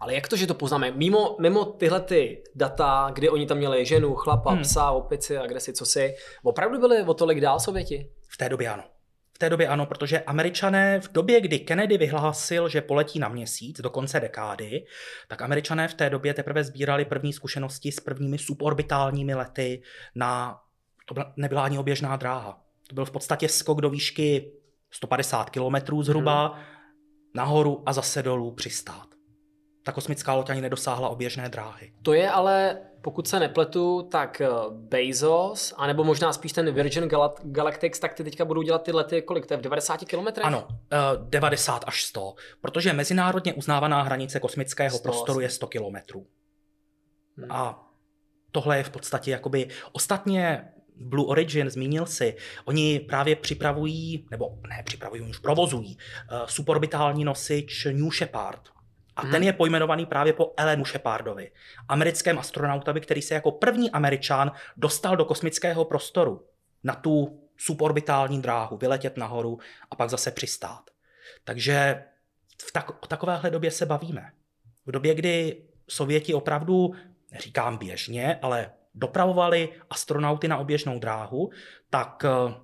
Ale 0.00 0.14
jak 0.14 0.28
to, 0.28 0.36
že 0.36 0.46
to 0.46 0.54
poznáme? 0.54 0.90
Mimo, 0.90 1.36
mimo 1.40 1.64
tyhle 1.64 2.00
ty 2.00 2.42
data, 2.54 3.10
kdy 3.14 3.28
oni 3.28 3.46
tam 3.46 3.58
měli 3.58 3.86
ženu, 3.86 4.14
chlapa, 4.14 4.50
hmm. 4.50 4.62
psa, 4.62 4.90
opici 4.90 5.38
a 5.38 5.46
kde 5.46 5.60
si, 5.60 5.72
co 5.72 5.86
si, 5.86 6.14
opravdu 6.42 6.80
byli 6.80 7.02
o 7.02 7.14
tolik 7.14 7.40
dál 7.40 7.60
Sověti? 7.60 8.10
V 8.28 8.36
té 8.36 8.48
době 8.48 8.68
ano. 8.68 8.84
V 9.32 9.38
té 9.38 9.50
době 9.50 9.68
ano, 9.68 9.86
protože 9.86 10.20
američané 10.20 11.00
v 11.00 11.12
době, 11.12 11.40
kdy 11.40 11.58
Kennedy 11.58 11.98
vyhlásil, 11.98 12.68
že 12.68 12.80
poletí 12.80 13.18
na 13.18 13.28
měsíc 13.28 13.80
do 13.80 13.90
konce 13.90 14.20
dekády, 14.20 14.84
tak 15.28 15.42
američané 15.42 15.88
v 15.88 15.94
té 15.94 16.10
době 16.10 16.34
teprve 16.34 16.64
sbírali 16.64 17.04
první 17.04 17.32
zkušenosti 17.32 17.92
s 17.92 18.00
prvními 18.00 18.38
suborbitálními 18.38 19.34
lety 19.34 19.82
na, 20.14 20.60
to 21.06 21.14
nebyla 21.36 21.64
ani 21.64 21.78
oběžná 21.78 22.16
dráha. 22.16 22.60
To 22.86 22.94
byl 22.94 23.04
v 23.04 23.10
podstatě 23.10 23.48
skok 23.48 23.80
do 23.80 23.90
výšky 23.90 24.52
150 24.90 25.50
km 25.50 26.02
zhruba, 26.02 26.46
hmm. 26.46 26.64
nahoru 27.34 27.82
a 27.86 27.92
zase 27.92 28.22
dolů 28.22 28.54
přistát 28.54 29.17
ta 29.88 29.92
kosmická 29.92 30.34
loď 30.34 30.50
ani 30.50 30.60
nedosáhla 30.60 31.08
oběžné 31.08 31.48
dráhy. 31.48 31.92
To 32.02 32.12
je 32.12 32.30
ale, 32.30 32.78
pokud 33.00 33.28
se 33.28 33.40
nepletu, 33.40 34.02
tak 34.02 34.40
eh, 34.40 34.48
Bezos, 34.70 35.74
anebo 35.76 36.04
možná 36.04 36.32
spíš 36.32 36.52
ten 36.52 36.74
Virgin 36.74 37.08
Galactic, 37.42 37.98
tak 37.98 38.14
ty 38.14 38.24
teďka 38.24 38.44
budou 38.44 38.62
dělat 38.62 38.82
ty 38.82 38.92
lety 38.92 39.22
kolik? 39.22 39.46
To 39.46 39.54
je 39.54 39.58
v 39.58 39.60
90 39.60 40.00
km? 40.04 40.26
Ano, 40.42 40.68
90 41.28 41.82
eh, 41.82 41.86
až 41.86 42.04
100, 42.04 42.34
protože 42.60 42.92
mezinárodně 42.92 43.54
uznávaná 43.54 44.02
hranice 44.02 44.40
kosmického 44.40 44.98
100 44.98 45.02
prostoru 45.02 45.40
je 45.40 45.50
100 45.50 45.66
km. 45.66 45.96
Hmm. 47.36 47.52
A 47.52 47.90
tohle 48.52 48.76
je 48.76 48.82
v 48.82 48.90
podstatě 48.90 49.30
jakoby 49.30 49.68
ostatně 49.92 50.68
Blue 50.96 51.26
Origin, 51.26 51.70
zmínil 51.70 52.06
si, 52.06 52.36
oni 52.64 53.00
právě 53.00 53.36
připravují, 53.36 54.26
nebo 54.30 54.58
ne 54.68 54.82
připravují, 54.84 55.22
už 55.22 55.38
provozují 55.38 55.96
uh, 55.96 56.46
suborbitální 56.46 57.24
nosič 57.24 57.84
New 57.84 58.10
Shepard, 58.10 58.60
a 59.18 59.22
hmm. 59.22 59.30
ten 59.30 59.42
je 59.42 59.52
pojmenovaný 59.52 60.06
právě 60.06 60.32
po 60.32 60.54
Elenu 60.56 60.84
Shepardovi, 60.84 61.50
americkém 61.88 62.38
astronautovi, 62.38 63.00
který 63.00 63.22
se 63.22 63.34
jako 63.34 63.50
první 63.52 63.90
američan 63.90 64.52
dostal 64.76 65.16
do 65.16 65.24
kosmického 65.24 65.84
prostoru 65.84 66.46
na 66.84 66.94
tu 66.94 67.42
suborbitální 67.56 68.42
dráhu, 68.42 68.76
vyletět 68.76 69.16
nahoru 69.16 69.58
a 69.90 69.96
pak 69.96 70.10
zase 70.10 70.30
přistát. 70.30 70.90
Takže 71.44 72.04
v 72.62 72.72
tak, 72.72 73.02
o 73.04 73.06
takovéhle 73.06 73.50
době 73.50 73.70
se 73.70 73.86
bavíme. 73.86 74.30
V 74.86 74.90
době, 74.92 75.14
kdy 75.14 75.62
Sověti 75.88 76.34
opravdu, 76.34 76.94
neříkám 77.32 77.78
běžně, 77.78 78.38
ale 78.42 78.70
dopravovali 78.94 79.68
astronauty 79.90 80.48
na 80.48 80.58
oběžnou 80.58 80.98
dráhu, 80.98 81.50
tak 81.90 82.24
eh, 82.24 82.54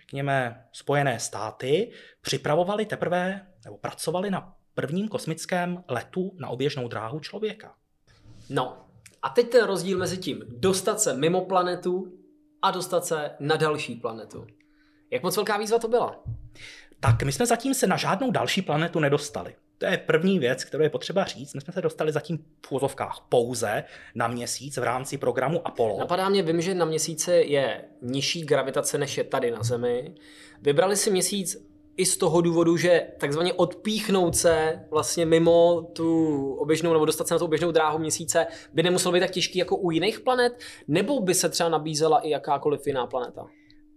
řekněme 0.00 0.64
Spojené 0.72 1.20
státy 1.20 1.92
připravovali 2.20 2.86
teprve 2.86 3.46
nebo 3.64 3.78
pracovali 3.78 4.30
na 4.30 4.54
prvním 4.74 5.08
kosmickém 5.08 5.84
letu 5.88 6.32
na 6.38 6.48
oběžnou 6.48 6.88
dráhu 6.88 7.20
člověka. 7.20 7.74
No, 8.50 8.86
a 9.22 9.28
teď 9.28 9.50
ten 9.50 9.64
rozdíl 9.64 9.98
mezi 9.98 10.18
tím 10.18 10.42
dostat 10.48 11.00
se 11.00 11.14
mimo 11.14 11.44
planetu 11.44 12.12
a 12.62 12.70
dostat 12.70 13.06
se 13.06 13.30
na 13.40 13.56
další 13.56 13.94
planetu. 13.94 14.46
Jak 15.10 15.22
moc 15.22 15.36
velká 15.36 15.56
výzva 15.56 15.78
to 15.78 15.88
byla? 15.88 16.24
Tak 17.00 17.22
my 17.22 17.32
jsme 17.32 17.46
zatím 17.46 17.74
se 17.74 17.86
na 17.86 17.96
žádnou 17.96 18.30
další 18.30 18.62
planetu 18.62 19.00
nedostali. 19.00 19.54
To 19.78 19.86
je 19.86 19.98
první 19.98 20.38
věc, 20.38 20.64
kterou 20.64 20.82
je 20.82 20.90
potřeba 20.90 21.24
říct. 21.24 21.54
My 21.54 21.60
jsme 21.60 21.72
se 21.72 21.82
dostali 21.82 22.12
zatím 22.12 22.38
v 22.66 22.72
úzovkách 22.72 23.26
pouze 23.28 23.84
na 24.14 24.28
měsíc 24.28 24.76
v 24.76 24.82
rámci 24.82 25.18
programu 25.18 25.66
Apollo. 25.66 25.98
Napadá 25.98 26.28
mě, 26.28 26.42
vím, 26.42 26.60
že 26.60 26.74
na 26.74 26.84
měsíci 26.84 27.30
je 27.30 27.84
nižší 28.02 28.44
gravitace, 28.44 28.98
než 28.98 29.18
je 29.18 29.24
tady 29.24 29.50
na 29.50 29.62
Zemi. 29.62 30.14
Vybrali 30.62 30.96
si 30.96 31.10
měsíc 31.10 31.73
i 31.96 32.06
z 32.06 32.16
toho 32.16 32.40
důvodu, 32.40 32.76
že 32.76 33.06
takzvaně 33.18 33.52
odpíchnout 33.52 34.36
se 34.36 34.80
vlastně 34.90 35.26
mimo 35.26 35.82
tu 35.92 36.52
oběžnou 36.54 36.92
nebo 36.92 37.04
dostat 37.04 37.28
se 37.28 37.34
na 37.34 37.38
tu 37.38 37.44
oběžnou 37.44 37.72
dráhu 37.72 37.98
měsíce 37.98 38.46
by 38.72 38.82
nemuselo 38.82 39.12
být 39.12 39.20
tak 39.20 39.30
těžký 39.30 39.58
jako 39.58 39.76
u 39.76 39.90
jiných 39.90 40.20
planet, 40.20 40.58
nebo 40.88 41.20
by 41.20 41.34
se 41.34 41.48
třeba 41.48 41.68
nabízela 41.68 42.18
i 42.18 42.30
jakákoliv 42.30 42.86
jiná 42.86 43.06
planeta? 43.06 43.46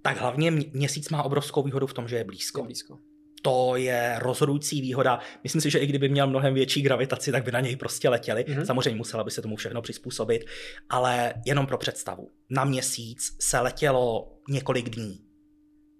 Tak 0.01 0.17
hlavně 0.17 0.51
měsíc 0.51 1.09
má 1.09 1.23
obrovskou 1.23 1.63
výhodu 1.63 1.87
v 1.87 1.93
tom, 1.93 2.07
že 2.07 2.15
je 2.15 2.23
blízko. 2.23 2.59
Je 2.59 2.65
blízko. 2.65 2.97
To 3.41 3.75
je 3.75 4.15
rozhodující 4.19 4.81
výhoda. 4.81 5.19
Myslím 5.43 5.61
si, 5.61 5.69
že 5.69 5.79
i 5.79 5.87
kdyby 5.87 6.09
měl 6.09 6.27
mnohem 6.27 6.53
větší 6.53 6.81
gravitaci, 6.81 7.31
tak 7.31 7.43
by 7.43 7.51
na 7.51 7.59
něj 7.59 7.75
prostě 7.75 8.09
letěli. 8.09 8.43
Mm-hmm. 8.43 8.65
Samozřejmě 8.65 8.97
musela 8.97 9.23
by 9.23 9.31
se 9.31 9.41
tomu 9.41 9.55
všechno 9.55 9.81
přizpůsobit, 9.81 10.45
ale 10.89 11.33
jenom 11.45 11.67
pro 11.67 11.77
představu. 11.77 12.31
Na 12.49 12.65
měsíc 12.65 13.35
se 13.39 13.59
letělo 13.59 14.33
několik 14.49 14.89
dní. 14.89 15.19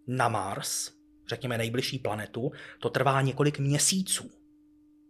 Na 0.08 0.28
Mars 0.30 0.97
řekněme 1.30 1.58
nejbližší 1.58 2.00
planetu, 2.00 2.52
to 2.80 2.90
trvá 2.90 3.22
několik 3.22 3.60
měsíců 3.60 4.32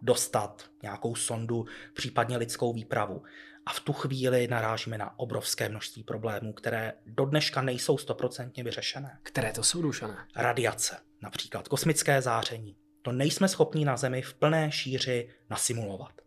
dostat 0.02 0.70
nějakou 0.84 1.16
sondu, 1.16 1.66
případně 1.94 2.38
lidskou 2.38 2.74
výpravu. 2.74 3.24
A 3.66 3.74
v 3.74 3.80
tu 3.80 3.94
chvíli 3.94 4.48
narážíme 4.48 4.98
na 4.98 5.20
obrovské 5.20 5.70
množství 5.70 6.04
problémů, 6.04 6.54
které 6.54 6.94
do 7.06 7.26
dneška 7.26 7.62
nejsou 7.62 7.98
stoprocentně 7.98 8.64
vyřešené. 8.64 9.20
Které 9.24 9.54
to 9.54 9.64
jsou, 9.64 9.82
Dušané? 9.82 10.18
Radiace, 10.36 10.98
například 11.22 11.68
kosmické 11.68 12.22
záření. 12.22 12.76
To 13.02 13.12
nejsme 13.12 13.48
schopni 13.48 13.86
na 13.86 13.98
Zemi 13.98 14.22
v 14.22 14.34
plné 14.34 14.72
šíři 14.72 15.30
nasimulovat. 15.50 16.22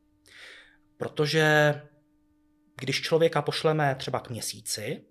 Protože 0.96 1.74
když 2.76 3.03
člověka 3.03 3.42
pošleme 3.42 3.94
třeba 3.94 4.20
k 4.20 4.31
měsíci, 4.31 5.05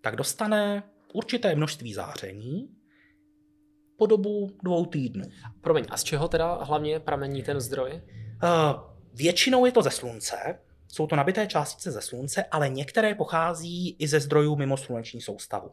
tak 0.00 0.16
dostane 0.16 0.82
určité 1.12 1.54
množství 1.54 1.94
záření, 1.94 2.68
po 3.98 4.06
dobu 4.06 4.50
dvou 4.62 4.86
týdnů. 4.86 5.24
Promiň, 5.60 5.86
a 5.90 5.96
z 5.96 6.04
čeho 6.04 6.28
teda 6.28 6.54
hlavně 6.54 7.00
pramení 7.00 7.42
ten 7.42 7.60
zdroj? 7.60 8.02
Uh, 8.42 8.80
většinou 9.14 9.66
je 9.66 9.72
to 9.72 9.82
ze 9.82 9.90
slunce, 9.90 10.58
jsou 10.88 11.06
to 11.06 11.16
nabité 11.16 11.46
částice 11.46 11.90
ze 11.90 12.00
slunce, 12.00 12.44
ale 12.44 12.68
některé 12.68 13.14
pochází 13.14 13.96
i 13.98 14.08
ze 14.08 14.20
zdrojů 14.20 14.56
mimo 14.56 14.76
sluneční 14.76 15.20
soustavu. 15.20 15.70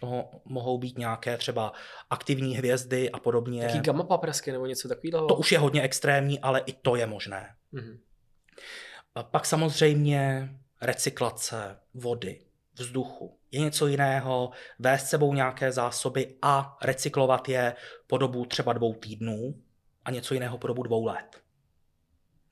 To 0.00 0.30
mohou 0.44 0.78
být 0.78 0.98
nějaké 0.98 1.36
třeba 1.36 1.72
aktivní 2.10 2.56
hvězdy 2.56 3.10
a 3.10 3.18
podobně. 3.18 3.62
Taký 3.62 3.80
gamma 3.80 4.04
paprsky 4.04 4.52
nebo 4.52 4.66
něco 4.66 4.88
takového? 4.88 5.26
To 5.26 5.34
už 5.34 5.52
je 5.52 5.58
hodně 5.58 5.82
extrémní, 5.82 6.40
ale 6.40 6.60
i 6.60 6.72
to 6.72 6.96
je 6.96 7.06
možné. 7.06 7.54
Mm-hmm. 7.72 7.98
Pak 9.30 9.46
samozřejmě 9.46 10.50
recyklace 10.80 11.76
vody, 11.94 12.40
vzduchu, 12.74 13.37
je 13.50 13.60
něco 13.60 13.86
jiného 13.86 14.50
vést 14.78 15.06
sebou 15.06 15.34
nějaké 15.34 15.72
zásoby 15.72 16.34
a 16.42 16.78
recyklovat 16.82 17.48
je 17.48 17.74
po 18.06 18.18
dobu 18.18 18.44
třeba 18.44 18.72
dvou 18.72 18.94
týdnů 18.94 19.54
a 20.04 20.10
něco 20.10 20.34
jiného 20.34 20.58
po 20.58 20.66
dobu 20.66 20.82
dvou 20.82 21.04
let. 21.04 21.40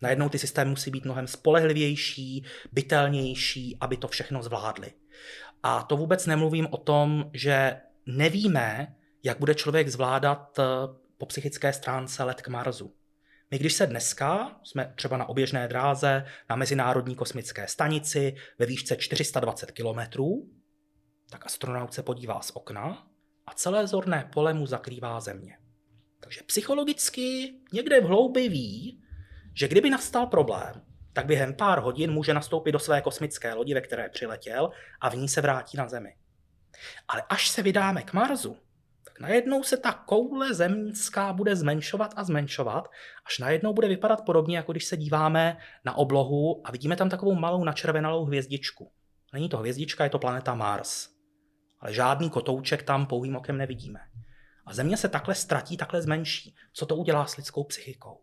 Najednou 0.00 0.28
ty 0.28 0.38
systémy 0.38 0.70
musí 0.70 0.90
být 0.90 1.04
mnohem 1.04 1.26
spolehlivější, 1.26 2.44
bytelnější, 2.72 3.76
aby 3.80 3.96
to 3.96 4.08
všechno 4.08 4.42
zvládly. 4.42 4.92
A 5.62 5.82
to 5.82 5.96
vůbec 5.96 6.26
nemluvím 6.26 6.66
o 6.70 6.76
tom, 6.76 7.30
že 7.32 7.80
nevíme, 8.06 8.94
jak 9.22 9.38
bude 9.38 9.54
člověk 9.54 9.88
zvládat 9.88 10.58
eh, 10.58 10.62
po 11.18 11.26
psychické 11.26 11.72
stránce 11.72 12.24
let 12.24 12.42
k 12.42 12.48
Marsu. 12.48 12.94
My 13.50 13.58
když 13.58 13.72
se 13.72 13.86
dneska, 13.86 14.60
jsme 14.64 14.92
třeba 14.96 15.16
na 15.16 15.28
oběžné 15.28 15.68
dráze, 15.68 16.24
na 16.50 16.56
Mezinárodní 16.56 17.14
kosmické 17.14 17.68
stanici 17.68 18.34
ve 18.58 18.66
výšce 18.66 18.96
420 18.96 19.70
kilometrů, 19.70 20.48
tak 21.30 21.46
astronaut 21.46 21.94
se 21.94 22.02
podívá 22.02 22.40
z 22.40 22.50
okna 22.54 23.06
a 23.46 23.54
celé 23.54 23.86
zorné 23.86 24.28
pole 24.32 24.54
mu 24.54 24.66
zakrývá 24.66 25.20
země. 25.20 25.58
Takže 26.20 26.40
psychologicky 26.46 27.54
někde 27.72 28.00
v 28.00 28.04
hloubi 28.04 28.48
ví, 28.48 29.02
že 29.54 29.68
kdyby 29.68 29.90
nastal 29.90 30.26
problém, 30.26 30.82
tak 31.12 31.26
během 31.26 31.54
pár 31.54 31.78
hodin 31.78 32.12
může 32.12 32.34
nastoupit 32.34 32.72
do 32.72 32.78
své 32.78 33.00
kosmické 33.00 33.54
lodi, 33.54 33.74
ve 33.74 33.80
které 33.80 34.08
přiletěl 34.08 34.70
a 35.00 35.08
v 35.10 35.16
ní 35.16 35.28
se 35.28 35.40
vrátí 35.40 35.76
na 35.76 35.88
Zemi. 35.88 36.16
Ale 37.08 37.22
až 37.28 37.48
se 37.48 37.62
vydáme 37.62 38.02
k 38.02 38.12
Marsu, 38.12 38.56
tak 39.04 39.20
najednou 39.20 39.62
se 39.62 39.76
ta 39.76 39.92
koule 39.92 40.54
zemská 40.54 41.32
bude 41.32 41.56
zmenšovat 41.56 42.14
a 42.16 42.24
zmenšovat, 42.24 42.88
až 43.26 43.38
najednou 43.38 43.72
bude 43.72 43.88
vypadat 43.88 44.24
podobně, 44.24 44.56
jako 44.56 44.72
když 44.72 44.84
se 44.84 44.96
díváme 44.96 45.56
na 45.84 45.96
oblohu 45.96 46.60
a 46.64 46.70
vidíme 46.70 46.96
tam 46.96 47.10
takovou 47.10 47.34
malou 47.34 47.64
načervenalou 47.64 48.24
hvězdičku. 48.24 48.92
Není 49.32 49.48
to 49.48 49.58
hvězdička, 49.58 50.04
je 50.04 50.10
to 50.10 50.18
planeta 50.18 50.54
Mars 50.54 51.15
ale 51.80 51.94
žádný 51.94 52.30
kotouček 52.30 52.82
tam 52.82 53.06
pouhým 53.06 53.36
okem 53.36 53.58
nevidíme. 53.58 54.00
A 54.66 54.74
země 54.74 54.96
se 54.96 55.08
takhle 55.08 55.34
ztratí, 55.34 55.76
takhle 55.76 56.02
zmenší. 56.02 56.54
Co 56.72 56.86
to 56.86 56.96
udělá 56.96 57.26
s 57.26 57.36
lidskou 57.36 57.64
psychikou? 57.64 58.20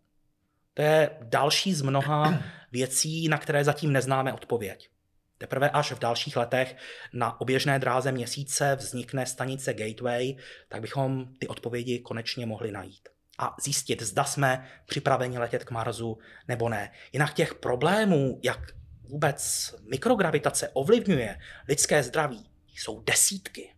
To 0.74 0.82
je 0.82 1.10
další 1.22 1.74
z 1.74 1.82
mnoha 1.82 2.40
věcí, 2.72 3.28
na 3.28 3.38
které 3.38 3.64
zatím 3.64 3.92
neznáme 3.92 4.34
odpověď. 4.34 4.90
Teprve 5.38 5.70
až 5.70 5.92
v 5.92 6.00
dalších 6.00 6.38
letech 6.38 6.78
na 7.14 7.42
oběžné 7.42 7.80
dráze 7.80 8.12
měsíce 8.12 8.76
vznikne 8.76 9.26
stanice 9.26 9.74
Gateway, 9.74 10.36
tak 10.70 10.82
bychom 10.82 11.26
ty 11.40 11.48
odpovědi 11.48 12.00
konečně 12.00 12.46
mohli 12.46 12.72
najít 12.72 13.10
a 13.38 13.56
zjistit, 13.64 14.02
zda 14.02 14.24
jsme 14.24 14.68
připraveni 14.86 15.38
letět 15.38 15.64
k 15.64 15.72
Marsu 15.72 16.18
nebo 16.48 16.70
ne. 16.70 16.92
Jinak 17.14 17.34
těch 17.34 17.56
problémů, 17.56 18.40
jak 18.44 18.60
vůbec 19.04 19.72
mikrogravitace 19.92 20.70
ovlivňuje 20.74 21.40
lidské 21.68 22.04
zdraví, 22.04 22.50
jsou 22.76 23.04
desítky. 23.04 23.74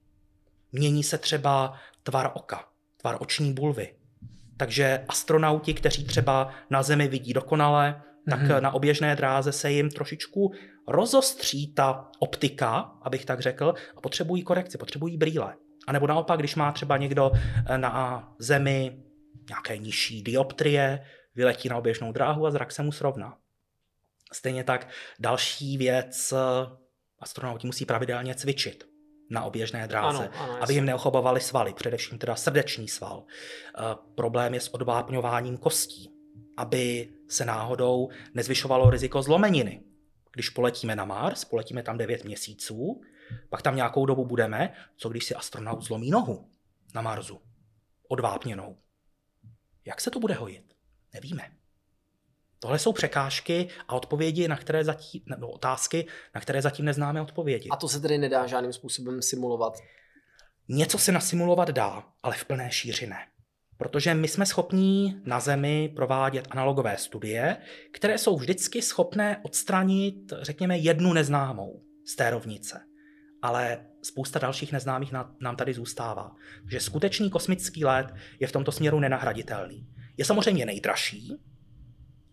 Mění 0.72 1.04
se 1.04 1.18
třeba 1.18 1.74
tvar 2.04 2.32
oka, 2.34 2.68
tvar 2.98 3.18
oční 3.20 3.54
bulvy. 3.54 3.96
Takže 4.58 5.06
astronauti, 5.08 5.74
kteří 5.74 6.06
třeba 6.06 6.54
na 6.70 6.84
Zemi 6.84 7.08
vidí 7.08 7.34
dokonale, 7.34 8.02
tak 8.30 8.40
mm-hmm. 8.40 8.62
na 8.62 8.72
oběžné 8.72 9.16
dráze 9.16 9.52
se 9.52 9.72
jim 9.72 9.90
trošičku 9.90 10.54
rozostří 10.88 11.74
ta 11.74 12.08
optika, 12.20 12.92
abych 13.02 13.26
tak 13.26 13.40
řekl, 13.40 13.74
a 13.98 14.02
potřebují 14.02 14.44
korekci, 14.44 14.78
potřebují 14.78 15.18
brýle. 15.18 15.56
A 15.88 15.92
nebo 15.92 16.08
naopak, 16.08 16.40
když 16.40 16.56
má 16.56 16.72
třeba 16.72 16.98
někdo 16.98 17.32
eh, 17.34 17.78
na 17.78 18.28
Zemi 18.40 19.00
nějaké 19.50 19.78
nižší 19.78 20.24
dioptrie, 20.24 21.06
vyletí 21.36 21.70
na 21.70 21.78
oběžnou 21.78 22.12
dráhu 22.12 22.46
a 22.46 22.52
zrak 22.52 22.72
se 22.72 22.84
mu 22.84 22.92
srovná. 22.92 23.38
Stejně 24.34 24.64
tak 24.64 24.88
další 25.20 25.78
věc, 25.78 26.34
astronauti 27.20 27.68
musí 27.68 27.86
pravidelně 27.86 28.36
cvičit 28.36 28.88
na 29.30 29.44
oběžné 29.44 29.88
dráze, 29.88 30.30
ano, 30.30 30.40
ano, 30.40 30.64
aby 30.64 30.74
jim 30.74 30.86
neochobovaly 30.86 31.42
svaly, 31.42 31.74
především 31.74 32.18
teda 32.18 32.36
srdeční 32.36 32.88
sval. 32.88 33.24
E, 33.24 33.82
problém 34.16 34.54
je 34.54 34.60
s 34.60 34.74
odvápňováním 34.74 35.58
kostí, 35.58 36.10
aby 36.58 37.10
se 37.30 37.46
náhodou 37.46 38.10
nezvyšovalo 38.34 38.90
riziko 38.90 39.22
zlomeniny. 39.22 39.84
Když 40.32 40.50
poletíme 40.50 40.96
na 40.96 41.06
Mars, 41.06 41.46
poletíme 41.46 41.84
tam 41.84 41.98
9 41.98 42.24
měsíců, 42.24 43.02
pak 43.50 43.62
tam 43.62 43.76
nějakou 43.76 44.06
dobu 44.06 44.26
budeme, 44.26 44.74
co 44.98 45.10
když 45.10 45.26
si 45.26 45.36
astronaut 45.36 45.82
zlomí 45.84 46.10
nohu 46.10 46.50
na 46.96 47.02
Marsu, 47.02 47.42
odvápněnou. 48.08 48.78
Jak 49.86 50.02
se 50.02 50.12
to 50.12 50.20
bude 50.20 50.34
hojit? 50.34 50.76
Nevíme. 51.14 51.52
Tohle 52.60 52.80
jsou 52.80 52.94
překážky 52.94 53.68
a 53.88 53.96
odpovědi, 53.96 54.48
na 54.48 54.58
které 54.58 54.84
zatím, 54.84 55.22
nebo 55.26 55.52
otázky, 55.52 56.08
na 56.36 56.42
které 56.42 56.62
zatím 56.62 56.86
neznáme 56.86 57.22
odpovědi. 57.22 57.70
A 57.70 57.76
to 57.76 57.88
se 57.88 58.00
tedy 58.00 58.18
nedá 58.18 58.48
žádným 58.48 58.74
způsobem 58.74 59.22
simulovat? 59.22 59.74
Něco 60.70 60.98
se 60.98 61.12
nasimulovat 61.12 61.70
dá, 61.70 62.04
ale 62.24 62.36
v 62.36 62.46
plné 62.46 62.72
šíři 62.72 63.08
ne. 63.08 63.18
Protože 63.78 64.14
my 64.14 64.28
jsme 64.28 64.46
schopní 64.46 65.22
na 65.26 65.40
Zemi 65.40 65.94
provádět 65.96 66.48
analogové 66.50 66.98
studie, 66.98 67.58
které 67.94 68.18
jsou 68.18 68.38
vždycky 68.38 68.82
schopné 68.82 69.42
odstranit, 69.44 70.34
řekněme, 70.42 70.78
jednu 70.78 71.14
neznámou 71.14 71.82
z 72.08 72.16
té 72.16 72.30
rovnice. 72.30 72.82
Ale 73.42 73.86
spousta 74.02 74.40
dalších 74.40 74.72
neznámých 74.72 75.12
nám 75.40 75.56
tady 75.56 75.74
zůstává. 75.74 76.36
Takže 76.62 76.80
skutečný 76.80 77.30
kosmický 77.30 77.86
let 77.86 78.08
je 78.40 78.48
v 78.48 78.52
tomto 78.52 78.72
směru 78.72 79.00
nenahraditelný. 79.00 79.88
Je 80.18 80.26
samozřejmě 80.26 80.66
nejdražší, 80.66 81.34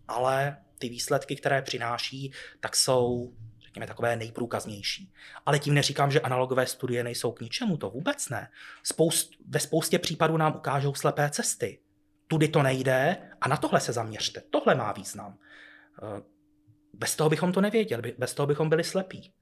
ale 0.07 0.57
ty 0.79 0.89
výsledky, 0.89 1.35
které 1.35 1.61
přináší, 1.61 2.31
tak 2.59 2.75
jsou 2.75 3.33
řekněme, 3.73 3.87
takové 3.87 4.15
nejprůkaznější. 4.15 5.13
Ale 5.45 5.59
tím 5.59 5.73
neříkám, 5.73 6.11
že 6.11 6.21
analogové 6.21 6.65
studie 6.65 7.03
nejsou 7.03 7.31
k 7.31 7.41
ničemu, 7.41 7.77
to 7.77 7.89
vůbec 7.89 8.29
ne. 8.29 8.49
Spoust, 8.83 9.31
ve 9.47 9.59
spoustě 9.59 9.99
případů 9.99 10.37
nám 10.37 10.55
ukážou 10.55 10.93
slepé 10.93 11.29
cesty. 11.29 11.79
Tudy 12.27 12.47
to 12.47 12.63
nejde 12.63 13.17
a 13.41 13.47
na 13.47 13.57
tohle 13.57 13.79
se 13.79 13.93
zaměřte. 13.93 14.41
Tohle 14.49 14.75
má 14.75 14.91
význam. 14.91 15.37
Eh, 16.03 16.21
bez 16.93 17.15
toho 17.15 17.29
bychom 17.29 17.51
to 17.51 17.61
nevěděli, 17.61 18.15
bez 18.17 18.33
toho 18.33 18.47
bychom 18.47 18.69
byli 18.69 18.83
slepí. 18.83 19.33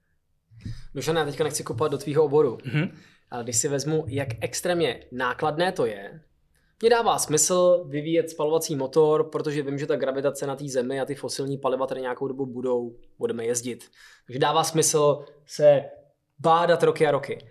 Dušan, 0.96 1.16
já 1.16 1.26
teďka 1.26 1.44
nechci 1.44 1.64
kopat 1.64 1.92
do 1.92 1.98
tvýho 1.98 2.26
oboru, 2.26 2.58
mm-hmm. 2.58 2.92
ale 3.32 3.44
když 3.44 3.58
si 3.58 3.68
vezmu, 3.68 4.06
jak 4.08 4.28
extrémně 4.42 5.04
nákladné 5.12 5.72
to 5.72 5.86
je, 5.86 6.22
mně 6.82 6.90
dává 6.90 7.20
smysl 7.20 7.86
vyvíjet 7.88 8.30
spalovací 8.30 8.76
motor, 8.76 9.30
protože 9.30 9.64
vím, 9.64 9.78
že 9.78 9.88
ta 9.88 9.96
gravitace 9.96 10.48
na 10.48 10.56
té 10.56 10.68
zemi 10.68 11.02
a 11.02 11.06
ty 11.06 11.16
fosilní 11.16 11.58
paliva 11.58 11.88
tady 11.88 12.02
nějakou 12.02 12.28
dobu 12.28 12.46
budou, 12.46 12.96
budeme 13.20 13.46
jezdit. 13.46 13.92
Takže 14.26 14.40
dává 14.40 14.64
smysl 14.64 15.26
se 15.46 15.84
bádat 16.40 16.84
roky 16.84 17.08
a 17.08 17.12
roky. 17.12 17.48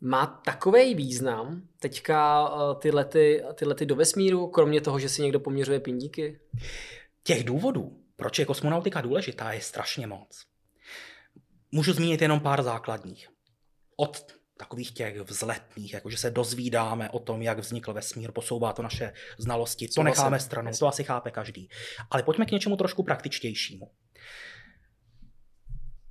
Má 0.00 0.26
takový 0.26 0.94
význam 0.94 1.62
teďka 1.80 2.50
eh, 2.54 2.74
ty 2.80 2.90
lety, 2.90 3.42
ty 3.54 3.64
lety 3.64 3.86
do 3.86 3.96
vesmíru, 3.96 4.46
kromě 4.46 4.80
toho, 4.80 4.98
že 4.98 5.08
si 5.08 5.22
někdo 5.22 5.40
poměřuje 5.40 5.80
pindíky? 5.80 6.40
Těch 7.22 7.44
důvodů, 7.44 7.98
proč 8.16 8.38
je 8.38 8.44
kosmonautika 8.44 9.00
důležitá, 9.00 9.52
je 9.52 9.60
strašně 9.60 10.06
moc. 10.06 10.44
Můžu 11.72 11.92
zmínit 11.92 12.22
jenom 12.22 12.40
pár 12.40 12.62
základních. 12.62 13.28
Od 13.96 14.41
takových 14.56 14.94
těch 14.94 15.20
vzletných, 15.20 15.92
jakože 15.94 16.16
se 16.16 16.30
dozvídáme 16.30 17.10
o 17.10 17.18
tom, 17.18 17.42
jak 17.42 17.58
vznikl 17.58 17.92
vesmír, 17.92 18.32
posouvá 18.32 18.72
to 18.72 18.82
naše 18.82 19.12
znalosti, 19.38 19.88
to 19.88 20.02
necháme 20.02 20.40
stranou, 20.40 20.72
to 20.78 20.86
asi 20.86 21.04
chápe 21.04 21.30
každý. 21.30 21.68
Ale 22.10 22.22
pojďme 22.22 22.46
k 22.46 22.50
něčemu 22.50 22.76
trošku 22.76 23.02
praktičtějšímu. 23.02 23.90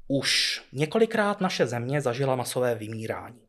Už 0.07 0.61
několikrát 0.73 1.41
naše 1.41 1.67
země 1.67 2.01
zažila 2.01 2.35
masové 2.35 2.75
vymírání. 2.75 3.47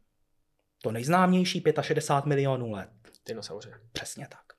To 0.83 0.93
nejznámější 0.93 1.63
65 1.81 2.29
milionů 2.29 2.73
let. 2.73 2.91
Dinosauři. 3.27 3.71
Přesně 3.93 4.29
tak. 4.29 4.53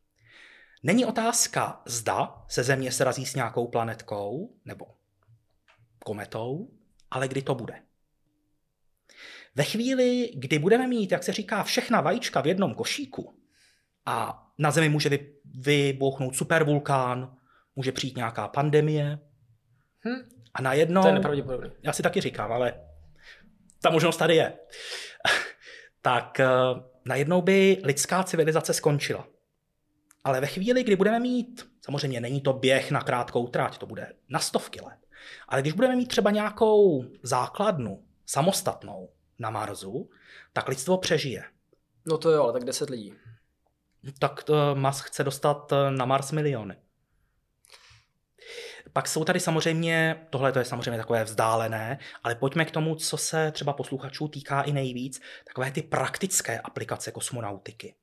Není 0.84 1.06
otázka, 1.06 1.82
zda 1.86 2.46
se 2.48 2.64
Země 2.64 2.92
srazí 2.92 3.26
s 3.26 3.36
nějakou 3.36 3.68
planetkou 3.68 4.56
nebo 4.66 4.86
kometou, 6.06 6.70
ale 7.12 7.28
kdy 7.28 7.42
to 7.42 7.56
bude. 7.56 7.82
Ve 9.56 9.64
chvíli, 9.64 10.32
kdy 10.36 10.60
budeme 10.60 10.88
mít, 10.88 11.12
jak 11.12 11.24
se 11.24 11.34
říká, 11.34 11.64
všechna 11.64 12.02
vajíčka 12.02 12.42
v 12.42 12.48
jednom 12.48 12.74
košíku 12.74 13.40
a 14.06 14.44
na 14.58 14.72
Zemi 14.72 14.90
může 14.90 15.20
vybouchnout 15.46 16.36
supervulkán, 16.36 17.36
může 17.76 17.92
přijít 17.92 18.18
nějaká 18.18 18.48
pandemie 18.48 19.20
hm. 20.06 20.30
a 20.54 20.62
najednou... 20.62 21.02
To 21.02 21.08
je 21.08 21.14
nepravděpodobné. 21.14 21.72
Já 21.84 21.94
si 21.94 22.04
taky 22.04 22.22
říkám, 22.22 22.52
ale 22.52 22.74
ta 23.82 23.90
možnost 23.90 24.18
tady 24.18 24.36
je. 24.36 24.54
tak 26.02 26.40
uh, 26.40 26.80
najednou 27.06 27.42
by 27.42 27.82
lidská 27.84 28.24
civilizace 28.24 28.74
skončila. 28.74 29.28
Ale 30.24 30.42
ve 30.42 30.48
chvíli, 30.48 30.84
kdy 30.84 30.96
budeme 30.96 31.20
mít, 31.20 31.70
samozřejmě 31.82 32.22
není 32.22 32.42
to 32.42 32.54
běh 32.54 32.92
na 32.92 33.02
krátkou 33.02 33.48
trať, 33.48 33.78
to 33.78 33.86
bude 33.86 34.14
na 34.30 34.40
stovky 34.40 34.80
let, 34.82 35.00
ale 35.48 35.62
když 35.62 35.74
budeme 35.74 35.96
mít 35.96 36.08
třeba 36.08 36.32
nějakou 36.32 37.06
základnu 37.24 38.04
samostatnou 38.26 39.10
na 39.44 39.50
Marsu, 39.50 40.10
tak 40.54 40.68
lidstvo 40.68 40.98
přežije. 40.98 41.44
No 42.06 42.18
to 42.18 42.32
jo, 42.32 42.44
ale 42.44 42.54
tak 42.54 42.64
10 42.64 42.90
lidí. 42.90 43.14
Tak 44.20 44.44
uh, 44.50 44.80
Musk 44.80 45.06
chce 45.06 45.24
dostat 45.24 45.72
eh, 45.72 45.92
na 45.92 46.06
Mars 46.06 46.32
miliony. 46.32 46.76
Pak 48.94 49.08
jsou 49.08 49.24
tady 49.24 49.40
samozřejmě, 49.40 50.28
tohle 50.30 50.52
to 50.52 50.60
je 50.60 50.66
samozřejmě 50.66 50.98
takové 50.98 51.24
vzdálené, 51.24 52.00
ale 52.24 52.36
pojďme 52.36 52.66
k 52.66 52.72
tomu, 52.72 52.96
co 52.96 53.18
se 53.18 53.52
třeba 53.52 53.74
posluchačů 53.74 54.28
týká 54.28 54.62
i 54.62 54.72
nejvíc, 54.72 55.22
takové 55.48 55.72
ty 55.72 55.82
praktické 55.82 56.60
aplikace 56.60 57.12
kosmonautiky. 57.12 57.96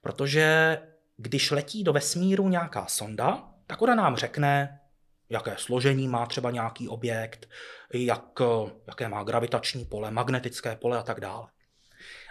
Protože 0.00 0.78
když 1.16 1.50
letí 1.50 1.84
do 1.84 1.92
vesmíru 1.92 2.48
nějaká 2.48 2.86
sonda, 2.86 3.48
tak 3.66 3.82
ona 3.82 3.94
nám 3.94 4.16
řekne, 4.16 4.80
jaké 5.30 5.54
složení 5.58 6.08
má 6.08 6.26
třeba 6.26 6.50
nějaký 6.50 6.88
objekt, 6.88 7.48
jak, 7.92 8.40
jaké 8.86 9.08
má 9.08 9.22
gravitační 9.22 9.84
pole, 9.84 10.10
magnetické 10.10 10.76
pole 10.76 10.98
a 10.98 11.02
tak 11.02 11.20
dále. 11.20 11.46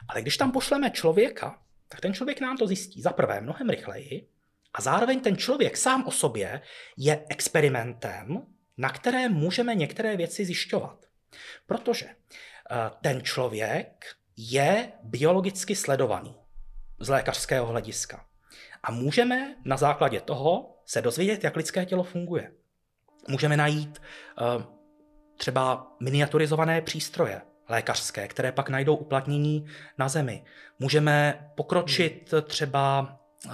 Ale 0.08 0.22
když 0.22 0.38
tam 0.38 0.52
pošleme 0.52 0.90
člověka, 0.90 1.60
tak 1.88 2.02
ten 2.02 2.14
člověk 2.14 2.42
nám 2.42 2.58
to 2.58 2.68
zjistí 2.68 3.02
za 3.02 3.10
prvé 3.10 3.42
mnohem 3.42 3.70
rychleji 3.70 4.28
a 4.74 4.82
zároveň 4.82 5.20
ten 5.20 5.38
člověk 5.38 5.78
sám 5.78 6.08
o 6.08 6.12
sobě 6.12 6.62
je 6.98 7.26
experimentem, 7.30 8.42
na 8.78 8.90
kterém 8.90 9.34
můžeme 9.34 9.76
některé 9.76 10.18
věci 10.18 10.46
zjišťovat. 10.46 11.06
Protože 11.66 12.06
eh, 12.06 12.16
ten 13.02 13.22
člověk 13.22 14.06
je 14.38 14.92
biologicky 15.04 15.76
sledovaný 15.76 16.36
z 17.00 17.10
lékařského 17.10 17.66
hlediska. 17.66 18.26
A 18.84 18.92
můžeme 18.92 19.56
na 19.66 19.78
základě 19.78 20.22
toho 20.22 20.80
se 20.86 21.02
dozvědět, 21.02 21.44
jak 21.44 21.56
lidské 21.56 21.86
tělo 21.86 22.04
funguje. 22.04 22.52
Můžeme 23.28 23.58
najít 23.58 24.02
uh, 24.42 24.64
třeba 25.38 25.92
miniaturizované 26.00 26.82
přístroje 26.82 27.42
lékařské, 27.70 28.28
které 28.28 28.52
pak 28.52 28.70
najdou 28.70 28.96
uplatnění 28.96 29.66
na 29.98 30.10
Zemi. 30.10 30.44
Můžeme 30.80 31.48
pokročit 31.56 32.34
třeba 32.44 33.18
uh, 33.46 33.52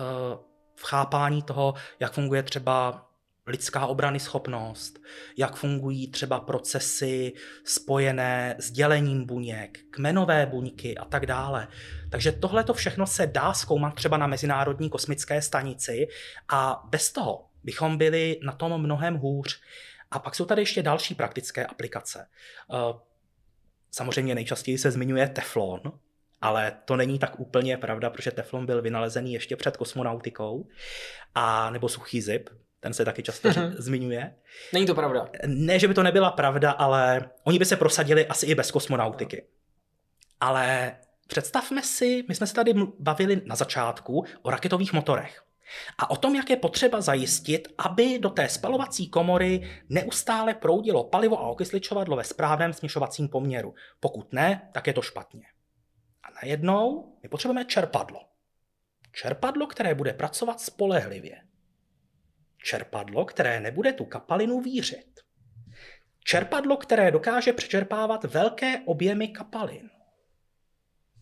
v 0.75 0.83
chápání 0.83 1.41
toho, 1.41 1.73
jak 1.99 2.13
funguje 2.13 2.43
třeba 2.43 3.07
lidská 3.47 3.85
obrany 3.85 4.19
schopnost, 4.19 4.99
jak 5.37 5.55
fungují 5.55 6.11
třeba 6.11 6.39
procesy 6.39 7.33
spojené 7.65 8.55
s 8.59 8.71
dělením 8.71 9.25
buněk, 9.25 9.79
kmenové 9.91 10.45
buňky 10.45 10.97
a 10.97 11.05
tak 11.05 11.25
dále. 11.25 11.67
Takže 12.09 12.31
tohle 12.31 12.63
to 12.63 12.73
všechno 12.73 13.07
se 13.07 13.27
dá 13.27 13.53
zkoumat 13.53 13.95
třeba 13.95 14.17
na 14.17 14.27
Mezinárodní 14.27 14.89
kosmické 14.89 15.41
stanici 15.41 16.07
a 16.49 16.83
bez 16.89 17.11
toho 17.11 17.50
bychom 17.63 17.97
byli 17.97 18.39
na 18.43 18.51
tom 18.51 18.81
mnohem 18.81 19.15
hůř. 19.15 19.61
A 20.11 20.19
pak 20.19 20.35
jsou 20.35 20.45
tady 20.45 20.61
ještě 20.61 20.83
další 20.83 21.15
praktické 21.15 21.65
aplikace. 21.65 22.27
Eh, 22.73 22.99
samozřejmě 23.91 24.35
nejčastěji 24.35 24.77
se 24.77 24.91
zmiňuje 24.91 25.29
teflon, 25.29 25.81
ale 26.41 26.77
to 26.85 26.95
není 26.95 27.19
tak 27.19 27.39
úplně 27.39 27.77
pravda, 27.77 28.09
protože 28.09 28.31
teflon 28.31 28.65
byl 28.65 28.81
vynalezený 28.81 29.33
ještě 29.33 29.55
před 29.55 29.77
kosmonautikou, 29.77 30.67
a 31.35 31.69
nebo 31.69 31.89
suchý 31.89 32.21
zip, 32.21 32.49
ten 32.79 32.93
se 32.93 33.05
taky 33.05 33.23
často 33.23 33.49
mm-hmm. 33.49 33.73
zmiňuje. 33.77 34.35
Není 34.73 34.85
to 34.85 34.95
pravda. 34.95 35.29
Ne, 35.45 35.79
že 35.79 35.87
by 35.87 35.93
to 35.93 36.03
nebyla 36.03 36.31
pravda, 36.31 36.71
ale 36.71 37.29
oni 37.43 37.59
by 37.59 37.65
se 37.65 37.75
prosadili 37.75 38.27
asi 38.27 38.45
i 38.45 38.55
bez 38.55 38.71
kosmonautiky. 38.71 39.45
Ale 40.39 40.95
představme 41.27 41.83
si, 41.83 42.23
my 42.27 42.35
jsme 42.35 42.47
se 42.47 42.53
tady 42.53 42.73
bavili 42.99 43.41
na 43.45 43.55
začátku 43.55 44.25
o 44.41 44.51
raketových 44.51 44.93
motorech. 44.93 45.43
A 45.97 46.09
o 46.09 46.15
tom, 46.15 46.35
jak 46.35 46.49
je 46.49 46.57
potřeba 46.57 47.01
zajistit, 47.01 47.67
aby 47.77 48.19
do 48.19 48.29
té 48.29 48.49
spalovací 48.49 49.09
komory 49.09 49.81
neustále 49.89 50.53
proudilo 50.53 51.03
palivo 51.03 51.39
a 51.39 51.47
okysličovadlo 51.47 52.15
ve 52.15 52.23
správném 52.23 52.73
směšovacím 52.73 53.29
poměru. 53.29 53.73
Pokud 53.99 54.33
ne, 54.33 54.69
tak 54.71 54.87
je 54.87 54.93
to 54.93 55.01
špatně. 55.01 55.45
A 56.23 56.27
najednou 56.43 57.15
my 57.23 57.29
potřebujeme 57.29 57.65
čerpadlo. 57.65 58.19
Čerpadlo, 59.11 59.67
které 59.67 59.95
bude 59.95 60.13
pracovat 60.13 60.61
spolehlivě. 60.61 61.41
Čerpadlo, 62.63 63.25
které 63.25 63.59
nebude 63.59 63.93
tu 63.93 64.05
kapalinu 64.05 64.61
vířit. 64.61 65.19
Čerpadlo, 66.23 66.77
které 66.77 67.11
dokáže 67.11 67.53
přečerpávat 67.53 68.23
velké 68.23 68.79
objemy 68.85 69.27
kapalin. 69.27 69.89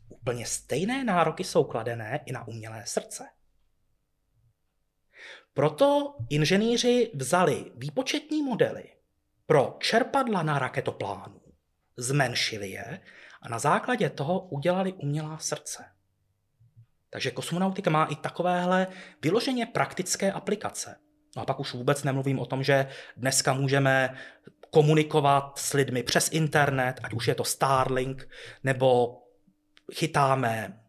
Úplně 0.10 0.46
stejné 0.46 1.04
nároky 1.04 1.44
jsou 1.44 1.64
kladené 1.64 2.20
i 2.26 2.32
na 2.32 2.48
umělé 2.48 2.84
srdce. 2.86 3.30
Proto 5.54 6.16
inženýři 6.30 7.12
vzali 7.14 7.72
výpočetní 7.76 8.44
modely 8.44 8.84
pro 9.46 9.78
čerpadla 9.80 10.44
na 10.44 10.60
raketoplánu, 10.60 11.42
zmenšili 11.98 12.70
je 12.70 13.02
a 13.42 13.50
na 13.50 13.60
základě 13.60 14.10
toho 14.10 14.40
udělali 14.40 14.94
umělá 14.94 15.38
srdce. 15.38 15.86
Takže 17.10 17.32
kosmonautika 17.32 17.90
má 17.90 18.06
i 18.06 18.16
takovéhle 18.16 18.88
vyloženě 19.22 19.66
praktické 19.66 20.32
aplikace. 20.32 20.96
No 21.36 21.42
a 21.42 21.46
pak 21.46 21.60
už 21.60 21.74
vůbec 21.74 22.04
nemluvím 22.04 22.40
o 22.40 22.46
tom, 22.46 22.64
že 22.64 22.90
dneska 23.18 23.54
můžeme 23.54 24.18
komunikovat 24.70 25.60
s 25.60 25.74
lidmi 25.74 26.04
přes 26.04 26.30
internet, 26.32 27.00
ať 27.04 27.14
už 27.14 27.28
je 27.28 27.36
to 27.36 27.44
Starlink, 27.44 28.30
nebo 28.64 29.22
chytáme 29.94 30.80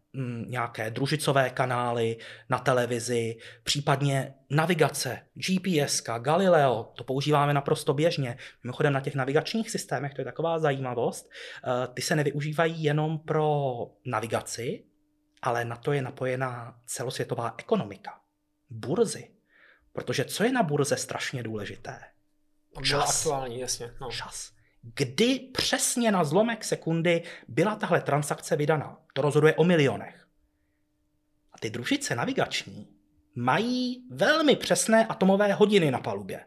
nějaké 0.47 0.91
družicové 0.91 1.49
kanály 1.49 2.17
na 2.49 2.59
televizi, 2.59 3.37
případně 3.63 4.33
navigace, 4.49 5.19
GPS, 5.33 6.03
Galileo, 6.19 6.83
to 6.83 7.03
používáme 7.03 7.53
naprosto 7.53 7.93
běžně. 7.93 8.37
Mimochodem 8.63 8.93
na 8.93 8.99
těch 8.99 9.15
navigačních 9.15 9.71
systémech, 9.71 10.13
to 10.13 10.21
je 10.21 10.25
taková 10.25 10.59
zajímavost, 10.59 11.29
eh, 11.29 11.87
ty 11.93 12.01
se 12.01 12.15
nevyužívají 12.15 12.83
jenom 12.83 13.19
pro 13.19 13.75
navigaci, 14.05 14.83
ale 15.41 15.65
na 15.65 15.75
to 15.75 15.91
je 15.93 16.01
napojená 16.01 16.79
celosvětová 16.85 17.55
ekonomika, 17.57 18.19
burzy. 18.69 19.31
Protože 19.93 20.25
co 20.25 20.43
je 20.43 20.51
na 20.51 20.63
burze 20.63 20.97
strašně 20.97 21.43
důležité? 21.43 21.99
Čas. 22.83 23.17
Aktuální, 23.19 23.59
jasně. 23.59 23.93
No. 24.01 24.09
Čas. 24.09 24.51
Kdy 24.81 25.39
přesně 25.39 26.11
na 26.11 26.23
zlomek 26.23 26.63
sekundy 26.63 27.23
byla 27.47 27.75
tahle 27.75 28.01
transakce 28.01 28.55
vydaná? 28.55 28.97
To 29.13 29.21
rozhoduje 29.21 29.55
o 29.55 29.63
milionech. 29.63 30.27
A 31.53 31.57
ty 31.59 31.69
družice 31.69 32.15
navigační 32.15 32.87
mají 33.35 34.07
velmi 34.11 34.55
přesné 34.55 35.05
atomové 35.05 35.53
hodiny 35.53 35.91
na 35.91 35.99
palubě. 35.99 36.45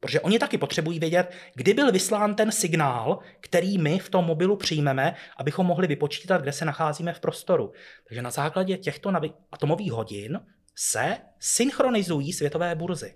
Protože 0.00 0.20
oni 0.20 0.38
taky 0.38 0.58
potřebují 0.58 0.98
vědět, 0.98 1.32
kdy 1.54 1.74
byl 1.74 1.92
vyslán 1.92 2.34
ten 2.34 2.52
signál, 2.52 3.18
který 3.40 3.78
my 3.78 3.98
v 3.98 4.10
tom 4.10 4.24
mobilu 4.24 4.56
přijmeme, 4.56 5.14
abychom 5.36 5.66
mohli 5.66 5.86
vypočítat, 5.86 6.42
kde 6.42 6.52
se 6.52 6.64
nacházíme 6.64 7.12
v 7.12 7.20
prostoru. 7.20 7.72
Takže 8.08 8.22
na 8.22 8.30
základě 8.30 8.76
těchto 8.76 9.12
atomových 9.52 9.92
hodin 9.92 10.40
se 10.74 11.18
synchronizují 11.38 12.32
světové 12.32 12.74
burzy. 12.74 13.14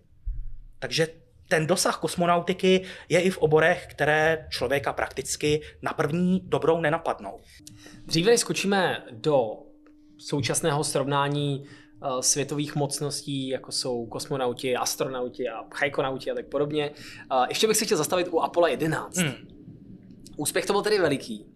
Takže 0.79 1.09
ten 1.51 1.67
dosah 1.67 1.99
kosmonautiky 1.99 2.83
je 3.09 3.21
i 3.21 3.31
v 3.31 3.39
oborech, 3.39 3.87
které 3.91 4.47
člověka 4.51 4.93
prakticky 4.93 5.61
na 5.83 5.93
první 5.93 6.41
dobrou 6.45 6.81
nenapadnou. 6.81 7.41
Dříve 8.07 8.39
skočíme 8.39 9.05
do 9.11 9.51
současného 10.19 10.85
srovnání 10.85 11.65
eh, 11.65 12.23
světových 12.23 12.77
mocností, 12.77 13.49
jako 13.49 13.73
jsou 13.73 14.07
kosmonauti, 14.07 14.77
astronauti 14.77 15.49
a 15.49 15.65
chajkonauti 15.75 16.31
a 16.31 16.35
tak 16.35 16.47
podobně. 16.47 16.91
Eh, 17.33 17.47
ještě 17.49 17.67
bych 17.67 17.77
se 17.77 17.85
chtěl 17.85 17.99
zastavit 17.99 18.29
u 18.31 18.41
Apollo 18.41 18.67
11. 18.67 19.17
Hmm. 19.17 19.33
Úspěch 20.37 20.67
to 20.67 20.73
byl 20.73 20.83
tedy 20.83 20.99
veliký. 20.99 21.47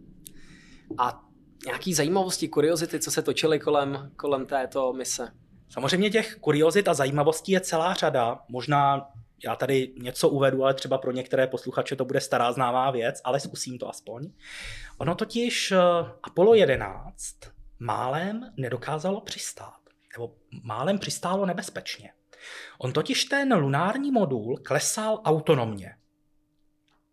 A 0.98 1.22
nějaký 1.66 1.94
zajímavosti, 1.94 2.48
kuriozity, 2.48 3.00
co 3.00 3.10
se 3.10 3.22
točily 3.22 3.58
kolem, 3.58 4.10
kolem 4.16 4.46
této 4.46 4.92
mise? 4.92 5.28
Samozřejmě 5.68 6.10
těch 6.10 6.36
kuriozit 6.40 6.88
a 6.88 6.94
zajímavostí 6.94 7.52
je 7.52 7.60
celá 7.60 7.94
řada. 7.94 8.38
Možná 8.48 9.08
já 9.44 9.56
tady 9.56 9.94
něco 9.98 10.28
uvedu, 10.28 10.64
ale 10.64 10.74
třeba 10.74 10.98
pro 10.98 11.12
některé 11.12 11.46
posluchače 11.46 11.96
to 11.96 12.04
bude 12.04 12.20
stará 12.20 12.52
známá 12.52 12.90
věc, 12.90 13.20
ale 13.24 13.40
zkusím 13.40 13.78
to 13.78 13.88
aspoň. 13.88 14.30
Ono 14.98 15.14
totiž 15.14 15.72
eh, 15.72 15.78
Apollo 16.22 16.54
11 16.54 17.36
málem 17.78 18.52
nedokázalo 18.56 19.20
přistát, 19.20 19.78
nebo 20.16 20.34
málem 20.62 20.98
přistálo 20.98 21.46
nebezpečně. 21.46 22.12
On 22.78 22.92
totiž 22.92 23.24
ten 23.24 23.54
lunární 23.54 24.10
modul 24.10 24.58
klesal 24.64 25.20
autonomně. 25.24 25.96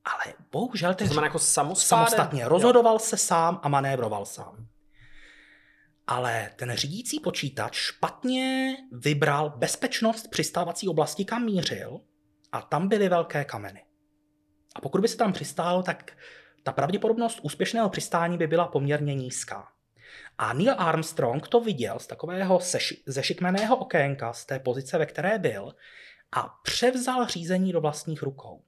Ale 0.05 0.34
bohužel 0.51 0.93
ten... 0.93 1.07
To 1.07 1.13
znamená 1.13 1.27
jako 1.27 1.39
samostatně. 1.39 2.47
Rozhodoval 2.47 2.95
jo. 2.95 2.99
se 2.99 3.17
sám 3.17 3.60
a 3.63 3.69
manévroval 3.69 4.25
sám 4.25 4.67
ale 6.12 6.51
ten 6.55 6.71
řídící 6.75 7.19
počítač 7.19 7.75
špatně 7.75 8.75
vybral 8.91 9.49
bezpečnost 9.57 10.27
přistávací 10.27 10.88
oblasti, 10.88 11.25
kam 11.25 11.45
mířil 11.45 12.01
a 12.51 12.61
tam 12.61 12.87
byly 12.87 13.09
velké 13.09 13.45
kameny. 13.45 13.83
A 14.75 14.81
pokud 14.81 15.01
by 15.01 15.07
se 15.07 15.17
tam 15.17 15.33
přistálo, 15.33 15.83
tak 15.83 16.11
ta 16.63 16.71
pravděpodobnost 16.71 17.39
úspěšného 17.41 17.89
přistání 17.89 18.37
by 18.37 18.47
byla 18.47 18.67
poměrně 18.67 19.15
nízká. 19.15 19.67
A 20.37 20.53
Neil 20.53 20.75
Armstrong 20.77 21.47
to 21.47 21.61
viděl 21.61 21.99
z 21.99 22.07
takového 22.07 22.59
zešikmeného 23.05 23.77
okénka, 23.77 24.33
z 24.33 24.45
té 24.45 24.59
pozice, 24.59 24.97
ve 24.97 25.05
které 25.05 25.39
byl, 25.39 25.75
a 26.31 26.49
převzal 26.63 27.27
řízení 27.27 27.71
do 27.71 27.81
vlastních 27.81 28.23
rukou. 28.23 28.63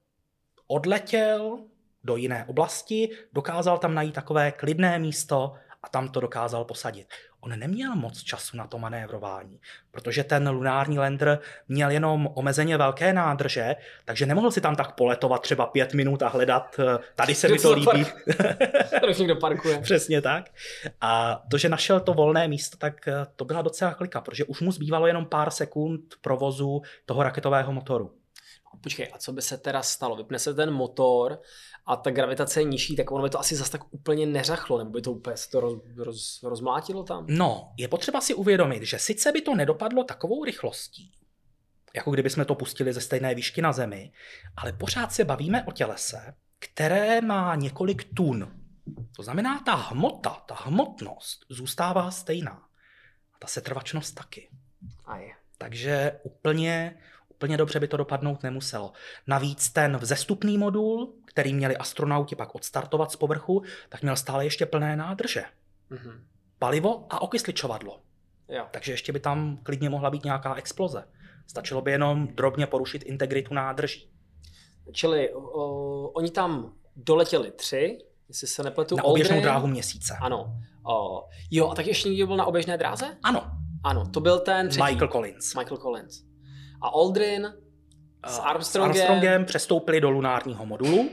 Odletěl 0.68 1.60
do 2.04 2.16
jiné 2.16 2.46
oblasti, 2.46 3.10
dokázal 3.34 3.78
tam 3.78 3.94
najít 3.94 4.16
takové 4.16 4.52
klidné 4.52 5.00
místo 5.00 5.54
a 5.84 5.90
tam 5.90 6.10
to 6.10 6.20
dokázal 6.20 6.66
posadit. 6.66 7.08
On 7.44 7.60
neměl 7.60 7.96
moc 7.96 8.24
času 8.24 8.58
na 8.58 8.68
to 8.68 8.78
manévrování, 8.78 9.60
protože 9.92 10.24
ten 10.24 10.50
lunární 10.50 11.00
lander 11.00 11.40
měl 11.68 11.92
jenom 11.92 12.30
omezeně 12.34 12.78
velké 12.78 13.14
nádrže, 13.14 13.76
takže 14.06 14.26
nemohl 14.26 14.52
si 14.52 14.62
tam 14.62 14.76
tak 14.76 14.96
poletovat 14.96 15.42
třeba 15.42 15.66
pět 15.66 15.94
minut 15.94 16.24
a 16.24 16.28
hledat, 16.28 16.80
eh, 16.80 17.00
tady 17.16 17.36
se 17.36 17.48
mi 17.48 17.60
to 17.60 17.74
líbí. 17.74 18.06
Tady 19.02 19.14
někdo 19.20 19.36
parkuje. 19.36 19.82
Přesně 19.82 20.22
tak. 20.22 20.50
A 21.02 21.42
to, 21.52 21.58
že 21.58 21.70
našel 21.70 22.00
to 22.00 22.14
volné 22.14 22.48
místo, 22.48 22.78
tak 22.78 23.08
eh, 23.08 23.14
to 23.36 23.46
byla 23.46 23.62
docela 23.62 23.94
klika, 23.94 24.22
protože 24.22 24.46
už 24.46 24.62
mu 24.62 24.72
zbývalo 24.72 25.08
jenom 25.08 25.26
pár 25.26 25.52
sekund 25.52 26.02
provozu 26.22 26.82
toho 27.06 27.24
raketového 27.24 27.74
motoru. 27.74 28.12
Počkej, 28.82 29.10
a 29.14 29.18
co 29.18 29.34
by 29.34 29.42
se 29.42 29.58
teda 29.58 29.82
stalo? 29.82 30.16
Vypne 30.16 30.40
se 30.40 30.54
ten 30.54 30.72
motor 30.72 31.42
a 31.86 31.96
ta 31.96 32.12
gravitace 32.12 32.62
je 32.62 32.64
nižší, 32.64 32.96
tak 32.96 33.12
ono 33.12 33.24
by 33.24 33.30
to 33.30 33.40
asi 33.40 33.56
zase 33.56 33.72
tak 33.72 33.94
úplně 33.94 34.26
neřachlo, 34.26 34.78
nebo 34.78 34.90
by 34.90 35.02
to 35.02 35.12
úplně 35.12 35.36
to 35.52 35.60
roz, 35.60 35.82
roz, 35.98 36.44
rozmlátilo 36.44 37.04
tam? 37.04 37.26
No, 37.28 37.74
je 37.78 37.88
potřeba 37.88 38.22
si 38.22 38.34
uvědomit, 38.34 38.84
že 38.84 39.00
sice 39.00 39.32
by 39.32 39.42
to 39.42 39.56
nedopadlo 39.56 40.04
takovou 40.04 40.44
rychlostí, 40.44 41.12
jako 41.96 42.12
kdyby 42.12 42.30
jsme 42.30 42.46
to 42.46 42.56
pustili 42.56 42.94
ze 42.94 43.02
stejné 43.02 43.36
výšky 43.36 43.62
na 43.62 43.74
Zemi, 43.74 44.12
ale 44.58 44.74
pořád 44.74 45.14
se 45.14 45.26
bavíme 45.26 45.64
o 45.64 45.72
tělese, 45.72 46.34
které 46.60 47.22
má 47.22 47.56
několik 47.56 48.14
tun. 48.14 48.64
To 49.16 49.24
znamená, 49.24 49.60
ta 49.60 49.76
hmota, 49.76 50.30
ta 50.30 50.56
hmotnost 50.56 51.46
zůstává 51.50 52.12
stejná. 52.12 52.64
A 53.34 53.38
ta 53.40 53.48
setrvačnost 53.48 54.16
taky. 54.16 54.50
A 55.06 55.18
je. 55.18 55.32
Takže 55.58 56.20
úplně, 56.24 56.98
úplně 57.30 57.58
dobře 57.58 57.80
by 57.80 57.88
to 57.88 57.98
dopadnout 57.98 58.44
nemuselo. 58.44 58.94
Navíc 59.28 59.70
ten 59.70 59.98
vzestupný 59.98 60.58
modul, 60.58 61.14
který 61.34 61.54
měli 61.54 61.78
astronauti 61.78 62.36
pak 62.36 62.56
odstartovat 62.56 63.12
z 63.12 63.16
povrchu, 63.16 63.64
tak 63.90 64.02
měl 64.02 64.16
stále 64.16 64.46
ještě 64.46 64.66
plné 64.66 64.96
nádrže. 64.96 65.44
Mm-hmm. 65.92 66.20
Palivo 66.60 67.06
a 67.10 67.22
okysličovadlo. 67.22 68.00
Jo. 68.50 68.66
Takže 68.72 68.92
ještě 68.92 69.14
by 69.14 69.20
tam 69.20 69.58
klidně 69.64 69.90
mohla 69.90 70.10
být 70.10 70.24
nějaká 70.24 70.56
exploze. 70.56 71.04
Stačilo 71.48 71.82
by 71.82 71.92
jenom 71.92 72.28
drobně 72.28 72.68
porušit 72.68 73.04
integritu 73.04 73.54
nádrží. 73.54 74.10
Čili 74.92 75.34
o, 75.34 76.08
oni 76.08 76.32
tam 76.32 76.74
doletěli 76.96 77.52
tři, 77.52 77.98
jestli 78.28 78.48
se 78.48 78.64
nepletu. 78.64 78.96
Na 78.96 79.04
oběžnou 79.04 79.42
dráhu 79.42 79.68
měsíce. 79.68 80.18
Ano. 80.22 80.56
O, 80.86 81.28
jo, 81.52 81.70
a 81.70 81.76
tak 81.76 81.88
ještě 81.88 82.10
někdo 82.10 82.28
byl 82.28 82.38
na 82.38 82.46
oběžné 82.46 82.78
dráze? 82.78 83.18
Ano. 83.24 83.52
Ano, 83.84 84.10
to 84.14 84.20
byl 84.20 84.40
ten 84.40 84.70
třetí. 84.70 84.84
Michael 84.84 85.08
Collins. 85.08 85.56
Michael 85.56 85.78
Collins. 85.78 86.24
A 86.82 86.88
Aldrin 86.88 87.54
S 88.26 88.36
s 88.36 88.40
Armstrongem. 88.40 88.92
Armstrongem 88.92 89.46
přestoupili 89.46 90.02
do 90.02 90.10
lunárního 90.10 90.66
modulu, 90.66 91.10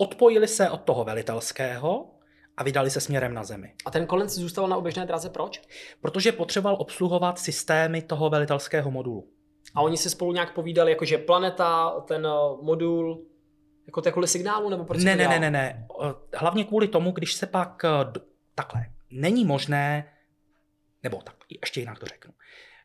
odpojili 0.00 0.48
se 0.48 0.70
od 0.70 0.80
toho 0.80 1.04
velitelského 1.04 2.10
a 2.56 2.64
vydali 2.64 2.90
se 2.90 3.00
směrem 3.00 3.34
na 3.34 3.44
Zemi. 3.44 3.74
A 3.86 3.90
ten 3.90 4.06
Collins 4.06 4.32
zůstal 4.32 4.68
na 4.68 4.76
oběžné 4.76 5.06
dráze 5.06 5.30
proč? 5.30 5.62
Protože 6.00 6.32
potřeboval 6.32 6.76
obsluhovat 6.80 7.38
systémy 7.38 8.02
toho 8.02 8.30
velitelského 8.30 8.90
modulu. 8.90 9.28
A 9.74 9.82
oni 9.82 9.96
si 9.96 10.10
spolu 10.10 10.32
nějak 10.32 10.54
povídali, 10.54 10.90
jakože 10.90 11.18
planeta, 11.18 12.00
ten 12.00 12.26
eh, 12.26 12.62
modul, 12.62 13.26
jako 13.86 14.02
to 14.02 14.12
kvůli 14.12 14.28
signálu, 14.28 14.70
nebo 14.70 14.84
proč 14.84 15.04
Ne, 15.04 15.16
ne, 15.16 15.28
ne, 15.28 15.38
ne, 15.38 15.50
ne. 15.50 15.86
Eh, 16.04 16.36
Hlavně 16.36 16.64
kvůli 16.64 16.88
tomu, 16.88 17.12
když 17.12 17.32
se 17.32 17.46
pak 17.46 17.84
eh, 17.84 18.20
takhle, 18.54 18.86
není 19.10 19.44
možné, 19.44 20.12
nebo 21.02 21.22
tak, 21.22 21.36
ještě 21.62 21.80
jinak 21.80 21.98
to 21.98 22.06
řeknu. 22.06 22.32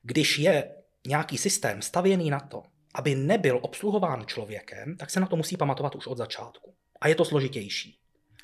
Když 0.03 0.39
je 0.39 0.75
nějaký 1.07 1.37
systém 1.37 1.81
stavěný 1.81 2.29
na 2.29 2.39
to, 2.39 2.63
aby 2.95 3.15
nebyl 3.15 3.59
obsluhován 3.61 4.25
člověkem, 4.25 4.97
tak 4.97 5.09
se 5.09 5.19
na 5.19 5.27
to 5.27 5.35
musí 5.35 5.57
pamatovat 5.57 5.95
už 5.95 6.07
od 6.07 6.17
začátku. 6.17 6.74
A 7.01 7.07
je 7.07 7.15
to 7.15 7.25
složitější. 7.25 7.97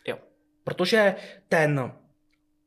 Jo. 0.08 0.18
Protože 0.64 1.16
ten 1.50 1.94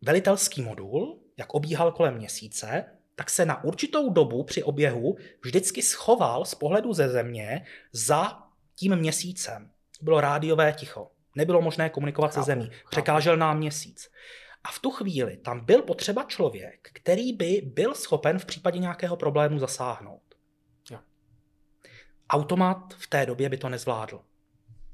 velitelský 0.02 0.62
modul, 0.62 1.20
jak 1.36 1.54
obíhal 1.54 1.92
kolem 1.92 2.14
měsíce, 2.14 2.84
tak 3.14 3.30
se 3.30 3.46
na 3.46 3.64
určitou 3.64 4.10
dobu 4.10 4.44
při 4.44 4.62
oběhu 4.62 5.16
vždycky 5.44 5.82
schoval 5.82 6.44
z 6.44 6.54
pohledu 6.54 6.92
ze 6.92 7.08
země 7.08 7.66
za 7.92 8.38
tím 8.74 8.96
měsícem. 8.96 9.70
Bylo 10.02 10.20
rádiové 10.20 10.72
ticho. 10.72 11.10
Nebylo 11.36 11.60
možné 11.62 11.90
komunikovat 11.90 12.32
se 12.32 12.38
Chápu, 12.38 12.46
zemí. 12.46 12.64
chápu. 12.64 12.88
Překážel 12.90 13.36
nám 13.36 13.58
měsíc. 13.58 14.10
A 14.64 14.68
v 14.72 14.78
tu 14.78 14.90
chvíli 14.90 15.36
tam 15.36 15.64
byl 15.64 15.82
potřeba 15.82 16.24
člověk, 16.24 16.90
který 16.92 17.32
by 17.32 17.62
byl 17.64 17.94
schopen 17.94 18.38
v 18.38 18.44
případě 18.44 18.78
nějakého 18.78 19.16
problému 19.16 19.58
zasáhnout. 19.58 20.22
Jo. 20.90 20.98
Automat 22.30 22.94
v 22.98 23.06
té 23.06 23.26
době 23.26 23.48
by 23.48 23.56
to 23.56 23.68
nezvládl. 23.68 24.20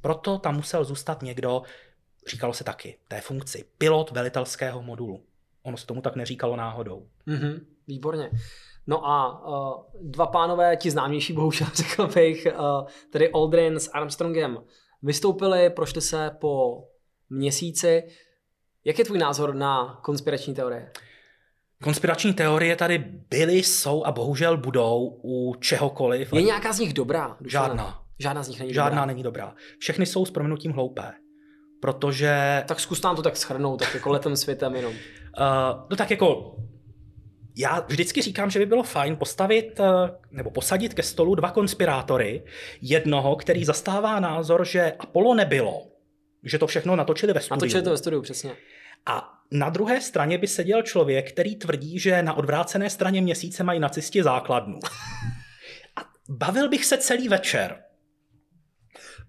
Proto 0.01 0.39
tam 0.39 0.57
musel 0.57 0.85
zůstat 0.85 1.23
někdo, 1.23 1.63
říkalo 2.27 2.53
se 2.53 2.65
taky, 2.65 2.99
té 3.09 3.21
funkci, 3.21 3.65
pilot 3.79 4.11
velitelského 4.11 4.83
modulu. 4.83 5.23
Ono 5.63 5.77
se 5.77 5.87
tomu 5.87 6.01
tak 6.01 6.17
neříkalo 6.17 6.57
náhodou. 6.57 7.07
Mhm, 7.27 7.67
výborně. 7.87 8.31
No 8.87 9.07
a 9.07 9.47
uh, 9.49 9.85
dva 10.01 10.27
pánové, 10.27 10.77
ti 10.77 10.91
známější 10.91 11.33
bohužel 11.33 11.69
řekl 11.75 12.07
bych, 12.07 12.47
uh, 12.59 12.89
tedy 13.11 13.33
Aldrin 13.33 13.81
s 13.81 13.89
Armstrongem, 13.89 14.59
vystoupili, 15.03 15.71
prošli 15.71 16.01
se 16.01 16.31
po 16.41 16.85
měsíci. 17.31 18.03
Jak 18.85 18.99
je 18.99 19.05
tvůj 19.05 19.19
názor 19.19 19.55
na 19.55 20.01
konspirační 20.03 20.55
teorie? 20.55 20.93
Konspirační 21.83 22.35
teorie 22.35 22.77
tady 22.77 22.99
byly, 23.31 23.55
jsou 23.55 24.05
a 24.05 24.13
bohužel 24.13 24.57
budou 24.57 25.21
u 25.23 25.55
čehokoliv. 25.55 26.33
Je 26.33 26.43
nějaká 26.43 26.73
z 26.73 26.79
nich 26.79 26.93
dobrá? 26.93 27.37
Žádná. 27.47 28.03
Žádná 28.21 28.43
z 28.43 28.49
nich 28.49 28.59
není 28.59 28.75
Žádná 28.75 28.91
dobrá. 28.91 29.07
není 29.07 29.23
dobrá. 29.23 29.55
Všechny 29.79 30.07
jsou 30.07 30.25
s 30.25 30.31
prominutím 30.31 30.73
hloupé. 30.73 31.13
Protože 31.81 32.65
Tak 32.67 32.81
zkus 32.81 33.03
nám 33.03 33.17
to 33.17 33.23
tak 33.23 33.37
schrnout, 33.37 33.79
tak 33.79 33.95
jako 33.95 34.11
letem 34.11 34.37
světem 34.37 34.75
jenom. 34.75 34.93
Uh, 34.93 34.99
no 35.91 35.97
tak 35.97 36.11
jako, 36.11 36.57
já 37.57 37.81
vždycky 37.81 38.23
říkám, 38.23 38.51
že 38.51 38.59
by 38.59 38.67
bylo 38.67 38.83
fajn 38.83 39.17
postavit 39.17 39.81
uh, 39.81 39.87
nebo 40.31 40.51
posadit 40.51 40.95
ke 40.95 41.03
stolu 41.03 41.35
dva 41.35 41.51
konspirátory. 41.51 42.45
Jednoho, 42.83 43.37
který 43.37 43.65
zastává 43.65 44.21
názor, 44.21 44.67
že 44.67 44.93
Apollo 44.99 45.35
nebylo, 45.35 45.87
že 46.45 46.59
to 46.59 46.67
všechno 46.67 46.97
natočili 46.97 47.33
ve 47.33 47.41
studiu. 47.41 47.57
Natočili 47.57 47.83
to 47.83 47.91
ve 47.91 47.97
studiu, 47.97 48.23
přesně. 48.23 48.53
A 49.07 49.33
na 49.51 49.71
druhé 49.71 50.01
straně 50.01 50.39
by 50.39 50.47
seděl 50.47 50.83
člověk, 50.83 51.33
který 51.33 51.57
tvrdí, 51.57 51.99
že 51.99 52.23
na 52.23 52.35
odvrácené 52.35 52.91
straně 52.91 53.21
měsíce 53.23 53.65
mají 53.65 53.81
nacisti 53.81 54.23
základnu. 54.23 54.79
A 55.97 56.01
bavil 56.29 56.69
bych 56.69 56.85
se 56.85 56.99
celý 56.99 57.29
večer. 57.29 57.83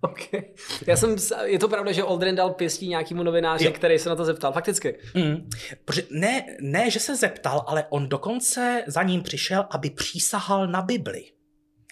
Okay. 0.12 0.42
Já 0.88 0.98
jsem, 0.98 1.16
je 1.44 1.60
to 1.60 1.68
pravda, 1.68 1.92
že 1.92 2.04
Aldrin 2.04 2.36
dal 2.36 2.50
pěstí 2.54 2.88
nějakému 2.88 3.24
novináři, 3.24 3.66
Jo. 3.66 3.72
který 3.72 4.00
se 4.00 4.10
na 4.10 4.16
to 4.16 4.26
zeptal. 4.26 4.52
Fakticky. 4.54 5.00
Mm. 5.16 5.50
Protože 5.86 6.04
ne, 6.12 6.46
ne, 6.62 6.90
že 6.92 7.00
se 7.00 7.16
zeptal, 7.16 7.64
ale 7.68 7.86
on 7.90 8.10
dokonce 8.10 8.84
za 8.88 9.04
ním 9.04 9.24
přišel, 9.24 9.66
aby 9.72 9.90
přísahal 9.90 10.68
na 10.68 10.82
Bibli. 10.82 11.24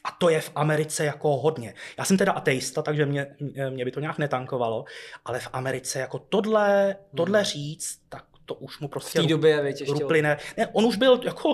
A 0.04 0.12
to 0.12 0.30
je 0.30 0.42
v 0.42 0.52
Americe 0.56 1.06
jako 1.06 1.38
hodně. 1.38 1.74
Já 1.98 2.06
jsem 2.06 2.18
teda 2.18 2.32
ateista, 2.32 2.82
takže 2.82 3.06
mě, 3.06 3.36
mě 3.70 3.86
by 3.86 3.92
to 3.92 4.00
nějak 4.00 4.18
netankovalo, 4.18 4.86
ale 5.26 5.40
v 5.40 5.50
Americe 5.54 6.00
jako 6.00 6.20
tohle, 6.20 6.96
tohle 7.16 7.44
říct, 7.44 8.00
tak 8.10 8.26
to 8.46 8.56
už 8.56 8.80
mu 8.80 8.88
V 8.88 8.92
prostě 8.92 9.22
té 9.22 9.28
době, 9.28 9.62
věď, 9.62 9.82
ještě. 9.82 9.94
rupline. 10.00 10.38
Ne, 10.58 10.68
on 10.68 10.86
už 10.86 10.96
byl 10.96 11.20
jako, 11.26 11.54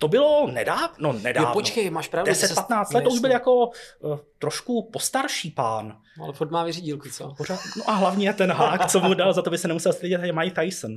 to 0.00 0.08
bylo 0.08 0.50
nedávno, 0.50 1.12
nedávno. 1.12 1.50
Jo, 1.50 1.52
počkej, 1.52 1.90
máš 1.90 2.08
pravdu. 2.08 2.32
ty 2.32 2.34
se- 2.34 2.54
10-15 2.54 2.94
let, 2.94 3.02
to 3.02 3.10
už 3.10 3.18
byl 3.18 3.30
jako 3.30 3.54
uh, 3.66 4.18
trošku 4.38 4.90
postarší 4.92 5.50
pán. 5.50 5.96
Ale 6.22 6.32
furt 6.32 6.50
má 6.50 6.64
vyřídílku, 6.64 7.08
co? 7.08 7.34
Pořád, 7.36 7.60
no 7.76 7.90
a 7.90 7.92
hlavně 7.92 8.32
ten 8.32 8.52
hák, 8.52 8.90
co 8.90 9.00
mu 9.00 9.14
dal, 9.14 9.32
za 9.32 9.42
to 9.42 9.50
by 9.50 9.58
se 9.58 9.68
nemusel 9.68 9.92
stydět, 9.92 10.22
je 10.24 10.32
Mike 10.32 10.60
Tyson. 10.60 10.92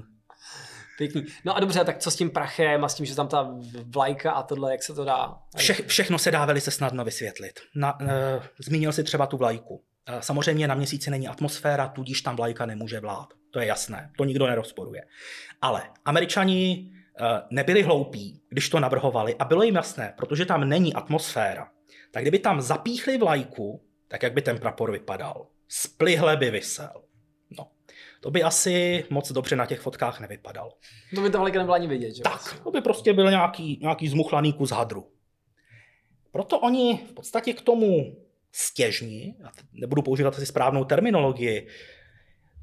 Pěkný. 0.97 1.25
No 1.45 1.55
a 1.55 1.59
dobře, 1.59 1.83
tak 1.83 1.97
co 1.97 2.11
s 2.11 2.15
tím 2.15 2.29
prachem 2.29 2.83
a 2.83 2.89
s 2.89 2.95
tím, 2.95 3.05
že 3.05 3.15
tam 3.15 3.27
ta 3.27 3.55
vlajka 3.85 4.31
a 4.31 4.43
tohle, 4.43 4.71
jak 4.71 4.83
se 4.83 4.93
to 4.93 5.05
dá? 5.05 5.35
Vše, 5.57 5.73
všechno 5.73 6.19
se 6.19 6.31
dá 6.31 6.45
velice 6.45 6.71
snadno 6.71 7.03
vysvětlit. 7.05 7.59
Na, 7.75 7.99
uh, 7.99 8.07
zmínil 8.59 8.91
si 8.91 9.03
třeba 9.03 9.25
tu 9.25 9.37
vlajku. 9.37 9.75
Uh, 9.75 10.19
samozřejmě 10.19 10.67
na 10.67 10.75
měsíci 10.75 11.11
není 11.11 11.27
atmosféra, 11.27 11.87
tudíž 11.87 12.21
tam 12.21 12.35
vlajka 12.35 12.65
nemůže 12.65 12.99
vlát. 12.99 13.27
To 13.53 13.59
je 13.59 13.65
jasné, 13.65 14.11
to 14.17 14.23
nikdo 14.23 14.47
nerozporuje. 14.47 15.01
Ale 15.61 15.83
američani 16.05 16.91
nebyli 17.49 17.83
hloupí, 17.83 18.41
když 18.49 18.69
to 18.69 18.79
navrhovali 18.79 19.35
a 19.35 19.45
bylo 19.45 19.63
jim 19.63 19.75
jasné, 19.75 20.13
protože 20.17 20.45
tam 20.45 20.69
není 20.69 20.93
atmosféra. 20.93 21.69
Tak 22.11 22.23
kdyby 22.23 22.39
tam 22.39 22.61
zapíchli 22.61 23.17
vlajku, 23.17 23.83
tak 24.07 24.23
jak 24.23 24.33
by 24.33 24.41
ten 24.41 24.59
prapor 24.59 24.91
vypadal? 24.91 25.47
Splihle 25.67 26.37
by 26.37 26.51
vysel. 26.51 27.03
No, 27.57 27.67
to 28.21 28.31
by 28.31 28.43
asi 28.43 29.05
moc 29.09 29.31
dobře 29.31 29.55
na 29.55 29.65
těch 29.65 29.79
fotkách 29.79 30.19
nevypadalo. 30.19 30.71
To 31.15 31.21
by 31.21 31.29
ta 31.29 31.39
vlajka 31.39 31.59
nebyla 31.59 31.75
ani 31.75 31.87
vidět, 31.87 32.15
že? 32.15 32.23
Tak, 32.23 32.59
to 32.63 32.71
by 32.71 32.81
prostě 32.81 33.13
byl 33.13 33.29
nějaký, 33.29 33.79
nějaký 33.81 34.07
zmuchlaný 34.07 34.53
kus 34.53 34.71
hadru. 34.71 35.11
Proto 36.31 36.59
oni 36.59 36.99
v 37.09 37.13
podstatě 37.13 37.53
k 37.53 37.61
tomu 37.61 38.15
t- 39.51 39.63
nebudu 39.73 40.01
používat 40.01 40.35
asi 40.35 40.45
správnou 40.45 40.83
terminologii, 40.83 41.67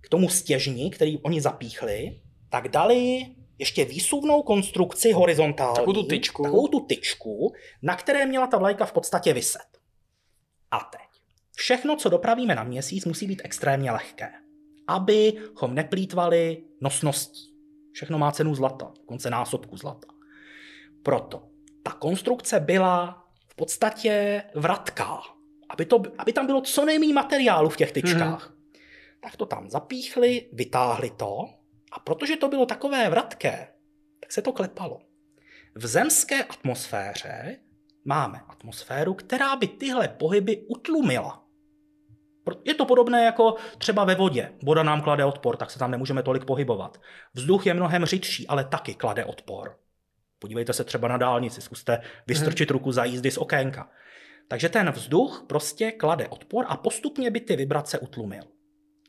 k 0.01 0.09
tomu 0.09 0.29
stěžni, 0.29 0.91
který 0.91 1.19
oni 1.19 1.41
zapíchli, 1.41 2.21
tak 2.49 2.69
dali 2.69 3.27
ještě 3.61 3.85
výsuvnou 3.85 4.43
konstrukci 4.43 5.13
horizontální. 5.13 5.75
Takovou 5.75 5.93
tu 5.93 6.03
tyčku. 6.03 6.43
Takovou 6.43 6.69
tu 6.69 6.81
tyčku, 6.81 7.53
na 7.83 7.97
které 7.97 8.27
měla 8.27 8.47
ta 8.47 8.59
vlajka 8.59 8.87
v 8.87 8.93
podstatě 8.93 9.33
vyset. 9.33 9.69
A 10.71 10.79
teď. 10.79 11.01
Všechno, 11.57 11.97
co 11.97 12.09
dopravíme 12.09 12.55
na 12.55 12.65
měsíc, 12.65 13.05
musí 13.05 13.27
být 13.27 13.43
extrémně 13.45 13.91
lehké, 13.91 14.33
abychom 14.87 15.75
neplýtvali 15.75 16.65
nosností. 16.81 17.55
Všechno 17.93 18.19
má 18.19 18.33
cenu 18.33 18.55
zlata, 18.55 18.93
dokonce 18.97 19.31
násobku 19.31 19.77
zlata. 19.77 20.07
Proto 21.03 21.43
ta 21.83 21.93
konstrukce 21.93 22.61
byla 22.61 23.25
v 23.49 23.55
podstatě 23.55 24.43
vratká, 24.55 25.21
aby, 25.69 25.85
to, 25.85 26.03
aby 26.19 26.33
tam 26.33 26.47
bylo 26.47 26.61
co 26.61 26.85
nejméně 26.85 27.15
materiálu 27.15 27.69
v 27.69 27.77
těch 27.77 27.93
tyčkách. 27.93 28.51
Mm-hmm. 28.51 28.81
Tak 29.23 29.37
to 29.37 29.47
tam 29.47 29.71
zapíchli, 29.71 30.49
vytáhli 30.53 31.11
to 31.11 31.60
a 31.93 31.99
protože 31.99 32.37
to 32.37 32.49
bylo 32.49 32.67
takové 32.67 33.11
vratké, 33.11 33.69
tak 34.21 34.33
se 34.33 34.43
to 34.43 34.53
klepalo. 34.53 35.01
V 35.75 35.87
zemské 35.87 36.45
atmosféře 36.45 37.57
máme 38.05 38.41
atmosféru, 38.49 39.15
která 39.15 39.57
by 39.57 39.67
tyhle 39.67 40.09
pohyby 40.09 40.67
utlumila. 40.69 41.45
Je 42.65 42.75
to 42.75 42.87
podobné 42.87 43.25
jako 43.25 43.57
třeba 43.79 44.05
ve 44.05 44.15
vodě. 44.15 44.53
Voda 44.63 44.83
nám 44.83 45.03
klade 45.03 45.25
odpor, 45.25 45.57
tak 45.57 45.71
se 45.71 45.79
tam 45.79 45.91
nemůžeme 45.91 46.23
tolik 46.23 46.45
pohybovat. 46.45 47.01
Vzduch 47.35 47.67
je 47.67 47.75
mnohem 47.75 48.05
řidší, 48.05 48.47
ale 48.47 48.65
taky 48.65 48.95
klade 48.95 49.25
odpor. 49.25 49.77
Podívejte 50.39 50.73
se 50.73 50.85
třeba 50.85 51.09
na 51.09 51.17
dálnici, 51.17 51.61
zkuste 51.61 52.01
vystrčit 52.27 52.71
ruku 52.71 52.93
za 52.93 53.05
jízdy 53.05 53.31
z 53.31 53.39
okénka. 53.39 53.91
Takže 54.49 54.69
ten 54.69 54.91
vzduch 54.91 55.45
prostě 55.49 55.93
klade 55.93 56.29
odpor 56.29 56.65
a 56.69 56.77
postupně 56.77 57.31
by 57.31 57.41
ty 57.41 57.57
vibrace 57.57 57.99
utlumil. 57.99 58.43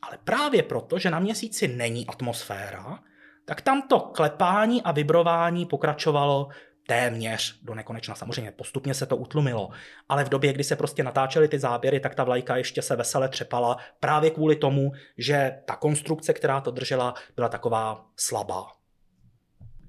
Ale 0.02 0.18
právě 0.24 0.62
proto, 0.62 0.98
že 0.98 1.10
na 1.10 1.18
měsíci 1.18 1.68
není 1.68 2.06
atmosféra, 2.06 2.98
tak 3.44 3.60
tam 3.60 3.82
to 3.82 4.00
klepání 4.00 4.82
a 4.82 4.92
vibrování 4.92 5.66
pokračovalo 5.66 6.48
téměř 6.86 7.58
do 7.62 7.74
nekonečna. 7.74 8.14
Samozřejmě 8.14 8.52
postupně 8.52 8.94
se 8.94 9.06
to 9.06 9.16
utlumilo, 9.16 9.70
ale 10.08 10.24
v 10.24 10.28
době, 10.28 10.52
kdy 10.52 10.64
se 10.64 10.76
prostě 10.76 11.02
natáčely 11.02 11.48
ty 11.48 11.58
záběry, 11.58 12.00
tak 12.00 12.14
ta 12.14 12.24
vlajka 12.24 12.56
ještě 12.56 12.82
se 12.82 12.96
vesele 12.96 13.28
třepala 13.28 13.76
právě 14.00 14.30
kvůli 14.30 14.56
tomu, 14.56 14.92
že 15.18 15.58
ta 15.64 15.76
konstrukce, 15.76 16.32
která 16.32 16.60
to 16.60 16.70
držela, 16.70 17.14
byla 17.36 17.48
taková 17.48 18.06
slabá. 18.16 18.66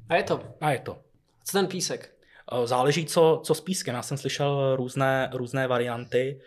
A 0.10 0.16
je 0.16 0.24
to. 0.24 0.44
A 0.62 0.72
je 0.72 0.80
to. 0.80 1.02
Co 1.44 1.58
ten 1.58 1.68
písek? 1.68 2.14
Záleží, 2.66 3.06
co, 3.06 3.42
co 3.44 3.56
s 3.56 3.62
pískem. 3.62 3.96
Já 3.96 4.02
jsem 4.02 4.18
slyšel 4.18 4.76
různé, 4.76 5.30
různé 5.34 5.68
varianty. 5.68 6.42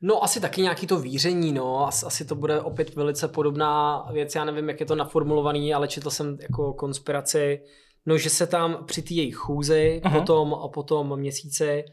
No 0.00 0.24
asi 0.24 0.40
taky 0.40 0.62
nějaký 0.62 0.86
to 0.86 0.98
víření, 0.98 1.52
no. 1.52 1.86
As, 1.86 2.04
asi 2.04 2.24
to 2.24 2.34
bude 2.34 2.60
opět 2.60 2.94
velice 2.94 3.28
podobná 3.28 4.02
věc. 4.12 4.34
Já 4.34 4.44
nevím, 4.44 4.68
jak 4.68 4.80
je 4.80 4.86
to 4.86 4.94
naformulovaný, 4.94 5.74
ale 5.74 5.88
četl 5.88 6.10
jsem 6.10 6.38
jako 6.40 6.72
konspiraci, 6.72 7.60
no 8.06 8.18
že 8.18 8.30
se 8.30 8.46
tam 8.46 8.84
při 8.86 9.02
té 9.02 9.14
jejich 9.14 9.36
chůzi, 9.36 10.00
Aha. 10.04 10.20
potom, 10.20 10.54
a 10.54 10.68
potom 10.68 11.18
měsíci, 11.18 11.84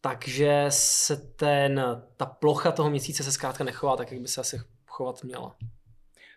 takže 0.00 0.66
se 0.68 1.16
ten, 1.16 2.02
ta 2.16 2.26
plocha 2.26 2.72
toho 2.72 2.90
měsíce 2.90 3.24
se 3.24 3.32
zkrátka 3.32 3.64
nechová 3.64 3.96
tak, 3.96 4.12
jak 4.12 4.20
by 4.20 4.28
se 4.28 4.40
asi 4.40 4.60
chovat 4.86 5.24
měla. 5.24 5.56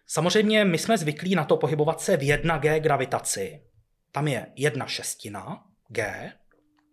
Samozřejmě 0.07 0.65
my 0.65 0.77
jsme 0.77 0.97
zvyklí 0.97 1.35
na 1.35 1.45
to 1.45 1.57
pohybovat 1.57 2.01
se 2.01 2.17
v 2.17 2.21
1G 2.21 2.79
gravitaci. 2.79 3.63
Tam 4.11 4.27
je 4.27 4.47
jedna 4.55 4.85
šestina 4.85 5.63
G. 5.87 6.31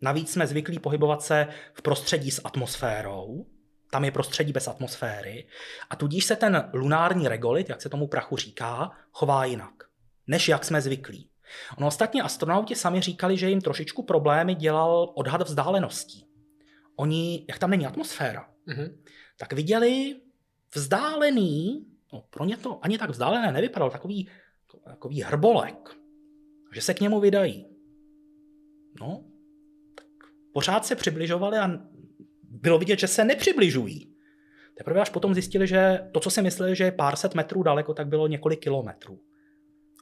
Navíc 0.03 0.33
jsme 0.33 0.47
zvyklí 0.47 0.79
pohybovat 0.79 1.23
se 1.23 1.47
v 1.75 1.83
prostředí 1.83 2.31
s 2.31 2.41
atmosférou. 2.45 3.47
Tam 3.91 4.05
je 4.05 4.11
prostředí 4.11 4.53
bez 4.53 4.69
atmosféry. 4.69 5.47
A 5.91 5.97
tudíž 5.97 6.25
se 6.25 6.37
ten 6.37 6.71
lunární 6.75 7.29
regolit, 7.29 7.69
jak 7.69 7.83
se 7.83 7.89
tomu 7.89 8.07
prachu 8.07 8.37
říká, 8.37 8.91
chová 9.13 9.45
jinak, 9.45 9.75
než 10.27 10.49
jak 10.49 10.65
jsme 10.65 10.81
zvyklí. 10.81 11.31
Ono 11.79 11.87
ostatně 11.87 12.23
astronauti 12.23 12.75
sami 12.75 13.01
říkali, 13.01 13.37
že 13.37 13.49
jim 13.49 13.61
trošičku 13.61 14.03
problémy 14.03 14.55
dělal 14.55 15.13
odhad 15.15 15.43
vzdáleností. 15.43 16.27
Oni, 16.97 17.45
jak 17.49 17.59
tam 17.59 17.71
není 17.71 17.87
atmosféra, 17.87 18.51
mm-hmm. 18.69 18.99
tak 19.39 19.53
viděli 19.53 20.21
vzdálený, 20.75 21.87
no 22.13 22.25
pro 22.31 22.45
ně 22.45 22.57
to 22.57 22.85
ani 22.85 22.99
tak 22.99 23.11
vzdálené 23.11 23.53
nevypadal, 23.53 23.91
takový, 23.91 24.29
takový 24.85 25.23
hrbolek, 25.23 25.97
že 26.75 26.81
se 26.81 26.95
k 26.95 27.01
němu 27.01 27.21
vydají. 27.21 27.67
No, 29.01 29.25
tak 29.95 30.07
pořád 30.53 30.87
se 30.87 30.97
přibližovali 30.97 31.59
a 31.59 31.71
bylo 32.51 32.79
vidět, 32.79 32.99
že 32.99 33.07
se 33.07 33.25
nepřibližují. 33.25 34.15
Teprve 34.79 35.01
až 35.01 35.11
potom 35.11 35.35
zjistili, 35.35 35.67
že 35.67 36.01
to, 36.13 36.21
co 36.21 36.31
si 36.31 36.43
mysleli, 36.43 36.77
že 36.77 36.85
je 36.85 36.93
pár 36.93 37.17
set 37.17 37.35
metrů 37.35 37.63
daleko, 37.63 37.95
tak 37.95 38.07
bylo 38.07 38.27
několik 38.27 38.61
kilometrů. 38.61 39.21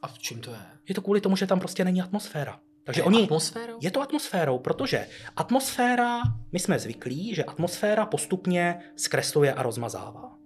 A 0.03 0.09
v 0.09 0.19
čím 0.19 0.41
to 0.41 0.51
je? 0.51 0.61
Je 0.89 0.95
to 0.95 1.03
kvůli 1.03 1.21
tomu, 1.21 1.37
že 1.37 1.47
tam 1.47 1.61
prostě 1.61 1.85
není 1.85 2.03
atmosféra. 2.03 2.61
Takže 2.85 3.01
je 3.01 3.05
oni, 3.05 3.25
atmosférou? 3.25 3.79
Je 3.83 3.91
to 3.91 4.01
atmosférou, 4.01 4.59
protože 4.59 5.07
atmosféra, 5.37 6.21
my 6.53 6.59
jsme 6.59 6.79
zvyklí, 6.79 7.35
že 7.35 7.45
atmosféra 7.45 8.07
postupně 8.07 8.81
zkresluje 8.97 9.53
a 9.55 9.63
rozmazává. 9.63 10.39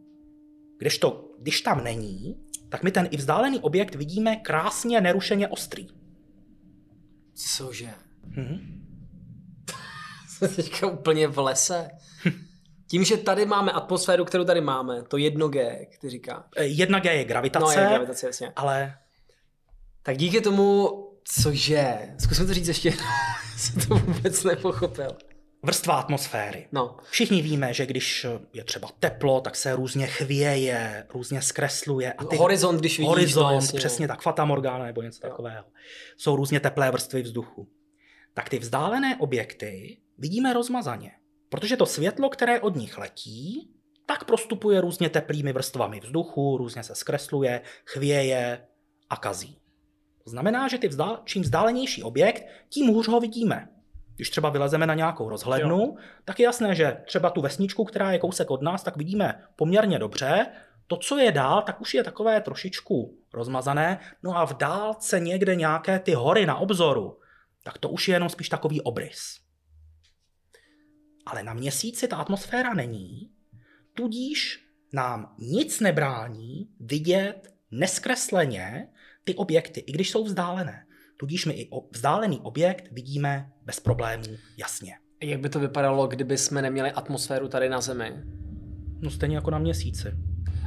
Když, 0.79 0.99
to, 0.99 1.31
když 1.39 1.61
tam 1.61 1.85
není, 1.85 2.37
tak 2.69 2.83
my 2.83 2.91
ten 2.91 3.09
i 3.11 3.17
vzdálený 3.17 3.61
objekt 3.61 3.95
vidíme 3.95 4.37
krásně, 4.37 5.01
nerušeně 5.01 5.49
ostrý. 5.49 5.89
Cože? 7.35 7.91
Mhm. 8.25 8.82
Jsme 10.43 10.63
teďka 10.63 10.87
úplně 10.87 11.29
v 11.29 11.39
lese. 11.39 11.91
Tím, 12.91 13.05
že 13.05 13.17
tady 13.17 13.47
máme 13.47 13.73
atmosféru, 13.73 14.25
kterou 14.25 14.45
tady 14.45 14.61
máme, 14.61 15.03
to 15.03 15.17
1G, 15.17 15.77
jak 15.81 15.99
ty 16.01 16.09
říká. 16.09 16.45
1G 16.57 17.11
je 17.11 17.25
gravitace, 17.25 17.77
no, 17.77 17.83
je 17.83 17.89
gravitace 17.89 18.27
jasně. 18.27 18.53
ale... 18.57 18.95
Tak 20.03 20.17
díky 20.17 20.41
tomu, 20.41 20.89
cože, 21.25 21.99
zkusím 22.19 22.47
to 22.47 22.55
říct 22.55 22.69
ještě 22.69 22.89
jednou, 22.89 23.07
jsem 23.57 23.83
to 23.89 23.95
vůbec 23.95 24.45
nepochopil. 24.45 25.17
Vrstva 25.63 25.95
atmosféry. 25.95 26.67
No. 26.73 26.97
Všichni 27.11 27.43
víme, 27.43 27.75
že 27.75 27.87
když 27.87 28.27
je 28.53 28.65
třeba 28.65 28.89
teplo, 29.01 29.41
tak 29.41 29.57
se 29.57 29.77
různě 29.77 30.07
chvěje, 30.07 31.07
různě 31.15 31.43
zkresluje. 31.43 32.13
A 32.13 32.25
ty, 32.25 32.37
horizont, 32.37 32.81
když 32.81 32.99
vidíš. 32.99 33.09
Horizont, 33.09 33.49
no, 33.49 33.55
jasně, 33.55 33.79
přesně 33.79 34.09
tak, 34.09 34.23
fata 34.23 34.45
morgana 34.45 34.85
nebo 34.85 35.03
něco 35.03 35.27
jo. 35.27 35.31
takového. 35.31 35.65
Jsou 36.17 36.37
různě 36.37 36.61
teplé 36.61 36.91
vrstvy 36.91 37.23
vzduchu. 37.23 37.69
Tak 38.35 38.49
ty 38.49 38.59
vzdálené 38.59 39.17
objekty 39.21 39.99
vidíme 40.23 40.53
rozmazaně. 40.53 41.13
Protože 41.49 41.77
to 41.77 41.87
světlo, 41.87 42.31
které 42.31 42.61
od 42.61 42.77
nich 42.77 42.99
letí, 42.99 43.71
tak 44.07 44.25
prostupuje 44.25 44.81
různě 44.81 45.11
teplými 45.11 45.53
vrstvami 45.53 46.01
vzduchu, 46.01 46.57
různě 46.57 46.83
se 46.83 46.95
zkresluje, 46.95 47.63
chvěje 47.87 48.67
a 49.11 49.17
kazí. 49.17 49.59
To 50.25 50.31
znamená, 50.31 50.69
že 50.69 50.79
ty 50.79 50.89
vzdál, 50.89 51.23
čím 51.25 51.43
vzdálenější 51.43 52.03
objekt, 52.03 52.47
tím 52.69 52.95
hůř 52.95 53.09
ho 53.09 53.21
vidíme. 53.21 53.69
Když 54.17 54.31
třeba 54.31 54.51
vylezeme 54.51 54.87
na 54.87 54.95
nějakou 54.95 55.29
rozhlednu, 55.29 55.79
jo. 55.79 55.95
tak 56.25 56.41
je 56.41 56.45
jasné, 56.45 56.75
že 56.75 56.97
třeba 57.07 57.31
tu 57.31 57.41
vesničku, 57.41 57.85
která 57.85 58.13
je 58.13 58.19
kousek 58.19 58.51
od 58.51 58.63
nás, 58.63 58.83
tak 58.83 58.97
vidíme 58.97 59.43
poměrně 59.57 59.99
dobře. 59.99 60.47
To, 60.87 60.97
co 60.97 61.19
je 61.19 61.33
dál, 61.33 61.63
tak 61.63 61.81
už 61.81 61.95
je 61.95 62.05
takové 62.05 62.41
trošičku 62.41 63.19
rozmazané. 63.35 64.01
No 64.23 64.37
a 64.37 64.47
v 64.47 64.57
dálce 64.57 65.21
někde 65.21 65.55
nějaké 65.55 65.99
ty 65.99 66.15
hory 66.15 66.47
na 66.47 66.57
obzoru, 66.57 67.19
tak 67.63 67.79
to 67.79 67.89
už 67.89 68.09
je 68.09 68.15
jenom 68.15 68.29
spíš 68.29 68.49
takový 68.49 68.81
obrys. 68.81 69.42
Ale 71.27 71.43
na 71.43 71.55
měsíci 71.55 72.09
ta 72.09 72.17
atmosféra 72.17 72.75
není, 72.75 73.31
tudíž 73.95 74.67
nám 74.93 75.35
nic 75.39 75.81
nebrání 75.81 76.69
vidět 76.81 77.55
neskresleně 77.71 78.89
ty 79.25 79.35
objekty, 79.35 79.81
i 79.81 79.93
když 79.93 80.11
jsou 80.11 80.25
vzdálené. 80.25 80.87
Tudíž 81.17 81.47
my 81.47 81.53
i 81.53 81.71
vzdálený 81.91 82.41
objekt 82.41 82.89
vidíme 82.93 83.53
bez 83.65 83.81
problémů 83.81 84.25
jasně. 84.57 84.95
Jak 85.23 85.41
by 85.41 85.49
to 85.49 85.61
vypadalo, 85.61 86.07
kdyby 86.07 86.39
jsme 86.39 86.63
neměli 86.63 86.93
atmosféru 86.93 87.49
tady 87.49 87.69
na 87.69 87.81
Zemi? 87.81 88.13
No 89.01 89.11
stejně 89.11 89.37
jako 89.37 89.51
na 89.51 89.59
měsíci. 89.59 90.09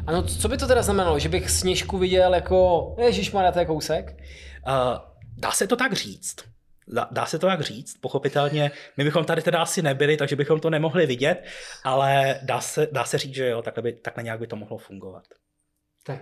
Ano, 0.07 0.23
co 0.23 0.47
by 0.47 0.57
to 0.57 0.67
teda 0.67 0.81
znamenalo? 0.81 1.19
Že 1.19 1.29
bych 1.29 1.49
sněžku 1.49 1.97
viděl 1.97 2.35
jako, 2.35 2.95
ježiš 2.99 3.31
má 3.31 3.51
to 3.51 3.59
je 3.59 3.65
kousek? 3.65 4.17
Uh, 4.67 4.73
dá 5.37 5.51
se 5.51 5.67
to 5.67 5.75
tak 5.75 5.93
říct. 5.93 6.35
Dá, 7.11 7.25
se 7.25 7.39
to 7.39 7.47
tak 7.47 7.61
říct, 7.61 7.97
pochopitelně. 7.97 8.71
My 8.97 9.03
bychom 9.03 9.25
tady 9.25 9.41
teda 9.41 9.61
asi 9.61 9.81
nebyli, 9.81 10.17
takže 10.17 10.35
bychom 10.35 10.59
to 10.59 10.69
nemohli 10.69 11.05
vidět, 11.05 11.43
ale 11.83 12.39
dá 12.43 12.61
se, 12.61 12.87
dá 12.91 13.05
se 13.05 13.17
říct, 13.17 13.35
že 13.35 13.49
jo, 13.49 13.61
takhle, 13.61 13.83
by, 13.83 13.93
takhle 13.93 14.23
nějak 14.23 14.39
by 14.39 14.47
to 14.47 14.55
mohlo 14.55 14.77
fungovat. 14.77 15.23
Tak 16.03 16.19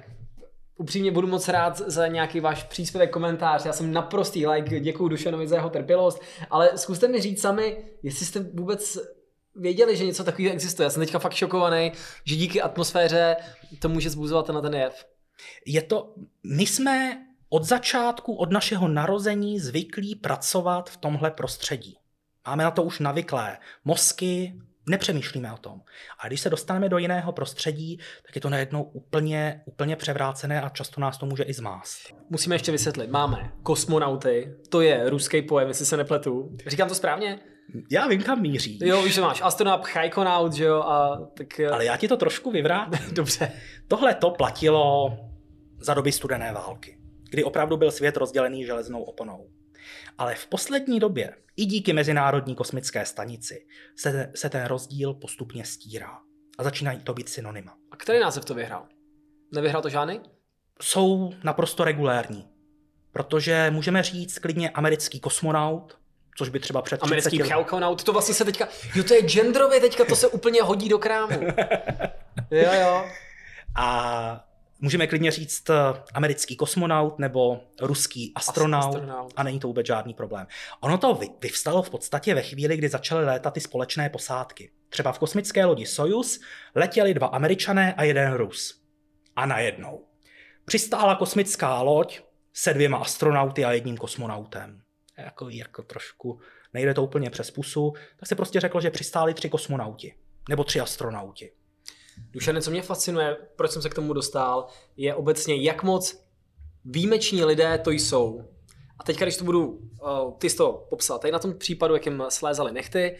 upřímně 0.77 1.11
budu 1.11 1.27
moc 1.27 1.47
rád 1.47 1.77
za 1.77 2.07
nějaký 2.07 2.39
váš 2.39 2.63
příspěvek, 2.63 3.11
komentář. 3.11 3.65
Já 3.65 3.73
jsem 3.73 3.93
naprostý 3.93 4.47
like, 4.47 4.79
děkuji 4.79 5.07
Dušanovi 5.07 5.47
za 5.47 5.55
jeho 5.55 5.69
trpělost, 5.69 6.21
ale 6.49 6.77
zkuste 6.77 7.07
mi 7.07 7.21
říct 7.21 7.41
sami, 7.41 7.77
jestli 8.03 8.25
jste 8.25 8.39
vůbec 8.39 8.97
věděli, 9.55 9.97
že 9.97 10.05
něco 10.05 10.23
takového 10.23 10.53
existuje. 10.53 10.85
Já 10.85 10.89
jsem 10.89 11.03
teďka 11.03 11.19
fakt 11.19 11.33
šokovaný, 11.33 11.91
že 12.25 12.35
díky 12.35 12.61
atmosféře 12.61 13.35
to 13.79 13.89
může 13.89 14.09
zbuzovat 14.09 14.49
na 14.49 14.61
ten 14.61 14.75
jev. 14.75 15.05
Je 15.65 15.81
to, 15.81 16.13
my 16.43 16.65
jsme 16.65 17.17
od 17.53 17.63
začátku, 17.63 18.33
od 18.33 18.51
našeho 18.51 18.87
narození 18.87 19.59
zvyklí 19.59 20.15
pracovat 20.15 20.89
v 20.89 20.97
tomhle 20.97 21.31
prostředí. 21.31 21.97
Máme 22.47 22.63
na 22.63 22.71
to 22.71 22.83
už 22.83 22.99
navyklé 22.99 23.57
mozky, 23.85 24.53
nepřemýšlíme 24.89 25.53
o 25.53 25.57
tom. 25.57 25.81
A 26.19 26.27
když 26.27 26.41
se 26.41 26.49
dostaneme 26.49 26.89
do 26.89 26.97
jiného 26.97 27.31
prostředí, 27.31 27.99
tak 28.25 28.35
je 28.35 28.41
to 28.41 28.49
najednou 28.49 28.83
úplně, 28.83 29.61
úplně 29.65 29.95
převrácené 29.95 30.61
a 30.61 30.69
často 30.69 31.01
nás 31.01 31.17
to 31.17 31.25
může 31.25 31.43
i 31.43 31.53
zmást. 31.53 31.99
Musíme 32.29 32.55
ještě 32.55 32.71
vysvětlit. 32.71 33.09
Máme 33.09 33.51
kosmonauty, 33.63 34.55
to 34.69 34.81
je 34.81 35.09
ruský 35.09 35.41
pojem, 35.41 35.67
jestli 35.67 35.85
se 35.85 35.97
nepletu. 35.97 36.57
Říkám 36.67 36.89
to 36.89 36.95
správně? 36.95 37.39
Já 37.91 38.07
vím, 38.07 38.23
kam 38.23 38.41
míří. 38.41 38.79
Jo, 38.83 39.01
víš, 39.01 39.13
že 39.13 39.21
máš 39.21 39.41
astronaut, 39.41 39.87
chajkonaut, 39.87 40.53
že 40.53 40.63
jo, 40.63 40.81
a 40.81 41.27
tak... 41.37 41.59
Eh, 41.59 41.69
Ale 41.69 41.85
já 41.85 41.97
ti 41.97 42.07
to 42.07 42.17
trošku 42.17 42.51
vyvrátím. 42.51 42.99
Dobře. 43.13 43.51
Tohle 43.87 44.13
to 44.13 44.31
platilo 44.31 45.17
za 45.79 45.93
doby 45.93 46.11
studené 46.11 46.53
války, 46.53 46.97
kdy 47.33 47.43
opravdu 47.43 47.77
byl 47.77 47.91
svět 47.91 48.17
rozdělený 48.17 48.65
železnou 48.65 49.03
oponou. 49.03 49.49
Ale 50.17 50.35
v 50.35 50.47
poslední 50.47 50.99
době, 50.99 51.35
i 51.55 51.65
díky 51.65 51.93
Mezinárodní 51.93 52.55
kosmické 52.55 53.05
stanici, 53.05 53.65
se, 53.95 54.31
se 54.35 54.49
ten 54.49 54.65
rozdíl 54.65 55.13
postupně 55.13 55.65
stírá. 55.65 56.19
A 56.57 56.63
začínají 56.63 56.99
to 56.99 57.13
být 57.13 57.29
synonyma. 57.29 57.77
A 57.91 57.95
který 57.95 58.19
název 58.19 58.45
to 58.45 58.53
vyhrál? 58.53 58.87
Nevyhrál 59.53 59.81
to 59.81 59.89
žádný? 59.89 60.21
Jsou 60.81 61.33
naprosto 61.43 61.83
regulérní. 61.83 62.47
Protože 63.11 63.71
můžeme 63.71 64.03
říct 64.03 64.39
klidně 64.39 64.69
americký 64.69 65.19
kosmonaut, 65.19 65.97
což 66.37 66.49
by 66.49 66.59
třeba 66.59 66.81
před 66.81 67.03
Americký 67.03 67.37
chalkonaut, 67.37 68.03
to 68.03 68.13
vlastně 68.13 68.35
se 68.35 68.45
teďka, 68.45 68.67
jo 68.95 69.03
to 69.03 69.13
je 69.13 69.21
genderově 69.21 69.79
teďka, 69.79 70.05
to 70.05 70.15
se 70.15 70.27
úplně 70.27 70.61
hodí 70.61 70.89
do 70.89 70.99
krámu. 70.99 71.41
jo, 72.51 72.71
jo. 72.73 73.05
A 73.75 74.52
můžeme 74.83 75.07
klidně 75.07 75.31
říct 75.31 75.69
eh, 75.69 75.73
americký 76.13 76.55
kosmonaut 76.55 77.19
nebo 77.19 77.61
ruský 77.81 78.31
astronaut, 78.35 78.95
astronaut. 78.95 79.33
a 79.35 79.43
není 79.43 79.59
to 79.59 79.67
vůbec 79.67 79.87
žádný 79.87 80.13
problém. 80.13 80.47
Ono 80.81 80.97
to 80.97 81.19
vyvstalo 81.41 81.83
v 81.83 81.89
podstatě 81.89 82.35
ve 82.35 82.41
chvíli, 82.41 82.77
kdy 82.77 82.89
začaly 82.89 83.25
létat 83.25 83.53
ty 83.53 83.59
společné 83.59 84.09
posádky. 84.09 84.71
Třeba 84.89 85.11
v 85.11 85.19
kosmické 85.19 85.65
lodi 85.65 85.85
Soyuz 85.85 86.39
letěli 86.75 87.13
dva 87.13 87.27
američané 87.27 87.93
a 87.93 88.03
jeden 88.03 88.33
Rus. 88.33 88.81
A 89.35 89.45
najednou. 89.45 90.05
Přistála 90.65 91.15
kosmická 91.15 91.81
loď 91.81 92.21
se 92.53 92.73
dvěma 92.73 92.97
astronauty 92.97 93.65
a 93.65 93.71
jedním 93.71 93.97
kosmonautem. 93.97 94.81
Jako, 95.17 95.49
jako 95.49 95.83
trošku, 95.83 96.39
nejde 96.73 96.93
to 96.93 97.03
úplně 97.03 97.29
přes 97.29 97.51
pusu, 97.51 97.93
tak 98.19 98.29
se 98.29 98.35
prostě 98.35 98.59
řeklo, 98.59 98.81
že 98.81 98.89
přistáli 98.89 99.33
tři 99.33 99.49
kosmonauti. 99.49 100.15
Nebo 100.49 100.63
tři 100.63 100.79
astronauti. 100.79 101.51
Dušane, 102.31 102.61
co 102.61 102.71
mě 102.71 102.81
fascinuje, 102.81 103.37
proč 103.55 103.71
jsem 103.71 103.81
se 103.81 103.89
k 103.89 103.93
tomu 103.93 104.13
dostal, 104.13 104.67
je 104.97 105.15
obecně, 105.15 105.55
jak 105.55 105.83
moc 105.83 106.23
výjimeční 106.85 107.43
lidé 107.43 107.77
to 107.77 107.91
jsou. 107.91 108.43
A 108.99 109.03
teď, 109.03 109.19
když 109.19 109.37
to 109.37 109.43
budu, 109.43 109.67
uh, 109.67 110.37
ty 110.37 110.49
jsi 110.49 110.57
to 110.57 110.85
popsal, 110.89 111.19
tady 111.19 111.31
na 111.31 111.39
tom 111.39 111.53
případu, 111.53 111.93
jak 111.93 112.05
jim 112.05 112.23
slézali 112.29 112.71
nechty, 112.71 113.17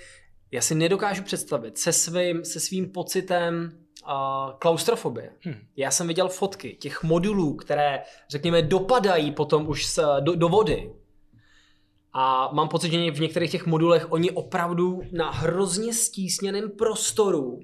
já 0.52 0.62
si 0.62 0.76
nedokážu 0.76 1.24
představit 1.24 1.78
se 1.78 1.94
svým, 1.94 2.46
se 2.46 2.60
svým 2.60 2.92
pocitem 2.92 3.72
uh, 4.06 4.12
klaustrofobie. 4.60 5.32
Hmm. 5.42 5.56
Já 5.78 5.92
jsem 5.92 6.08
viděl 6.08 6.30
fotky 6.30 6.76
těch 6.76 7.04
modulů, 7.04 7.56
které, 7.56 8.04
řekněme, 8.30 8.62
dopadají 8.62 9.32
potom 9.32 9.68
už 9.68 9.86
z, 9.88 10.00
do, 10.20 10.36
do 10.36 10.50
vody. 10.50 10.94
A 12.14 12.50
mám 12.54 12.70
pocit, 12.70 12.92
že 12.92 13.12
v 13.12 13.20
některých 13.20 13.52
těch 13.52 13.66
modulech 13.66 14.12
oni 14.12 14.32
opravdu 14.32 15.02
na 15.12 15.32
hrozně 15.32 15.94
stísněném 15.94 16.72
prostoru 16.72 17.60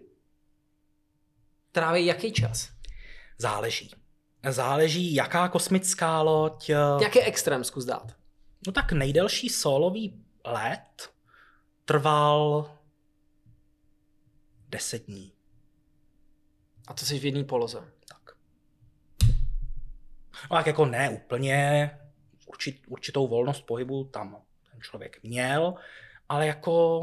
tráví 1.71 2.05
jaký 2.05 2.31
čas? 2.31 2.69
Záleží. 3.37 3.91
Záleží, 4.49 5.13
jaká 5.15 5.47
kosmická 5.47 6.21
loď. 6.21 6.69
Jaký 7.01 7.21
extrém 7.21 7.63
zkus 7.63 7.85
dát? 7.85 8.15
No 8.67 8.73
tak 8.73 8.91
nejdelší 8.91 9.49
solový 9.49 10.25
let 10.45 11.09
trval 11.85 12.71
10 14.69 15.05
dní. 15.05 15.33
A 16.87 16.93
to 16.93 17.05
jsi 17.05 17.19
v 17.19 17.25
jedné 17.25 17.43
poloze. 17.43 17.79
Tak. 18.07 18.35
No 20.51 20.57
tak 20.57 20.67
jako 20.67 20.85
ne 20.85 21.09
úplně, 21.09 21.91
určit, 22.45 22.81
určitou 22.87 23.27
volnost 23.27 23.61
pohybu 23.61 24.03
tam 24.03 24.41
ten 24.71 24.81
člověk 24.81 25.23
měl, 25.23 25.73
ale 26.29 26.47
jako 26.47 27.01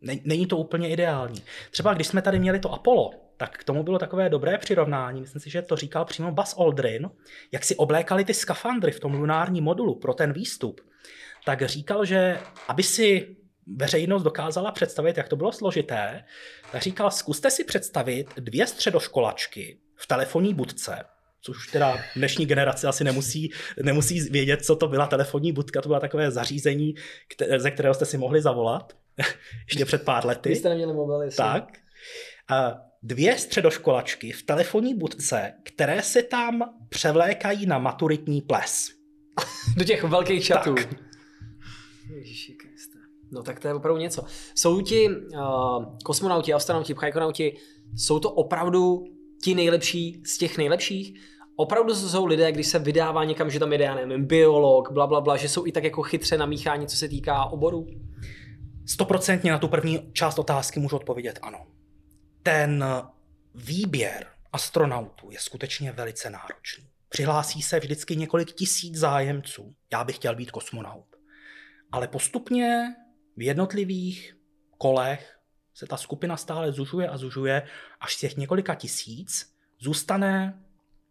ne, 0.00 0.16
není 0.24 0.46
to 0.46 0.56
úplně 0.56 0.90
ideální. 0.90 1.42
Třeba 1.70 1.94
když 1.94 2.06
jsme 2.06 2.22
tady 2.22 2.38
měli 2.38 2.60
to 2.60 2.72
Apollo, 2.72 3.10
tak 3.36 3.58
k 3.58 3.64
tomu 3.64 3.82
bylo 3.82 3.98
takové 3.98 4.28
dobré 4.28 4.58
přirovnání, 4.58 5.20
myslím 5.20 5.42
si, 5.42 5.50
že 5.50 5.62
to 5.62 5.76
říkal 5.76 6.04
přímo 6.04 6.32
Buzz 6.32 6.54
Aldrin, 6.58 7.10
jak 7.52 7.64
si 7.64 7.76
oblékali 7.76 8.24
ty 8.24 8.34
skafandry 8.34 8.92
v 8.92 9.00
tom 9.00 9.14
lunárním 9.14 9.64
modulu 9.64 9.98
pro 9.98 10.14
ten 10.14 10.32
výstup, 10.32 10.80
tak 11.44 11.62
říkal, 11.62 12.04
že 12.04 12.40
aby 12.68 12.82
si 12.82 13.36
veřejnost 13.76 14.22
dokázala 14.22 14.72
představit, 14.72 15.16
jak 15.16 15.28
to 15.28 15.36
bylo 15.36 15.52
složité, 15.52 16.24
tak 16.72 16.82
říkal, 16.82 17.10
zkuste 17.10 17.50
si 17.50 17.64
představit 17.64 18.26
dvě 18.36 18.66
středoškolačky 18.66 19.78
v 19.96 20.06
telefonní 20.06 20.54
budce, 20.54 21.04
což 21.40 21.66
teda 21.66 21.98
dnešní 22.16 22.46
generace 22.46 22.88
asi 22.88 23.04
nemusí, 23.04 23.52
nemusí 23.82 24.20
vědět, 24.20 24.64
co 24.64 24.76
to 24.76 24.88
byla 24.88 25.06
telefonní 25.06 25.52
budka, 25.52 25.82
to 25.82 25.88
byla 25.88 26.00
takové 26.00 26.30
zařízení, 26.30 26.94
ze 27.56 27.70
kterého 27.70 27.94
jste 27.94 28.04
si 28.04 28.18
mohli 28.18 28.42
zavolat 28.42 28.96
ještě 29.68 29.84
před 29.84 30.02
pár 30.02 30.26
lety. 30.26 30.48
Vy 30.48 30.56
jste 30.56 30.68
neměli 30.68 30.92
mobil, 30.92 31.30
Tak. 31.36 31.64
A 32.48 32.74
dvě 33.04 33.38
středoškolačky 33.38 34.32
v 34.32 34.42
telefonní 34.42 34.94
budce, 34.94 35.52
které 35.62 36.02
se 36.02 36.22
tam 36.22 36.62
převlékají 36.88 37.66
na 37.66 37.78
maturitní 37.78 38.40
ples. 38.40 38.90
Do 39.76 39.84
těch 39.84 40.04
velkých 40.04 40.44
čatů. 40.44 40.74
Tak. 40.74 40.88
Ježiši 42.14 42.56
No 43.30 43.42
tak 43.42 43.60
to 43.60 43.68
je 43.68 43.74
opravdu 43.74 44.00
něco. 44.00 44.24
Jsou 44.54 44.80
ti 44.80 45.08
uh, 45.08 45.84
kosmonauti, 46.04 46.52
astronauti, 46.52 46.94
pchajkonauti, 46.94 47.56
jsou 47.96 48.18
to 48.18 48.30
opravdu 48.30 49.04
ti 49.42 49.54
nejlepší 49.54 50.22
z 50.26 50.38
těch 50.38 50.58
nejlepších? 50.58 51.20
Opravdu 51.56 51.94
jsou 51.94 52.26
lidé, 52.26 52.52
když 52.52 52.66
se 52.66 52.78
vydává 52.78 53.24
někam, 53.24 53.50
že 53.50 53.58
tam 53.58 53.72
jde, 53.72 53.84
já 53.84 53.94
nevím, 53.94 54.24
biolog, 54.24 54.92
bla, 54.92 55.06
bla, 55.06 55.20
bla, 55.20 55.36
že 55.36 55.48
jsou 55.48 55.66
i 55.66 55.72
tak 55.72 55.84
jako 55.84 56.02
chytře 56.02 56.38
namíchání, 56.38 56.86
co 56.86 56.96
se 56.96 57.08
týká 57.08 57.44
oboru? 57.44 57.86
Stoprocentně 58.86 59.52
na 59.52 59.58
tu 59.58 59.68
první 59.68 60.10
část 60.12 60.38
otázky 60.38 60.80
můžu 60.80 60.96
odpovědět 60.96 61.38
ano. 61.42 61.58
Ten 62.46 62.84
výběr 63.54 64.26
astronautů 64.52 65.30
je 65.30 65.38
skutečně 65.38 65.92
velice 65.92 66.30
náročný. 66.30 66.88
Přihlásí 67.08 67.62
se 67.62 67.80
vždycky 67.80 68.16
několik 68.16 68.52
tisíc 68.52 68.96
zájemců. 68.96 69.74
Já 69.92 70.04
bych 70.04 70.16
chtěl 70.16 70.34
být 70.34 70.50
kosmonaut. 70.50 71.16
Ale 71.92 72.08
postupně 72.08 72.94
v 73.36 73.42
jednotlivých 73.42 74.36
kolech 74.78 75.38
se 75.74 75.86
ta 75.86 75.96
skupina 75.96 76.36
stále 76.36 76.72
zužuje 76.72 77.08
a 77.08 77.16
zužuje, 77.16 77.68
až 78.00 78.14
z 78.14 78.20
těch 78.20 78.36
několika 78.36 78.74
tisíc 78.74 79.54
zůstane 79.78 80.64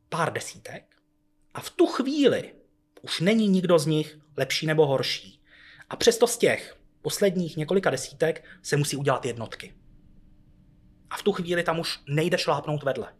pár 0.09 0.34
desítek 0.34 0.95
a 1.53 1.61
v 1.61 1.69
tu 1.69 1.88
chvíli 1.88 2.55
už 3.01 3.19
není 3.19 3.47
nikdo 3.47 3.79
z 3.79 3.86
nich 3.86 4.19
lepší 4.38 4.65
nebo 4.65 4.86
horší. 4.86 5.41
A 5.89 5.95
přesto 5.95 6.27
z 6.27 6.38
těch 6.38 6.77
posledních 7.01 7.57
několika 7.57 7.89
desítek 7.89 8.45
se 8.61 8.77
musí 8.77 8.97
udělat 8.97 9.25
jednotky. 9.25 9.82
A 11.14 11.18
v 11.18 11.24
tu 11.24 11.32
chvíli 11.32 11.64
tam 11.64 11.80
už 11.80 11.99
nejde 12.07 12.38
šlápnout 12.38 12.84
vedle. 12.84 13.14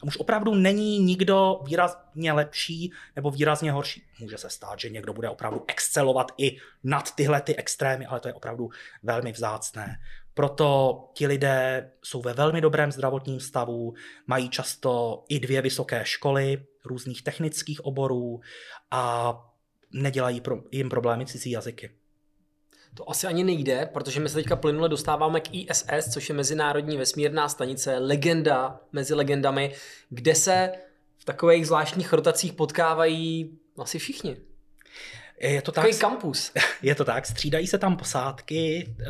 Tam 0.00 0.08
už 0.08 0.16
opravdu 0.16 0.54
není 0.54 0.98
nikdo 0.98 1.60
výrazně 1.64 2.32
lepší 2.32 2.92
nebo 3.16 3.30
výrazně 3.30 3.72
horší. 3.72 4.02
Může 4.20 4.38
se 4.38 4.50
stát, 4.50 4.80
že 4.80 4.90
někdo 4.90 5.12
bude 5.12 5.28
opravdu 5.28 5.64
excelovat 5.68 6.32
i 6.38 6.56
nad 6.84 7.14
tyhle 7.14 7.40
ty 7.40 7.56
extrémy, 7.56 8.06
ale 8.06 8.20
to 8.20 8.28
je 8.28 8.34
opravdu 8.34 8.70
velmi 9.02 9.32
vzácné. 9.32 9.96
Proto 10.34 10.98
ti 11.14 11.26
lidé 11.26 11.90
jsou 12.02 12.22
ve 12.22 12.32
velmi 12.32 12.60
dobrém 12.60 12.92
zdravotním 12.92 13.40
stavu, 13.40 13.94
mají 14.26 14.48
často 14.48 15.24
i 15.28 15.40
dvě 15.40 15.62
vysoké 15.62 16.04
školy 16.04 16.66
různých 16.84 17.22
technických 17.22 17.84
oborů 17.84 18.40
a 18.90 19.34
nedělají 19.92 20.42
jim 20.70 20.88
problémy 20.88 21.26
cizí 21.26 21.50
jazyky. 21.50 21.90
To 22.98 23.10
asi 23.10 23.26
ani 23.26 23.44
nejde, 23.44 23.86
protože 23.92 24.20
my 24.20 24.28
se 24.28 24.34
teďka 24.34 24.56
plynule 24.56 24.88
dostáváme 24.88 25.40
k 25.40 25.54
ISS, 25.54 26.08
což 26.12 26.28
je 26.28 26.34
Mezinárodní 26.34 26.96
vesmírná 26.96 27.48
stanice, 27.48 27.98
legenda 27.98 28.80
mezi 28.92 29.14
legendami, 29.14 29.74
kde 30.10 30.34
se 30.34 30.72
v 31.18 31.24
takových 31.24 31.66
zvláštních 31.66 32.12
rotacích 32.12 32.52
potkávají 32.52 33.58
asi 33.78 33.98
všichni. 33.98 34.36
Je 35.40 35.62
to 35.62 35.72
Takový 35.72 35.92
tak, 35.92 36.00
kampus. 36.00 36.52
Je 36.82 36.94
to 36.94 37.04
tak, 37.04 37.26
střídají 37.26 37.66
se 37.66 37.78
tam 37.78 37.96
posádky, 37.96 38.94
eh, 39.00 39.06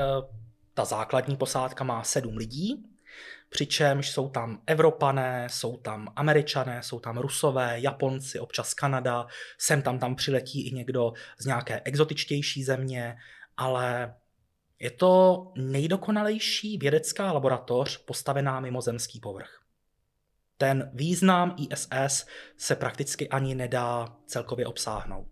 ta 0.74 0.84
základní 0.84 1.36
posádka 1.36 1.84
má 1.84 2.04
sedm 2.04 2.36
lidí, 2.36 2.84
přičemž 3.50 4.10
jsou 4.10 4.28
tam 4.28 4.60
Evropané, 4.66 5.46
jsou 5.50 5.76
tam 5.76 6.12
Američané, 6.16 6.82
jsou 6.82 7.00
tam 7.00 7.18
Rusové, 7.18 7.80
Japonci, 7.80 8.38
občas 8.38 8.74
Kanada, 8.74 9.26
sem 9.58 9.82
tam 9.82 9.98
tam 9.98 10.14
přiletí 10.14 10.68
i 10.68 10.74
někdo 10.74 11.12
z 11.38 11.46
nějaké 11.46 11.80
exotičtější 11.84 12.64
země, 12.64 13.16
ale 13.58 14.14
je 14.78 14.90
to 14.90 15.44
nejdokonalejší 15.56 16.78
vědecká 16.78 17.32
laboratoř 17.32 17.98
postavená 17.98 18.60
mimo 18.60 18.80
zemský 18.80 19.20
povrch. 19.20 19.60
Ten 20.58 20.90
význam 20.94 21.56
ISS 21.58 22.26
se 22.56 22.76
prakticky 22.76 23.28
ani 23.28 23.54
nedá 23.54 24.16
celkově 24.26 24.66
obsáhnout. 24.66 25.28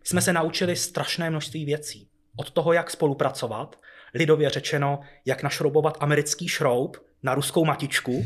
My 0.00 0.06
jsme 0.06 0.22
se 0.22 0.32
naučili 0.32 0.76
strašné 0.76 1.30
množství 1.30 1.64
věcí. 1.64 2.08
Od 2.36 2.50
toho, 2.50 2.72
jak 2.72 2.90
spolupracovat, 2.90 3.80
lidově 4.14 4.50
řečeno, 4.50 5.00
jak 5.24 5.42
našroubovat 5.42 5.96
americký 6.00 6.48
šroub 6.48 6.96
na 7.24 7.34
ruskou 7.34 7.64
matičku, 7.64 8.24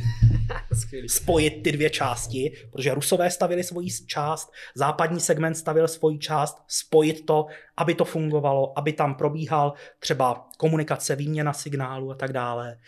spojit 1.06 1.62
ty 1.62 1.72
dvě 1.72 1.90
části, 1.90 2.52
protože 2.72 2.94
Rusové 2.94 3.30
stavili 3.30 3.64
svoji 3.64 3.88
část, 4.06 4.52
západní 4.74 5.20
segment 5.20 5.54
stavil 5.54 5.88
svoji 5.88 6.18
část, 6.18 6.64
spojit 6.66 7.26
to, 7.26 7.46
aby 7.76 7.94
to 7.94 8.04
fungovalo, 8.04 8.78
aby 8.78 8.92
tam 8.92 9.14
probíhal 9.14 9.72
třeba 9.98 10.48
komunikace, 10.56 11.16
výměna 11.16 11.52
signálu 11.52 12.10
a 12.10 12.14
tak 12.14 12.32
dále. 12.32 12.78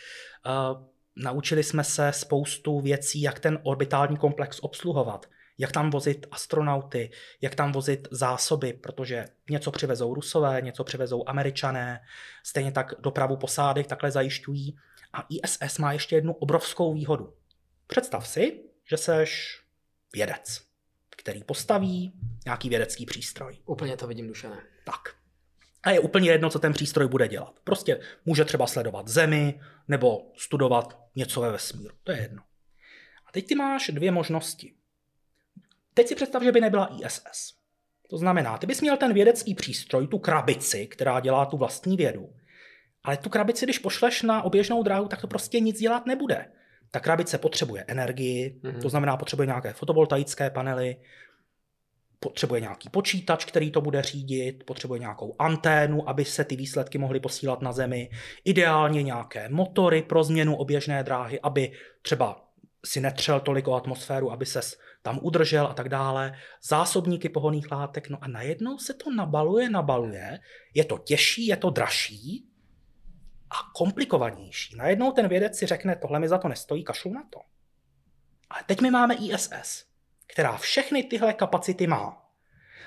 Uh, 0.47 0.83
naučili 1.17 1.63
jsme 1.63 1.85
se 1.85 2.13
spoustu 2.13 2.81
věcí, 2.81 3.23
jak 3.23 3.41
ten 3.41 3.59
orbitální 3.63 4.17
komplex 4.17 4.59
obsluhovat, 4.63 5.27
jak 5.59 5.73
tam 5.73 5.91
vozit 5.91 6.27
astronauty, 6.31 7.11
jak 7.41 7.55
tam 7.55 7.73
vozit 7.73 8.09
zásoby, 8.11 8.73
protože 8.73 9.25
něco 9.51 9.71
přivezou 9.71 10.15
Rusové, 10.15 10.61
něco 10.63 10.85
přivezou 10.85 11.29
Američané, 11.29 12.01
stejně 12.45 12.73
tak 12.73 12.95
dopravu 12.99 13.37
posádek 13.37 13.87
takhle 13.87 14.11
zajišťují. 14.11 14.77
A 15.13 15.27
ISS 15.29 15.79
má 15.79 15.93
ještě 15.93 16.17
jednu 16.17 16.33
obrovskou 16.33 16.95
výhodu. 16.95 17.35
Představ 17.87 18.29
si, 18.29 18.65
že 18.85 18.97
seš 18.97 19.61
vědec, 20.13 20.63
který 21.17 21.45
postaví 21.45 22.13
nějaký 22.45 22.69
vědecký 22.69 23.07
přístroj. 23.07 23.59
Úplně 23.67 23.97
to 23.97 24.07
vidím, 24.07 24.29
Dušané. 24.29 24.63
Tak. 24.85 25.15
A 25.83 25.91
je 25.91 26.01
úplně 26.01 26.31
jedno, 26.31 26.51
co 26.51 26.59
ten 26.59 26.73
přístroj 26.73 27.09
bude 27.09 27.29
dělat. 27.29 27.61
Prostě 27.65 28.01
může 28.25 28.45
třeba 28.45 28.67
sledovat 28.67 29.09
Zemi 29.09 29.61
nebo 29.89 30.33
studovat 30.37 31.01
něco 31.17 31.41
ve 31.41 31.53
vesmíru. 31.53 31.95
To 32.05 32.13
je 32.13 32.19
jedno. 32.19 32.43
A 33.27 33.33
teď 33.33 33.47
ty 33.47 33.55
máš 33.55 33.91
dvě 33.91 34.11
možnosti. 34.11 34.75
Teď 35.95 36.07
si 36.09 36.15
představ, 36.15 36.43
že 36.43 36.53
by 36.53 36.61
nebyla 36.61 36.97
ISS. 37.05 37.55
To 38.11 38.19
znamená, 38.19 38.59
ty 38.59 38.67
bys 38.67 38.81
měl 38.81 38.97
ten 38.97 39.15
vědecký 39.15 39.55
přístroj, 39.55 40.07
tu 40.07 40.19
krabici, 40.19 40.87
která 40.87 41.21
dělá 41.21 41.47
tu 41.47 41.57
vlastní 41.57 41.97
vědu, 41.97 42.35
ale 43.05 43.16
tu 43.16 43.30
krabici, 43.30 43.66
když 43.66 43.78
pošleš 43.78 44.22
na 44.22 44.42
oběžnou 44.42 44.82
dráhu, 44.82 45.09
tak 45.09 45.20
to 45.20 45.26
prostě 45.26 45.61
nic 45.61 45.78
dělat 45.78 46.07
nebude. 46.07 46.46
Ta 46.90 47.01
krabice 47.01 47.38
potřebuje 47.38 47.84
energii, 47.88 48.61
mm-hmm. 48.62 48.82
to 48.82 48.88
znamená, 48.88 49.16
potřebuje 49.16 49.46
nějaké 49.46 49.72
fotovoltaické 49.72 50.51
panely, 50.51 50.96
potřebuje 52.20 52.61
nějaký 52.61 52.88
počítač, 52.88 53.44
který 53.44 53.70
to 53.70 53.80
bude 53.80 54.03
řídit, 54.03 54.64
potřebuje 54.64 55.01
nějakou 55.01 55.36
anténu, 55.38 56.09
aby 56.09 56.24
se 56.24 56.44
ty 56.44 56.57
výsledky 56.57 56.98
mohly 56.98 57.20
posílat 57.20 57.62
na 57.62 57.72
Zemi, 57.72 58.11
ideálně 58.44 59.03
nějaké 59.03 59.48
motory 59.48 60.03
pro 60.03 60.24
změnu 60.24 60.57
oběžné 60.57 61.05
dráhy, 61.05 61.40
aby 61.40 61.72
třeba 62.03 62.44
si 62.84 63.01
netřel 63.01 63.40
tolik 63.40 63.68
o 63.68 63.74
atmosféru, 63.74 64.32
aby 64.32 64.46
ses 64.46 64.78
tam 65.03 65.18
udržel 65.22 65.66
a 65.66 65.74
tak 65.74 65.88
dále, 65.88 66.32
zásobníky 66.62 67.28
pohoných 67.28 67.72
látek, 67.72 68.09
no 68.09 68.18
a 68.20 68.28
najednou 68.28 68.78
se 68.78 68.94
to 68.94 69.11
nabaluje, 69.11 69.70
nabaluje, 69.70 70.38
je 70.74 70.84
to 70.84 70.98
těžší, 70.98 71.46
je 71.46 71.57
to 71.57 71.70
dražší 71.70 72.49
a 73.51 73.72
komplikovanější. 73.74 74.76
Najednou 74.76 75.12
ten 75.12 75.28
vědec 75.28 75.59
si 75.59 75.66
řekne, 75.66 75.96
tohle 75.96 76.18
mi 76.18 76.28
za 76.28 76.38
to 76.38 76.48
nestojí, 76.48 76.84
kašlu 76.84 77.12
na 77.12 77.22
to. 77.30 77.40
Ale 78.51 78.62
teď 78.66 78.80
my 78.80 78.90
máme 78.90 79.14
ISS, 79.14 79.84
která 80.26 80.57
všechny 80.57 81.03
tyhle 81.03 81.32
kapacity 81.32 81.86
má. 81.86 82.26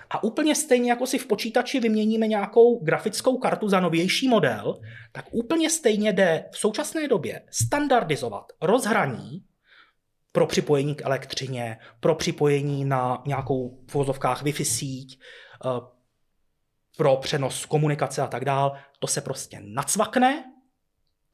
A 0.09 0.23
úplně 0.23 0.55
stejně, 0.55 0.89
jako 0.89 1.07
si 1.07 1.17
v 1.17 1.27
počítači 1.27 1.79
vyměníme 1.79 2.27
nějakou 2.27 2.79
grafickou 2.83 3.37
kartu 3.37 3.69
za 3.69 3.79
novější 3.79 4.27
model, 4.27 4.81
tak 5.11 5.25
úplně 5.31 5.69
stejně 5.69 6.13
jde 6.13 6.45
v 6.51 6.57
současné 6.57 7.07
době 7.07 7.41
standardizovat 7.51 8.45
rozhraní 8.61 9.45
pro 10.31 10.47
připojení 10.47 10.95
k 10.95 11.01
elektřině, 11.01 11.77
pro 11.99 12.15
připojení 12.15 12.85
na 12.85 13.23
nějakou 13.25 13.83
v 13.87 13.93
vozovkách 13.93 14.43
Wi-Fi 14.43 14.63
síť, 14.63 15.19
eh, 15.65 15.93
pro 16.97 17.17
přenos 17.17 17.65
komunikace 17.65 18.21
a 18.21 18.27
tak 18.27 18.45
dál. 18.45 18.77
To 18.99 19.07
se 19.07 19.21
prostě 19.21 19.61
nacvakne, 19.63 20.52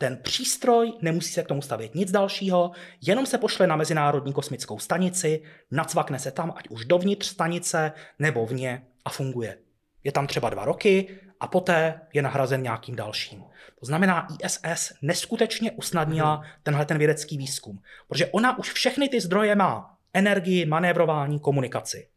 ten 0.02 0.18
přístroj 0.18 0.93
nemusí 1.02 1.34
se 1.34 1.43
k 1.43 1.47
tomu 1.47 1.62
stavět 1.62 1.95
nic 1.95 2.12
dalšího, 2.12 2.72
jenom 3.02 3.26
se 3.26 3.38
pošle 3.38 3.68
na 3.68 3.76
Mezinárodní 3.76 4.34
kosmickou 4.34 4.80
stanici, 4.80 5.41
nacvakne 5.72 6.20
se 6.20 6.32
tam, 6.32 6.54
ať 6.56 6.68
už 6.70 6.86
dovnitř 6.86 7.28
stanice 7.28 7.91
nebo 8.20 8.45
vně 8.45 8.84
a 9.06 9.10
funguje. 9.10 9.58
Je 10.04 10.12
tam 10.12 10.28
třeba 10.28 10.50
dva 10.50 10.66
roky 10.66 11.20
a 11.39 11.47
poté 11.47 12.02
je 12.14 12.22
nahrazen 12.22 12.64
nějakým 12.64 12.95
dalším. 12.95 13.43
To 13.80 13.86
znamená, 13.86 14.28
ISS 14.43 14.93
neskutečně 15.02 15.72
usnadnila 15.72 16.36
hmm. 16.36 16.45
tenhle 16.64 16.86
ten 16.86 16.97
vědecký 16.97 17.38
výzkum, 17.38 17.82
protože 18.08 18.28
ona 18.28 18.58
už 18.58 18.72
všechny 18.72 19.10
ty 19.10 19.22
zdroje 19.22 19.56
má. 19.56 19.97
Energii, 20.14 20.66
manévrování, 20.66 21.39
komunikaci. 21.39 22.08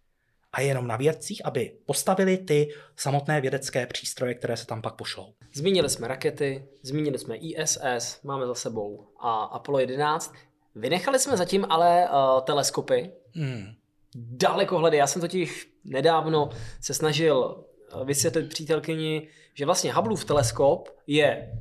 A 0.52 0.60
je 0.60 0.66
jenom 0.66 0.86
na 0.86 0.96
vědcích, 0.96 1.46
aby 1.46 1.72
postavili 1.86 2.38
ty 2.38 2.68
samotné 2.96 3.40
vědecké 3.40 3.86
přístroje, 3.86 4.34
které 4.34 4.56
se 4.56 4.66
tam 4.66 4.82
pak 4.82 4.94
pošlou. 4.94 5.34
Zmínili 5.54 5.88
jsme 5.90 6.08
rakety, 6.08 6.64
zmínili 6.82 7.18
jsme 7.18 7.36
ISS, 7.36 8.22
máme 8.22 8.46
za 8.46 8.54
sebou 8.54 9.06
a 9.20 9.44
Apollo 9.44 9.78
11. 9.78 10.34
Vynechali 10.74 11.18
jsme 11.18 11.36
zatím 11.36 11.66
ale 11.68 12.08
uh, 12.08 12.40
teleskopy, 12.40 13.10
hmm. 13.34 13.66
dalekohledy. 14.14 14.96
Já 14.96 15.06
jsem 15.06 15.20
totiž 15.20 15.72
nedávno 15.84 16.50
se 16.80 16.94
snažil 16.94 17.64
eh, 18.00 18.04
vysvětlit 18.04 18.48
přítelkyni, 18.48 19.28
že 19.54 19.64
vlastně 19.64 19.92
Hubbleův 19.92 20.24
teleskop 20.24 20.88
je, 21.06 21.52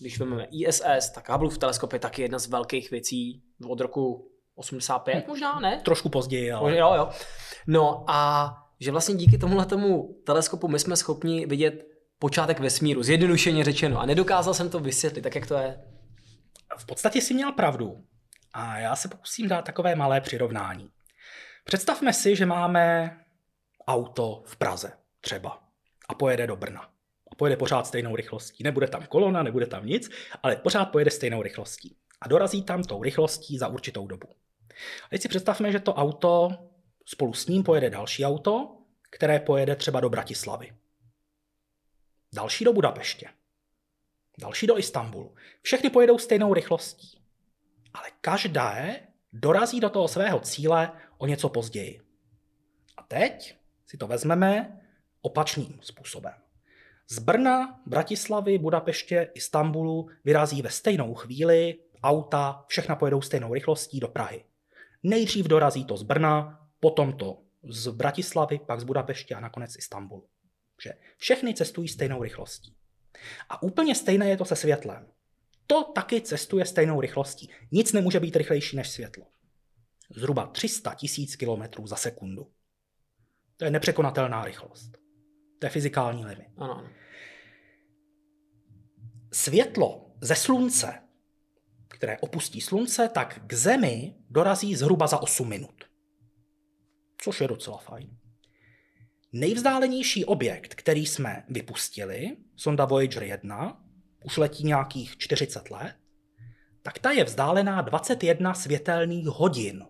když 0.00 0.18
vezmeme 0.18 0.46
ISS, 0.50 1.10
tak 1.14 1.28
Hubbleův 1.28 1.58
teleskop 1.58 1.92
je 1.92 1.98
taky 1.98 2.22
jedna 2.22 2.38
z 2.38 2.46
velkých 2.46 2.90
věcí 2.90 3.42
od 3.68 3.80
roku 3.80 4.30
85 4.60 5.24
hm. 5.24 5.28
možná, 5.28 5.60
ne? 5.60 5.80
Trošku 5.84 6.08
později, 6.08 6.52
ale... 6.52 6.76
Jo, 6.76 6.94
jo. 6.94 7.08
No 7.66 8.04
a 8.06 8.52
že 8.80 8.90
vlastně 8.90 9.14
díky 9.14 9.38
tomuhle 9.38 9.66
tomu 9.66 10.20
teleskopu 10.24 10.68
my 10.68 10.78
jsme 10.78 10.96
schopni 10.96 11.46
vidět 11.46 11.86
počátek 12.18 12.60
vesmíru, 12.60 13.02
zjednodušeně 13.02 13.64
řečeno. 13.64 14.00
A 14.00 14.06
nedokázal 14.06 14.54
jsem 14.54 14.70
to 14.70 14.80
vysvětlit, 14.80 15.22
tak 15.22 15.34
jak 15.34 15.46
to 15.46 15.54
je. 15.54 15.80
V 16.78 16.86
podstatě 16.86 17.20
si 17.20 17.34
měl 17.34 17.52
pravdu. 17.52 18.04
A 18.52 18.78
já 18.78 18.96
se 18.96 19.08
pokusím 19.08 19.48
dát 19.48 19.64
takové 19.64 19.96
malé 19.96 20.20
přirovnání. 20.20 20.90
Představme 21.64 22.12
si, 22.12 22.36
že 22.36 22.46
máme 22.46 23.16
auto 23.86 24.42
v 24.46 24.56
Praze 24.56 24.92
třeba 25.20 25.62
a 26.08 26.14
pojede 26.14 26.46
do 26.46 26.56
Brna. 26.56 26.82
A 27.32 27.34
pojede 27.36 27.56
pořád 27.56 27.86
stejnou 27.86 28.16
rychlostí. 28.16 28.64
Nebude 28.64 28.88
tam 28.88 29.06
kolona, 29.06 29.42
nebude 29.42 29.66
tam 29.66 29.86
nic, 29.86 30.10
ale 30.42 30.56
pořád 30.56 30.84
pojede 30.84 31.10
stejnou 31.10 31.42
rychlostí. 31.42 31.96
A 32.20 32.28
dorazí 32.28 32.62
tam 32.62 32.82
tou 32.82 33.02
rychlostí 33.02 33.58
za 33.58 33.68
určitou 33.68 34.06
dobu. 34.06 34.28
A 35.04 35.08
teď 35.10 35.22
si 35.22 35.28
představme, 35.28 35.72
že 35.72 35.80
to 35.80 35.94
auto 35.94 36.50
spolu 37.06 37.32
s 37.32 37.46
ním 37.46 37.62
pojede 37.62 37.90
další 37.90 38.24
auto, 38.24 38.76
které 39.10 39.40
pojede 39.40 39.76
třeba 39.76 40.00
do 40.00 40.08
Bratislavy. 40.08 40.72
Další 42.32 42.64
do 42.64 42.72
Budapeště. 42.72 43.28
Další 44.38 44.66
do 44.66 44.78
Istanbulu. 44.78 45.34
Všechny 45.62 45.90
pojedou 45.90 46.18
stejnou 46.18 46.54
rychlostí. 46.54 47.22
Ale 47.94 48.10
každé 48.20 49.00
dorazí 49.32 49.80
do 49.80 49.90
toho 49.90 50.08
svého 50.08 50.40
cíle 50.40 50.92
o 51.18 51.26
něco 51.26 51.48
později. 51.48 52.00
A 52.96 53.02
teď 53.02 53.56
si 53.86 53.96
to 53.96 54.06
vezmeme 54.06 54.80
opačným 55.20 55.78
způsobem. 55.82 56.34
Z 57.08 57.18
Brna, 57.18 57.80
Bratislavy, 57.86 58.58
Budapeště, 58.58 59.30
Istanbulu 59.34 60.08
vyrazí 60.24 60.62
ve 60.62 60.70
stejnou 60.70 61.14
chvíli 61.14 61.78
auta, 62.02 62.64
všechna 62.66 62.96
pojedou 62.96 63.22
stejnou 63.22 63.54
rychlostí 63.54 64.00
do 64.00 64.08
Prahy. 64.08 64.44
Nejdřív 65.02 65.46
dorazí 65.46 65.84
to 65.84 65.96
z 65.96 66.02
Brna, 66.02 66.68
potom 66.80 67.12
to 67.12 67.42
z 67.68 67.88
Bratislavy, 67.88 68.58
pak 68.58 68.80
z 68.80 68.84
Budapeště 68.84 69.34
a 69.34 69.40
nakonec 69.40 69.76
Istanbul. 69.76 70.26
Že 70.82 70.92
všechny 71.16 71.54
cestují 71.54 71.88
stejnou 71.88 72.22
rychlostí. 72.22 72.76
A 73.48 73.62
úplně 73.62 73.94
stejné 73.94 74.28
je 74.28 74.36
to 74.36 74.44
se 74.44 74.56
světlem. 74.56 75.06
To 75.66 75.84
taky 75.84 76.20
cestuje 76.20 76.64
stejnou 76.64 77.00
rychlostí. 77.00 77.50
Nic 77.72 77.92
nemůže 77.92 78.20
být 78.20 78.36
rychlejší 78.36 78.76
než 78.76 78.90
světlo. 78.90 79.26
Zhruba 80.16 80.46
300 80.46 80.94
tisíc 80.94 81.36
kilometrů 81.36 81.86
za 81.86 81.96
sekundu. 81.96 82.50
To 83.56 83.64
je 83.64 83.70
nepřekonatelná 83.70 84.44
rychlost. 84.44 84.98
To 85.58 85.66
je 85.66 85.70
fyzikální 85.70 86.24
limit. 86.24 86.48
Ano. 86.56 86.90
Světlo 89.32 90.10
ze 90.20 90.34
slunce 90.34 91.02
které 91.90 92.18
opustí 92.18 92.60
slunce, 92.60 93.08
tak 93.08 93.40
k 93.46 93.52
Zemi 93.52 94.14
dorazí 94.30 94.76
zhruba 94.76 95.06
za 95.06 95.22
8 95.22 95.48
minut. 95.48 95.84
Což 97.22 97.40
je 97.40 97.48
docela 97.48 97.78
fajn. 97.78 98.16
Nejvzdálenější 99.32 100.24
objekt, 100.24 100.74
který 100.74 101.06
jsme 101.06 101.44
vypustili, 101.48 102.36
sonda 102.56 102.84
Voyager 102.84 103.22
1, 103.22 103.82
už 104.24 104.36
letí 104.36 104.64
nějakých 104.64 105.16
40 105.16 105.70
let, 105.70 105.94
tak 106.82 106.98
ta 106.98 107.10
je 107.10 107.24
vzdálená 107.24 107.82
21 107.82 108.54
světelných 108.54 109.26
hodin. 109.26 109.86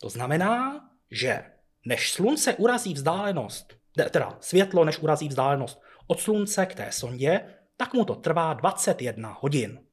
To 0.00 0.08
znamená, 0.08 0.88
že 1.10 1.44
než 1.86 2.12
slunce 2.12 2.54
urazí 2.54 2.94
vzdálenost, 2.94 3.74
teda 4.10 4.38
světlo, 4.40 4.84
než 4.84 4.98
urazí 4.98 5.28
vzdálenost 5.28 5.80
od 6.06 6.20
slunce 6.20 6.66
k 6.66 6.74
té 6.74 6.92
sondě, 6.92 7.54
tak 7.76 7.94
mu 7.94 8.04
to 8.04 8.14
trvá 8.14 8.54
21 8.54 9.36
hodin. 9.40 9.85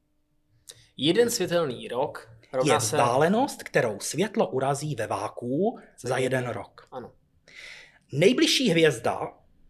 Jeden 0.96 1.30
světelný 1.30 1.88
rok 1.88 2.30
rovná 2.52 2.74
je 2.74 2.78
vzdálenost, 2.78 3.58
se... 3.58 3.64
kterou 3.64 4.00
světlo 4.00 4.50
urazí 4.50 4.94
ve 4.94 5.06
váku 5.06 5.78
za, 5.98 6.08
za 6.08 6.18
jeden 6.18 6.48
rok. 6.48 6.88
Ano. 6.92 7.12
Nejbližší 8.12 8.70
hvězda, 8.70 9.20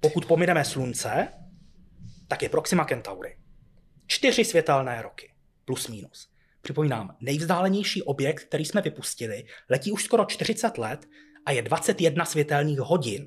pokud 0.01 0.27
pomineme 0.27 0.65
Slunce, 0.65 1.29
tak 2.29 2.43
je 2.43 2.49
Proxima 2.49 2.85
Centauri. 2.85 3.37
Čtyři 4.07 4.45
světelné 4.45 5.03
roky, 5.03 5.33
plus 5.65 5.89
minus. 5.89 6.29
Připomínám, 6.63 7.17
nejvzdálenější 7.21 8.03
objekt, 8.03 8.45
který 8.45 8.65
jsme 8.65 8.81
vypustili, 8.81 9.45
letí 9.71 9.93
už 9.93 10.05
skoro 10.05 10.25
40 10.25 10.79
let 10.79 11.07
a 11.47 11.53
je 11.53 11.63
21 11.63 12.25
světelných 12.25 12.79
hodin 12.79 13.27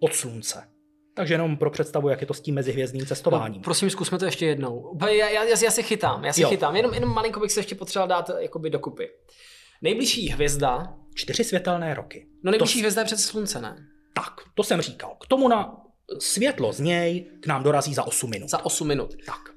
od 0.00 0.14
Slunce. 0.14 0.73
Takže 1.14 1.34
jenom 1.34 1.56
pro 1.56 1.70
představu, 1.70 2.08
jak 2.08 2.20
je 2.20 2.26
to 2.26 2.34
s 2.34 2.40
tím 2.40 2.54
mezihvězdným 2.54 3.06
cestováním. 3.06 3.60
No, 3.60 3.64
prosím, 3.64 3.90
zkusme 3.90 4.18
to 4.18 4.24
ještě 4.24 4.46
jednou. 4.46 4.98
Já, 5.00 5.08
já, 5.08 5.28
já, 5.28 5.44
já 5.64 5.70
se 5.70 5.82
chytám, 5.82 6.24
já 6.24 6.32
se 6.32 6.42
jo. 6.42 6.48
chytám. 6.48 6.76
Jenom, 6.76 6.94
jenom 6.94 7.14
malinko 7.14 7.40
bych 7.40 7.52
se 7.52 7.60
ještě 7.60 7.74
potřeboval 7.74 8.08
dát 8.08 8.30
jakoby 8.38 8.70
dokupy. 8.70 9.08
Nejbližší 9.82 10.28
hvězda... 10.28 10.94
Čtyři 11.14 11.44
světelné 11.44 11.94
roky. 11.94 12.26
No 12.42 12.50
nejbližší 12.50 12.78
to... 12.78 12.78
hvězda 12.78 13.00
je 13.00 13.04
přece 13.04 13.22
slunce, 13.22 13.60
ne? 13.60 13.76
Tak, 14.14 14.32
to 14.54 14.62
jsem 14.62 14.80
říkal. 14.80 15.16
K 15.20 15.26
tomu 15.26 15.48
na 15.48 15.76
světlo 16.18 16.72
z 16.72 16.80
něj 16.80 17.30
k 17.40 17.46
nám 17.46 17.62
dorazí 17.62 17.94
za 17.94 18.06
8 18.06 18.30
minut. 18.30 18.50
Za 18.50 18.64
8 18.64 18.88
minut. 18.88 19.14
Tak. 19.26 19.54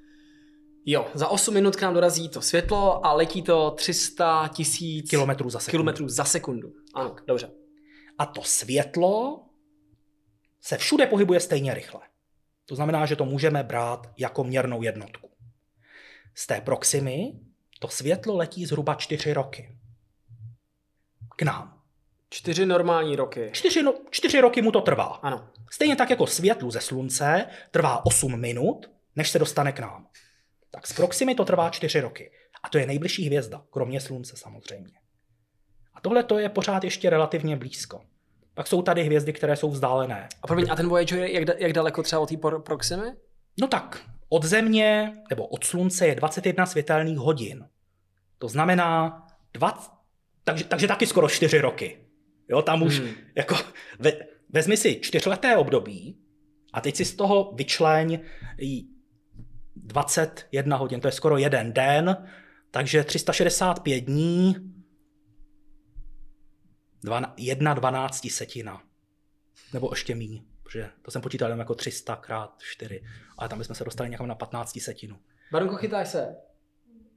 Jo, 0.86 1.08
za 1.14 1.28
8 1.28 1.54
minut 1.54 1.76
k 1.76 1.82
nám 1.82 1.94
dorazí 1.94 2.30
to 2.30 2.42
světlo 2.42 3.06
a 3.06 3.14
letí 3.14 3.42
to 3.42 3.72
300 3.72 4.48
tisíc 4.48 5.10
kilometrů 5.10 5.50
za 5.50 5.60
sekundu. 5.60 5.72
Kilometrů 5.72 6.10
za 6.10 6.24
sekundu. 6.24 6.74
Ano, 6.94 7.16
dobře. 7.28 7.52
A 8.18 8.26
to 8.26 8.42
světlo 8.44 9.40
se 10.68 10.78
všude 10.78 11.06
pohybuje 11.08 11.40
stejně 11.40 11.74
rychle. 11.74 12.02
To 12.66 12.76
znamená, 12.76 13.06
že 13.06 13.16
to 13.16 13.26
můžeme 13.26 13.64
brát 13.64 14.12
jako 14.18 14.44
měrnou 14.44 14.82
jednotku. 14.82 15.30
Z 16.36 16.48
té 16.48 16.62
proximy 16.62 17.34
to 17.80 17.88
světlo 17.88 18.36
letí 18.36 18.66
zhruba 18.66 18.96
čtyři 18.96 19.34
roky. 19.34 19.78
K 21.36 21.42
nám. 21.42 21.82
Čtyři 22.30 22.66
normální 22.66 23.16
roky. 23.16 23.50
Čtyři, 23.54 23.84
no, 23.84 23.94
čtyři 24.10 24.42
roky 24.42 24.62
mu 24.62 24.72
to 24.72 24.82
trvá. 24.82 25.06
Ano. 25.06 25.50
Stejně 25.72 25.96
tak 25.96 26.10
jako 26.10 26.28
světlu 26.28 26.72
ze 26.72 26.82
slunce 26.82 27.46
trvá 27.72 28.06
8 28.06 28.40
minut, 28.40 28.92
než 29.16 29.30
se 29.30 29.40
dostane 29.40 29.72
k 29.72 29.80
nám. 29.80 30.08
Tak 30.72 30.88
z 30.88 30.94
proximy 30.94 31.36
to 31.36 31.46
trvá 31.46 31.70
čtyři 31.70 32.02
roky. 32.02 32.32
A 32.64 32.70
to 32.70 32.78
je 32.78 32.86
nejbližší 32.86 33.26
hvězda, 33.26 33.64
kromě 33.70 34.02
slunce 34.02 34.38
samozřejmě. 34.38 35.00
A 35.94 36.02
tohle 36.02 36.24
to 36.24 36.40
je 36.40 36.50
pořád 36.50 36.84
ještě 36.84 37.10
relativně 37.10 37.56
blízko. 37.56 38.02
Pak 38.58 38.68
jsou 38.68 38.82
tady 38.82 39.04
hvězdy, 39.04 39.34
které 39.34 39.56
jsou 39.56 39.70
vzdálené. 39.70 40.30
A 40.42 40.48
promiň, 40.48 40.66
a 40.70 40.76
ten 40.76 40.90
Voyager 40.90 41.20
je 41.20 41.34
jak, 41.34 41.60
jak 41.60 41.74
daleko 41.74 42.04
třeba 42.04 42.22
od 42.22 42.30
té 42.30 42.38
Proximy? 42.60 43.08
No 43.60 43.68
tak, 43.68 44.06
od 44.30 44.44
Země 44.44 45.14
nebo 45.30 45.48
od 45.48 45.64
Slunce 45.64 46.08
je 46.08 46.16
21 46.16 46.66
světelných 46.66 47.18
hodin. 47.18 47.66
To 48.38 48.48
znamená 48.48 49.22
20, 49.54 49.92
takže, 50.44 50.64
takže 50.64 50.88
taky 50.88 51.08
skoro 51.08 51.30
4 51.30 51.62
roky. 51.62 51.98
Jo, 52.50 52.62
tam 52.62 52.82
už 52.82 53.00
hmm. 53.00 53.10
jako, 53.36 53.56
ve, 54.00 54.14
vezmi 54.50 54.78
si 54.78 55.00
čtyřleté 55.02 55.58
období 55.58 56.18
a 56.74 56.82
teď 56.82 56.96
si 56.96 57.06
z 57.06 57.16
toho 57.16 57.52
vyčleň 57.56 58.20
21 59.76 60.78
hodin, 60.78 61.00
to 61.00 61.08
je 61.08 61.12
skoro 61.12 61.38
jeden 61.38 61.74
den, 61.74 62.28
takže 62.72 63.04
365 63.04 64.02
dní, 64.02 64.56
jedna 67.38 67.74
dvanácti 67.74 68.30
setina. 68.30 68.82
Nebo 69.74 69.90
ještě 69.92 70.16
míň, 70.16 70.44
protože 70.64 70.90
to 71.02 71.12
jsem 71.12 71.22
počítal 71.22 71.50
jenom 71.50 71.60
jako 71.60 71.76
300 71.76 72.16
krát 72.16 72.56
4, 72.58 73.04
ale 73.38 73.50
tam 73.50 73.60
bychom 73.60 73.76
se 73.76 73.84
dostali 73.84 74.10
někam 74.10 74.28
na 74.28 74.36
15 74.36 74.80
setinu. 74.82 75.18
Baronko, 75.52 75.76
chytáš 75.76 76.08
se. 76.08 76.36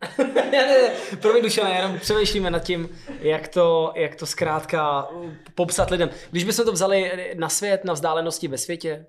promiň 1.21 1.43
Dušane, 1.43 1.71
jenom 1.71 1.99
přemýšlíme 1.99 2.51
nad 2.51 2.59
tím, 2.59 2.89
jak 3.21 3.49
to, 3.49 3.93
jak 3.97 4.15
to 4.15 4.27
zkrátka 4.27 5.09
popsat 5.55 5.91
lidem. 5.91 6.11
Když 6.31 6.45
bychom 6.45 6.65
to 6.65 6.73
vzali 6.73 7.35
na 7.39 7.49
svět, 7.49 7.85
na 7.85 7.93
vzdálenosti 7.93 8.49
ve 8.49 8.59
světě, 8.59 9.07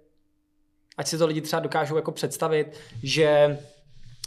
ať 0.98 1.08
si 1.08 1.18
to 1.18 1.28
lidi 1.28 1.42
třeba 1.42 1.60
dokážou 1.60 1.96
jako 1.96 2.12
představit, 2.12 2.80
že 3.04 3.58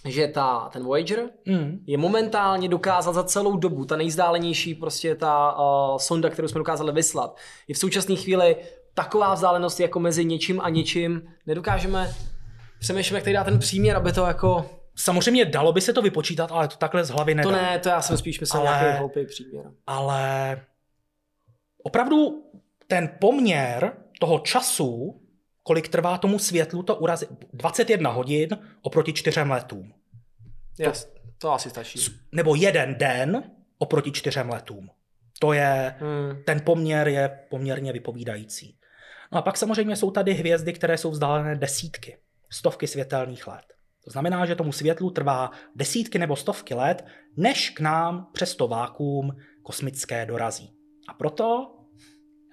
že 0.04 0.28
ta, 0.28 0.68
ten 0.72 0.84
Voyager 0.84 1.28
mm. 1.46 1.84
je 1.86 1.98
momentálně 1.98 2.68
dokázat 2.68 3.12
za 3.12 3.24
celou 3.24 3.56
dobu, 3.56 3.84
ta 3.84 3.96
nejzdálenější 3.96 4.74
prostě 4.74 5.14
ta 5.14 5.58
uh, 5.58 5.98
sonda, 5.98 6.30
kterou 6.30 6.48
jsme 6.48 6.58
dokázali 6.58 6.92
vyslat, 6.92 7.36
je 7.68 7.74
v 7.74 7.78
současné 7.78 8.16
chvíli 8.16 8.56
taková 8.94 9.34
vzdálenost 9.34 9.80
jako 9.80 10.00
mezi 10.00 10.24
něčím 10.24 10.60
a 10.60 10.68
něčím. 10.68 11.22
Nedokážeme, 11.46 12.14
přemýšlím, 12.78 13.14
jak 13.14 13.24
tady 13.24 13.34
dá 13.34 13.44
ten 13.44 13.58
příměr, 13.58 13.96
aby 13.96 14.12
to 14.12 14.26
jako... 14.26 14.70
Samozřejmě 14.96 15.44
dalo 15.44 15.72
by 15.72 15.80
se 15.80 15.92
to 15.92 16.02
vypočítat, 16.02 16.52
ale 16.52 16.68
to 16.68 16.76
takhle 16.76 17.04
z 17.04 17.10
hlavy 17.10 17.34
nedá. 17.34 17.48
To 17.48 17.56
ne, 17.56 17.78
to 17.78 17.88
já 17.88 18.02
jsem 18.02 18.16
spíš 18.16 18.40
myslel 18.40 18.68
ale, 18.68 18.78
nějaký 18.78 18.98
hloupý 18.98 19.26
příměr. 19.26 19.64
Ale 19.86 20.60
opravdu 21.82 22.44
ten 22.86 23.10
poměr 23.20 23.92
toho 24.20 24.38
času 24.38 25.20
kolik 25.64 25.88
trvá 25.88 26.18
tomu 26.18 26.38
světlu 26.38 26.82
to 26.82 26.96
urazit. 26.96 27.28
21 27.52 28.10
hodin 28.10 28.48
oproti 28.82 29.12
čtyřem 29.12 29.50
letům. 29.50 29.93
To, 30.76 30.92
to 31.38 31.52
asi 31.52 31.70
stačí. 31.70 31.98
Nebo 32.32 32.54
jeden 32.54 32.94
den 32.94 33.42
oproti 33.78 34.12
čtyřem 34.12 34.50
letům. 34.50 34.90
To 35.38 35.52
je, 35.52 35.94
hmm. 35.98 36.42
ten 36.44 36.60
poměr 36.60 37.08
je 37.08 37.40
poměrně 37.50 37.92
vypovídající. 37.92 38.78
No 39.32 39.38
a 39.38 39.42
pak 39.42 39.56
samozřejmě 39.56 39.96
jsou 39.96 40.10
tady 40.10 40.34
hvězdy, 40.34 40.72
které 40.72 40.98
jsou 40.98 41.10
vzdálené 41.10 41.56
desítky, 41.56 42.18
stovky 42.50 42.86
světelných 42.86 43.46
let. 43.46 43.64
To 44.04 44.10
znamená, 44.10 44.46
že 44.46 44.54
tomu 44.54 44.72
světlu 44.72 45.10
trvá 45.10 45.50
desítky 45.74 46.18
nebo 46.18 46.36
stovky 46.36 46.74
let, 46.74 47.04
než 47.36 47.70
k 47.70 47.80
nám 47.80 48.30
přes 48.32 48.56
to 48.56 48.68
vákuum 48.68 49.36
kosmické 49.62 50.26
dorazí. 50.26 50.74
A 51.08 51.14
proto 51.14 51.74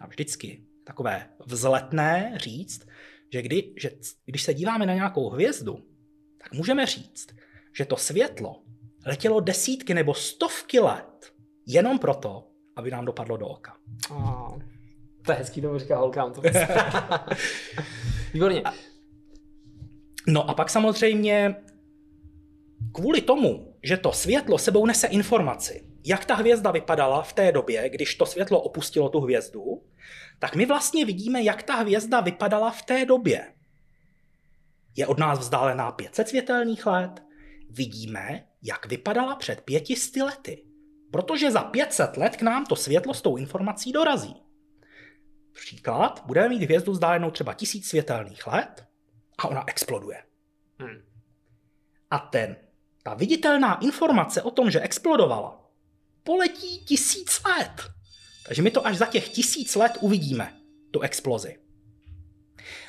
já 0.02 0.08
vždycky 0.08 0.64
takové 0.86 1.30
vzletné 1.46 2.34
říct, 2.36 2.88
že, 3.34 3.42
kdy, 3.42 3.74
že 3.78 3.92
když 4.26 4.44
se 4.44 4.54
díváme 4.54 4.86
na 4.86 4.94
nějakou 4.94 5.30
hvězdu, 5.30 5.86
tak 6.44 6.54
můžeme 6.54 6.86
říct, 6.86 7.28
že 7.78 7.86
to 7.86 7.98
světlo 7.98 8.62
letělo 9.06 9.40
desítky 9.40 9.94
nebo 9.94 10.14
stovky 10.14 10.80
let 10.80 11.34
jenom 11.68 12.00
proto, 12.00 12.48
aby 12.76 12.92
nám 12.92 13.06
dopadlo 13.06 13.38
do 13.38 13.48
oka. 13.48 13.78
Oh, 14.10 14.60
to 15.26 15.32
je 15.32 15.38
hezký, 15.38 15.62
to 15.62 15.80
říká 15.80 15.98
holkám. 15.98 16.34
To 16.34 16.42
Výborně. 18.34 18.64
No 20.28 20.50
a 20.50 20.54
pak 20.54 20.70
samozřejmě 20.70 21.56
kvůli 22.92 23.22
tomu, 23.22 23.76
že 23.84 23.98
to 23.98 24.12
světlo 24.12 24.58
sebou 24.58 24.86
nese 24.86 25.08
informaci, 25.08 25.88
jak 26.06 26.26
ta 26.26 26.36
hvězda 26.36 26.72
vypadala 26.72 27.22
v 27.22 27.34
té 27.34 27.52
době, 27.52 27.90
když 27.90 28.16
to 28.16 28.26
světlo 28.26 28.62
opustilo 28.62 29.10
tu 29.10 29.20
hvězdu, 29.20 29.62
tak 30.40 30.56
my 30.56 30.66
vlastně 30.66 31.06
vidíme, 31.06 31.44
jak 31.44 31.64
ta 31.64 31.76
hvězda 31.76 32.22
vypadala 32.22 32.72
v 32.72 32.82
té 32.82 33.06
době. 33.06 33.54
Je 34.96 35.08
od 35.08 35.20
nás 35.20 35.40
vzdálená 35.40 35.92
500 35.92 36.28
světelných 36.28 36.86
let. 36.86 37.24
Vidíme, 37.74 38.48
jak 38.62 38.86
vypadala 38.86 39.36
před 39.36 39.62
pětisty 39.62 40.22
lety. 40.22 40.66
Protože 41.12 41.52
za 41.52 41.64
500 41.64 42.18
let 42.18 42.38
k 42.38 42.42
nám 42.42 42.66
to 42.66 42.76
světlo 42.76 43.14
s 43.14 43.22
tou 43.22 43.38
informací 43.38 43.92
dorazí. 43.92 44.36
Příklad, 45.54 46.24
budeme 46.26 46.50
mít 46.50 46.64
hvězdu 46.64 46.92
vzdálenou 46.92 47.32
třeba 47.32 47.54
tisíc 47.54 47.88
světelných 47.90 48.48
let 48.48 48.86
a 49.38 49.48
ona 49.48 49.64
exploduje. 49.68 50.24
Hmm. 50.80 51.02
A 52.10 52.20
ten, 52.20 52.56
ta 53.04 53.14
viditelná 53.14 53.80
informace 53.80 54.42
o 54.42 54.52
tom, 54.52 54.72
že 54.72 54.80
explodovala, 54.80 55.72
poletí 56.24 56.86
tisíc 56.86 57.44
let. 57.44 57.92
Takže 58.48 58.62
my 58.62 58.72
to 58.72 58.88
až 58.88 58.98
za 58.98 59.06
těch 59.06 59.30
tisíc 59.30 59.76
let 59.76 59.98
uvidíme, 60.02 60.58
tu 60.92 61.00
explozi. 61.00 61.60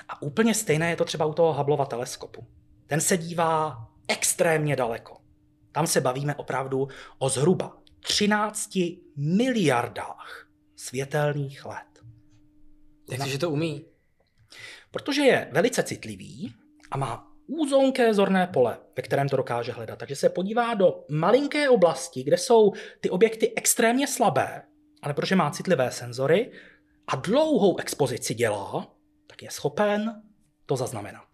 A 0.08 0.22
úplně 0.22 0.54
stejné 0.54 0.90
je 0.90 0.96
to 0.96 1.04
třeba 1.04 1.24
u 1.24 1.34
toho 1.34 1.54
Hubbleova 1.54 1.86
teleskopu. 1.86 2.46
Ten 2.86 3.00
se 3.00 3.16
dívá 3.16 3.88
extrémně 4.12 4.76
daleko. 4.76 5.16
Tam 5.72 5.86
se 5.86 6.00
bavíme 6.00 6.34
opravdu 6.34 6.88
o 7.18 7.28
zhruba 7.28 7.78
13 8.00 8.78
miliardách 9.16 10.48
světelných 10.76 11.64
let. 11.66 12.04
Jak 13.10 13.26
že 13.26 13.38
to 13.38 13.50
umí? 13.50 13.84
Protože 14.90 15.22
je 15.22 15.48
velice 15.52 15.82
citlivý 15.82 16.54
a 16.90 16.96
má 16.96 17.32
úzonké 17.46 18.14
zorné 18.14 18.46
pole, 18.46 18.78
ve 18.96 19.02
kterém 19.02 19.28
to 19.28 19.36
dokáže 19.36 19.72
hledat. 19.72 19.98
Takže 19.98 20.16
se 20.16 20.28
podívá 20.28 20.74
do 20.74 21.04
malinké 21.08 21.68
oblasti, 21.68 22.22
kde 22.22 22.38
jsou 22.38 22.72
ty 23.00 23.10
objekty 23.10 23.52
extrémně 23.56 24.06
slabé, 24.06 24.62
ale 25.02 25.14
protože 25.14 25.36
má 25.36 25.50
citlivé 25.50 25.90
senzory 25.90 26.52
a 27.06 27.16
dlouhou 27.16 27.78
expozici 27.78 28.34
dělá, 28.34 28.94
tak 29.26 29.42
je 29.42 29.50
schopen 29.50 30.22
to 30.66 30.76
zaznamenat. 30.76 31.31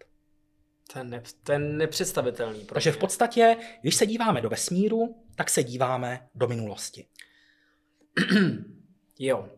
Ten, 0.93 1.09
ne, 1.09 1.23
ten 1.43 1.77
nepředstavitelný. 1.77 2.65
Takže 2.65 2.91
v 2.91 2.97
podstatě, 2.97 3.57
když 3.81 3.95
se 3.95 4.05
díváme 4.05 4.41
do 4.41 4.49
vesmíru, 4.49 5.15
tak 5.35 5.49
se 5.49 5.63
díváme 5.63 6.27
do 6.35 6.47
minulosti. 6.47 7.05
jo. 9.19 9.49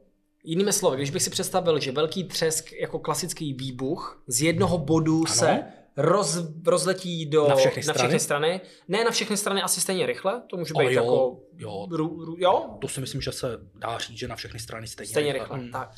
Jinými 0.43 0.73
slovy, 0.73 0.97
když 0.97 1.09
bych 1.09 1.23
si 1.23 1.29
představil, 1.29 1.79
že 1.79 1.91
velký 1.91 2.23
třesk 2.23 2.71
jako 2.71 2.99
klasický 2.99 3.53
výbuch 3.53 4.23
z 4.27 4.41
jednoho 4.41 4.77
bodu 4.77 5.23
ano. 5.25 5.35
se 5.35 5.63
roz, 5.97 6.37
rozletí 6.65 7.25
do, 7.25 7.47
na 7.47 7.55
všechny, 7.55 7.83
na 7.87 7.93
všechny 7.93 8.19
strany. 8.19 8.61
Ne 8.87 9.03
na 9.03 9.11
všechny 9.11 9.37
strany 9.37 9.61
asi 9.61 9.81
stejně 9.81 10.05
rychle, 10.05 10.41
to 10.49 10.57
může 10.57 10.73
být 10.73 10.83
jo, 10.83 10.89
jako... 10.89 11.39
Jo, 11.57 11.87
ru, 11.91 12.25
ru, 12.25 12.35
jo, 12.39 12.77
to 12.81 12.87
si 12.87 13.01
myslím, 13.01 13.21
že 13.21 13.31
se 13.31 13.57
dá 13.75 13.97
říct, 13.97 14.17
že 14.17 14.27
na 14.27 14.35
všechny 14.35 14.59
strany 14.59 14.87
stejně, 14.87 15.09
stejně 15.09 15.33
rychle. 15.33 15.47
rychle. 15.47 15.59
Hmm. 15.59 15.71
Tak. 15.71 15.91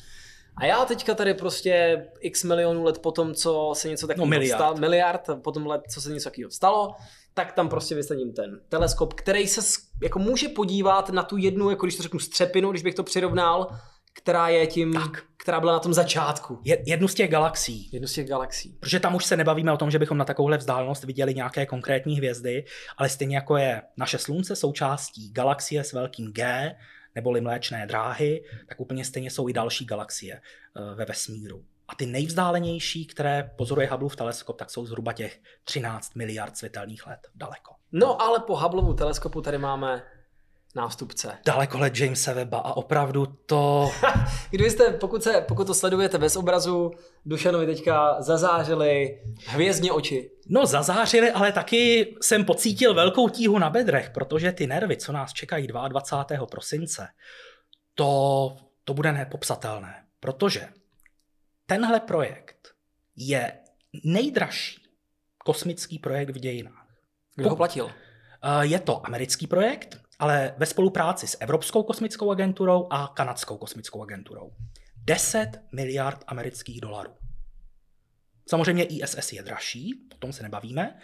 A 0.56 0.66
já 0.66 0.84
teďka 0.84 1.14
tady 1.14 1.34
prostě 1.34 2.04
x 2.20 2.44
milionů 2.44 2.84
let 2.84 2.98
po 2.98 3.12
tom, 3.12 3.34
co 3.34 3.72
se 3.74 3.88
něco 3.88 4.06
takového 4.06 4.26
no, 4.26 4.30
miliard. 4.30 4.58
stalo, 4.58 4.76
miliard 4.76 5.30
po 5.42 5.52
tom 5.52 5.66
let, 5.66 5.80
co 5.90 6.00
se 6.00 6.12
něco 6.12 6.30
takového 6.30 6.50
stalo, 6.50 6.94
tak 7.34 7.52
tam 7.52 7.68
prostě 7.68 7.94
vysadím 7.94 8.32
ten 8.32 8.60
teleskop, 8.68 9.14
který 9.14 9.48
se 9.48 9.80
jako 10.02 10.18
může 10.18 10.48
podívat 10.48 11.10
na 11.10 11.22
tu 11.22 11.36
jednu, 11.36 11.70
jako 11.70 11.86
když 11.86 11.96
to 11.96 12.02
řeknu 12.02 12.20
střepinu, 12.20 12.70
když 12.70 12.82
bych 12.82 12.94
to 12.94 13.02
přirovnal, 13.02 13.68
která 14.14 14.48
je 14.48 14.66
tím, 14.66 14.92
tak. 14.92 15.22
která 15.36 15.60
byla 15.60 15.72
na 15.72 15.78
tom 15.78 15.94
začátku. 15.94 16.60
Je, 16.64 16.82
jednu 16.86 17.08
z 17.08 17.14
těch 17.14 17.30
galaxií. 17.30 17.88
Jednu 17.92 18.08
z 18.08 18.12
těch 18.12 18.28
galaxií. 18.28 18.76
Protože 18.80 19.00
tam 19.00 19.14
už 19.14 19.24
se 19.24 19.36
nebavíme 19.36 19.72
o 19.72 19.76
tom, 19.76 19.90
že 19.90 19.98
bychom 19.98 20.18
na 20.18 20.24
takovouhle 20.24 20.56
vzdálenost 20.56 21.04
viděli 21.04 21.34
nějaké 21.34 21.66
konkrétní 21.66 22.16
hvězdy, 22.16 22.64
ale 22.96 23.08
stejně 23.08 23.36
jako 23.36 23.56
je 23.56 23.82
naše 23.96 24.18
slunce 24.18 24.56
součástí 24.56 25.32
galaxie 25.32 25.84
s 25.84 25.92
velkým 25.92 26.32
G, 26.32 26.74
neboli 27.14 27.40
mléčné 27.40 27.86
dráhy, 27.86 28.44
tak 28.68 28.80
úplně 28.80 29.04
stejně 29.04 29.30
jsou 29.30 29.48
i 29.48 29.52
další 29.52 29.84
galaxie 29.84 30.34
eh, 30.34 30.94
ve 30.94 31.04
vesmíru. 31.04 31.64
A 31.88 31.94
ty 31.94 32.06
nejvzdálenější, 32.06 33.06
které 33.06 33.50
pozoruje 33.56 33.88
Hubbleův 33.88 34.16
teleskop, 34.16 34.58
tak 34.58 34.70
jsou 34.70 34.86
zhruba 34.86 35.12
těch 35.12 35.40
13 35.64 36.14
miliard 36.14 36.56
světelných 36.56 37.06
let 37.06 37.28
daleko. 37.34 37.74
No 37.92 38.22
ale 38.22 38.38
po 38.40 38.56
Hubbleovu 38.56 38.94
teleskopu 38.94 39.40
tady 39.40 39.58
máme 39.58 40.02
nástupce. 40.74 41.38
Dalekohled 41.44 41.98
Jamesa 41.98 42.32
Weba 42.32 42.58
a 42.58 42.72
opravdu 42.72 43.26
to... 43.26 43.90
Kdybyste, 44.50 44.90
pokud, 44.90 45.22
se, 45.22 45.44
pokud 45.48 45.66
to 45.66 45.74
sledujete 45.74 46.18
bez 46.18 46.36
obrazu, 46.36 46.90
Dušanovi 47.26 47.66
teďka 47.66 48.22
zazářili 48.22 49.22
hvězdně 49.46 49.92
oči. 49.92 50.30
No 50.48 50.66
zazářili, 50.66 51.30
ale 51.30 51.52
taky 51.52 52.14
jsem 52.22 52.44
pocítil 52.44 52.94
velkou 52.94 53.28
tíhu 53.28 53.58
na 53.58 53.70
bedrech, 53.70 54.10
protože 54.10 54.52
ty 54.52 54.66
nervy, 54.66 54.96
co 54.96 55.12
nás 55.12 55.32
čekají 55.32 55.66
22. 55.66 56.46
prosince, 56.46 57.08
to, 57.94 58.56
to 58.84 58.94
bude 58.94 59.12
nepopsatelné. 59.12 60.04
Protože 60.20 60.68
tenhle 61.66 62.00
projekt 62.00 62.68
je 63.16 63.52
nejdražší 64.04 64.82
kosmický 65.38 65.98
projekt 65.98 66.30
v 66.30 66.38
dějinách. 66.38 66.86
Kdo 67.34 67.50
ho 67.50 67.56
platil? 67.56 67.90
Eh, 68.42 68.66
je 68.66 68.80
to 68.80 69.06
americký 69.06 69.46
projekt, 69.46 70.00
ale 70.18 70.54
ve 70.58 70.66
spolupráci 70.66 71.26
s 71.26 71.36
Evropskou 71.40 71.82
kosmickou 71.82 72.30
agenturou 72.30 72.88
a 72.90 73.12
Kanadskou 73.16 73.58
kosmickou 73.58 74.02
agenturou. 74.02 74.52
10 75.04 75.60
miliard 75.72 76.24
amerických 76.26 76.80
dolarů. 76.80 77.14
Samozřejmě 78.48 78.84
ISS 78.84 79.32
je 79.32 79.42
dražší, 79.42 80.08
o 80.14 80.16
tom 80.16 80.32
se 80.32 80.42
nebavíme, 80.42 80.98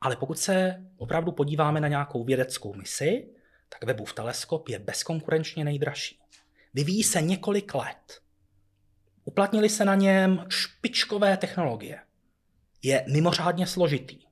ale 0.00 0.16
pokud 0.16 0.38
se 0.38 0.84
opravdu 0.96 1.32
podíváme 1.32 1.80
na 1.80 1.88
nějakou 1.88 2.24
vědeckou 2.24 2.74
misi, 2.74 3.28
tak 3.68 3.84
Webův 3.84 4.12
teleskop 4.12 4.68
je 4.68 4.78
bezkonkurenčně 4.78 5.64
nejdražší. 5.64 6.18
Vyvíjí 6.74 7.02
se 7.02 7.22
několik 7.22 7.74
let. 7.74 8.20
Uplatnili 9.24 9.68
se 9.68 9.84
na 9.84 9.94
něm 9.94 10.44
špičkové 10.48 11.36
technologie. 11.36 12.00
Je 12.82 13.04
mimořádně 13.12 13.66
složitý. 13.66 14.26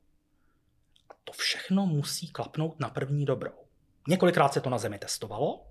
A 1.11 1.15
to 1.25 1.33
všechno 1.33 1.87
musí 1.87 2.33
klapnout 2.33 2.81
na 2.81 2.91
první 2.91 3.25
dobrou. 3.25 3.64
Několikrát 4.09 4.53
se 4.53 4.61
to 4.61 4.71
na 4.71 4.79
Zemi 4.79 4.99
testovalo, 4.99 5.67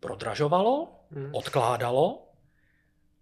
prodražovalo, 0.00 1.00
hmm. 1.10 1.34
odkládalo, 1.34 2.28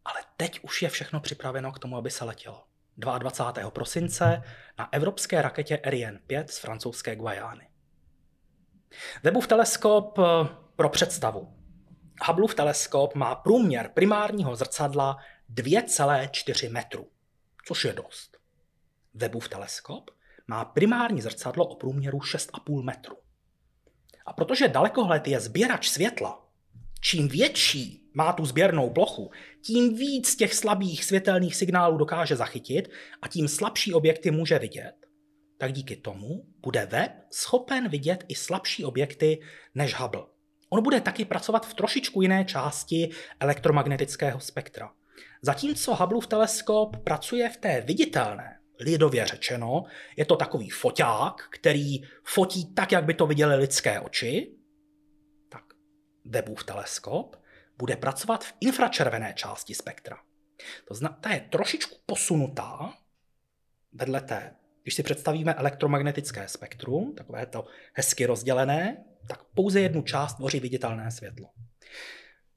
ale 0.05 0.21
teď 0.37 0.61
už 0.63 0.83
je 0.83 0.89
všechno 0.89 1.21
připraveno 1.21 1.73
k 1.73 1.79
tomu, 1.79 1.97
aby 1.97 2.11
se 2.11 2.25
letělo. 2.25 2.65
22. 2.97 3.71
prosince 3.71 4.43
na 4.79 4.93
evropské 4.93 5.43
raketě 5.43 5.79
Ariane 5.79 6.21
5 6.27 6.51
z 6.51 6.59
francouzské 6.59 7.17
Guajány. 7.17 7.69
Webův 9.23 9.47
teleskop 9.47 10.19
eh, 10.19 10.23
pro 10.77 10.89
představu. 10.89 11.55
Hubbleův 12.27 12.55
teleskop 12.55 13.15
má 13.15 13.35
průměr 13.35 13.91
primárního 13.95 14.57
zrcadla 14.57 15.17
2,4 15.55 16.73
metru, 16.73 17.11
což 17.67 17.85
je 17.85 17.93
dost. 17.93 18.39
Webův 19.15 19.49
teleskop 19.49 20.11
má 20.47 20.65
primární 20.65 21.23
zrcadlo 21.23 21.67
o 21.67 21.77
průměru 21.77 22.19
6,5 22.19 22.83
metru. 22.83 23.17
A 24.29 24.33
protože 24.33 24.69
dalekohled 24.69 25.29
je 25.29 25.41
sběrač 25.41 25.89
světla, 25.89 26.47
čím 27.01 27.29
větší 27.29 28.11
má 28.15 28.33
tu 28.33 28.47
sběrnou 28.47 28.91
plochu, 28.91 29.31
tím 29.65 29.95
víc 29.95 30.37
těch 30.37 30.55
slabých 30.55 31.05
světelných 31.05 31.57
signálů 31.57 31.97
dokáže 31.97 32.37
zachytit 32.37 32.89
a 33.23 33.29
tím 33.29 33.49
slabší 33.49 33.95
objekty 33.95 34.31
může 34.31 34.59
vidět, 34.59 34.93
tak 35.59 35.73
díky 35.73 35.97
tomu 35.97 36.45
bude 36.61 36.87
web 36.87 37.13
schopen 37.31 37.89
vidět 37.89 38.25
i 38.29 38.35
slabší 38.35 38.85
objekty 38.85 39.41
než 39.75 39.95
Hubble. 39.95 40.25
On 40.71 40.83
bude 40.83 41.01
taky 41.01 41.25
pracovat 41.25 41.67
v 41.67 41.75
trošičku 41.75 42.23
jiné 42.23 42.45
části 42.45 43.11
elektromagnetického 43.41 44.41
spektra. 44.41 44.91
Zatímco 45.43 45.95
Hubbleův 45.95 46.27
teleskop 46.27 46.97
pracuje 46.97 47.51
v 47.51 47.57
té 47.57 47.81
viditelné, 47.81 48.58
lidově 48.81 49.27
řečeno, 49.27 49.85
je 50.17 50.25
to 50.25 50.37
takový 50.37 50.71
foťák, 50.71 51.49
který 51.51 52.03
fotí 52.25 52.75
tak, 52.75 52.93
jak 52.93 53.05
by 53.05 53.15
to 53.15 53.27
viděly 53.27 53.57
lidské 53.57 54.01
oči, 54.01 54.53
tak 55.49 55.65
Webův 56.25 56.65
teleskop 56.65 57.37
bude 57.79 57.97
pracovat 57.97 58.45
v 58.45 58.55
infračervené 58.61 59.35
části 59.37 59.75
spektra. 59.75 60.19
To 60.89 60.95
znamená, 60.95 61.19
ta 61.21 61.33
je 61.33 61.41
trošičku 61.41 61.97
posunutá 62.07 62.95
vedle 63.93 64.21
té. 64.21 64.55
Když 64.83 64.95
si 64.95 65.03
představíme 65.03 65.55
elektromagnetické 65.55 66.49
spektrum, 66.49 67.15
takové 67.15 67.47
to 67.47 67.67
hezky 67.93 68.27
rozdělené, 68.27 69.05
tak 69.29 69.45
pouze 69.45 69.81
jednu 69.81 70.03
část 70.03 70.35
tvoří 70.35 70.61
viditelné 70.61 71.11
světlo. 71.11 71.51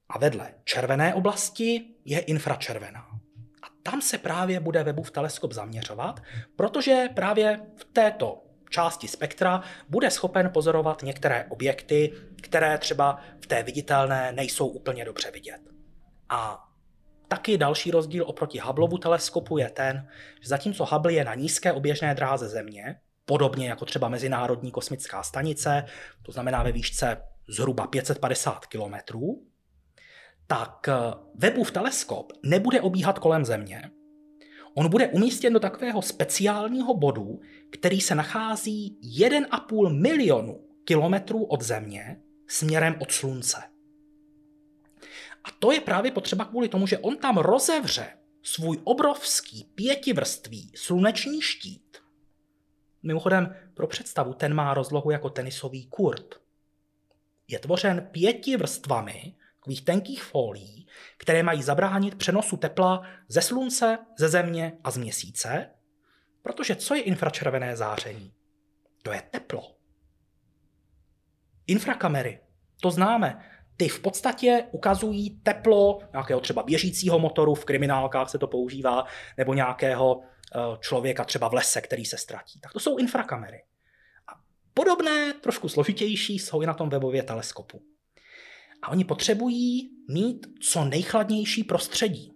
A 0.08 0.18
vedle 0.18 0.54
červené 0.64 1.14
oblasti 1.14 1.84
je 2.04 2.20
infračervená. 2.20 3.21
A 3.62 3.66
tam 3.82 4.02
se 4.02 4.18
právě 4.18 4.60
bude 4.60 4.84
Webův 4.84 5.10
teleskop 5.10 5.52
zaměřovat, 5.52 6.22
protože 6.56 7.08
právě 7.14 7.60
v 7.76 7.84
této 7.84 8.42
části 8.70 9.08
spektra 9.08 9.62
bude 9.88 10.10
schopen 10.10 10.50
pozorovat 10.54 11.02
některé 11.02 11.46
objekty, 11.48 12.12
které 12.42 12.78
třeba 12.78 13.20
v 13.40 13.46
té 13.46 13.62
viditelné 13.62 14.32
nejsou 14.32 14.66
úplně 14.66 15.04
dobře 15.04 15.30
vidět. 15.30 15.60
A 16.28 16.68
taky 17.28 17.58
další 17.58 17.90
rozdíl 17.90 18.24
oproti 18.28 18.58
Hubbleovu 18.58 18.98
teleskopu 18.98 19.58
je 19.58 19.70
ten, 19.70 20.08
že 20.40 20.48
zatímco 20.48 20.84
Hubble 20.84 21.12
je 21.12 21.24
na 21.24 21.34
nízké 21.34 21.72
oběžné 21.72 22.14
dráze 22.14 22.48
Země, 22.48 22.96
podobně 23.24 23.68
jako 23.68 23.84
třeba 23.84 24.08
Mezinárodní 24.08 24.70
kosmická 24.70 25.22
stanice, 25.22 25.84
to 26.22 26.32
znamená 26.32 26.62
ve 26.62 26.72
výšce 26.72 27.22
zhruba 27.48 27.86
550 27.86 28.66
km, 28.66 29.16
tak 30.52 30.88
Webův 31.34 31.70
teleskop 31.70 32.32
nebude 32.42 32.80
obíhat 32.80 33.18
kolem 33.18 33.44
Země, 33.44 33.90
On 34.74 34.90
bude 34.90 35.08
umístěn 35.08 35.52
do 35.52 35.60
takového 35.60 36.02
speciálního 36.02 36.94
bodu, 36.94 37.40
který 37.70 38.00
se 38.00 38.14
nachází 38.14 38.98
1,5 39.18 40.00
milionu 40.00 40.60
kilometrů 40.84 41.44
od 41.44 41.62
Země 41.62 42.20
směrem 42.46 42.96
od 43.00 43.12
Slunce. 43.12 43.56
A 45.44 45.50
to 45.58 45.72
je 45.72 45.80
právě 45.80 46.12
potřeba 46.12 46.44
kvůli 46.44 46.68
tomu, 46.68 46.86
že 46.86 46.98
on 46.98 47.16
tam 47.16 47.36
rozevře 47.36 48.06
svůj 48.42 48.78
obrovský 48.84 49.64
pětivrství 49.74 50.72
sluneční 50.76 51.42
štít. 51.42 51.96
Mimochodem, 53.02 53.56
pro 53.74 53.86
představu, 53.86 54.34
ten 54.34 54.54
má 54.54 54.74
rozlohu 54.74 55.10
jako 55.10 55.30
tenisový 55.30 55.86
kurt. 55.86 56.34
Je 57.48 57.58
tvořen 57.58 58.08
pěti 58.12 58.56
vrstvami 58.56 59.34
takových 59.62 59.84
tenkých 59.84 60.22
fólií, 60.22 60.86
které 61.18 61.42
mají 61.42 61.62
zabránit 61.62 62.14
přenosu 62.14 62.56
tepla 62.56 63.02
ze 63.28 63.42
slunce, 63.42 63.98
ze 64.18 64.28
země 64.28 64.72
a 64.84 64.90
z 64.90 64.96
měsíce, 64.96 65.70
protože 66.42 66.76
co 66.76 66.94
je 66.94 67.02
infračervené 67.02 67.76
záření? 67.76 68.34
To 69.02 69.12
je 69.12 69.22
teplo. 69.30 69.76
Infrakamery, 71.66 72.40
to 72.80 72.90
známe, 72.90 73.44
ty 73.76 73.88
v 73.88 74.00
podstatě 74.00 74.64
ukazují 74.72 75.40
teplo 75.40 75.98
nějakého 76.12 76.40
třeba 76.40 76.62
běžícího 76.62 77.18
motoru, 77.18 77.54
v 77.54 77.64
kriminálkách 77.64 78.30
se 78.30 78.38
to 78.38 78.46
používá, 78.46 79.04
nebo 79.38 79.54
nějakého 79.54 80.22
eh, 80.22 80.58
člověka 80.80 81.24
třeba 81.24 81.48
v 81.48 81.54
lese, 81.54 81.80
který 81.80 82.04
se 82.04 82.16
ztratí. 82.18 82.60
Tak 82.60 82.72
to 82.72 82.80
jsou 82.80 82.96
infrakamery. 82.96 83.64
A 84.28 84.32
podobné, 84.74 85.32
trošku 85.32 85.68
složitější, 85.68 86.38
jsou 86.38 86.62
i 86.62 86.66
na 86.66 86.74
tom 86.74 86.88
webově 86.88 87.22
teleskopu. 87.22 87.91
A 88.82 88.88
oni 88.88 89.04
potřebují 89.04 89.90
mít 90.08 90.46
co 90.60 90.84
nejchladnější 90.84 91.64
prostředí. 91.64 92.32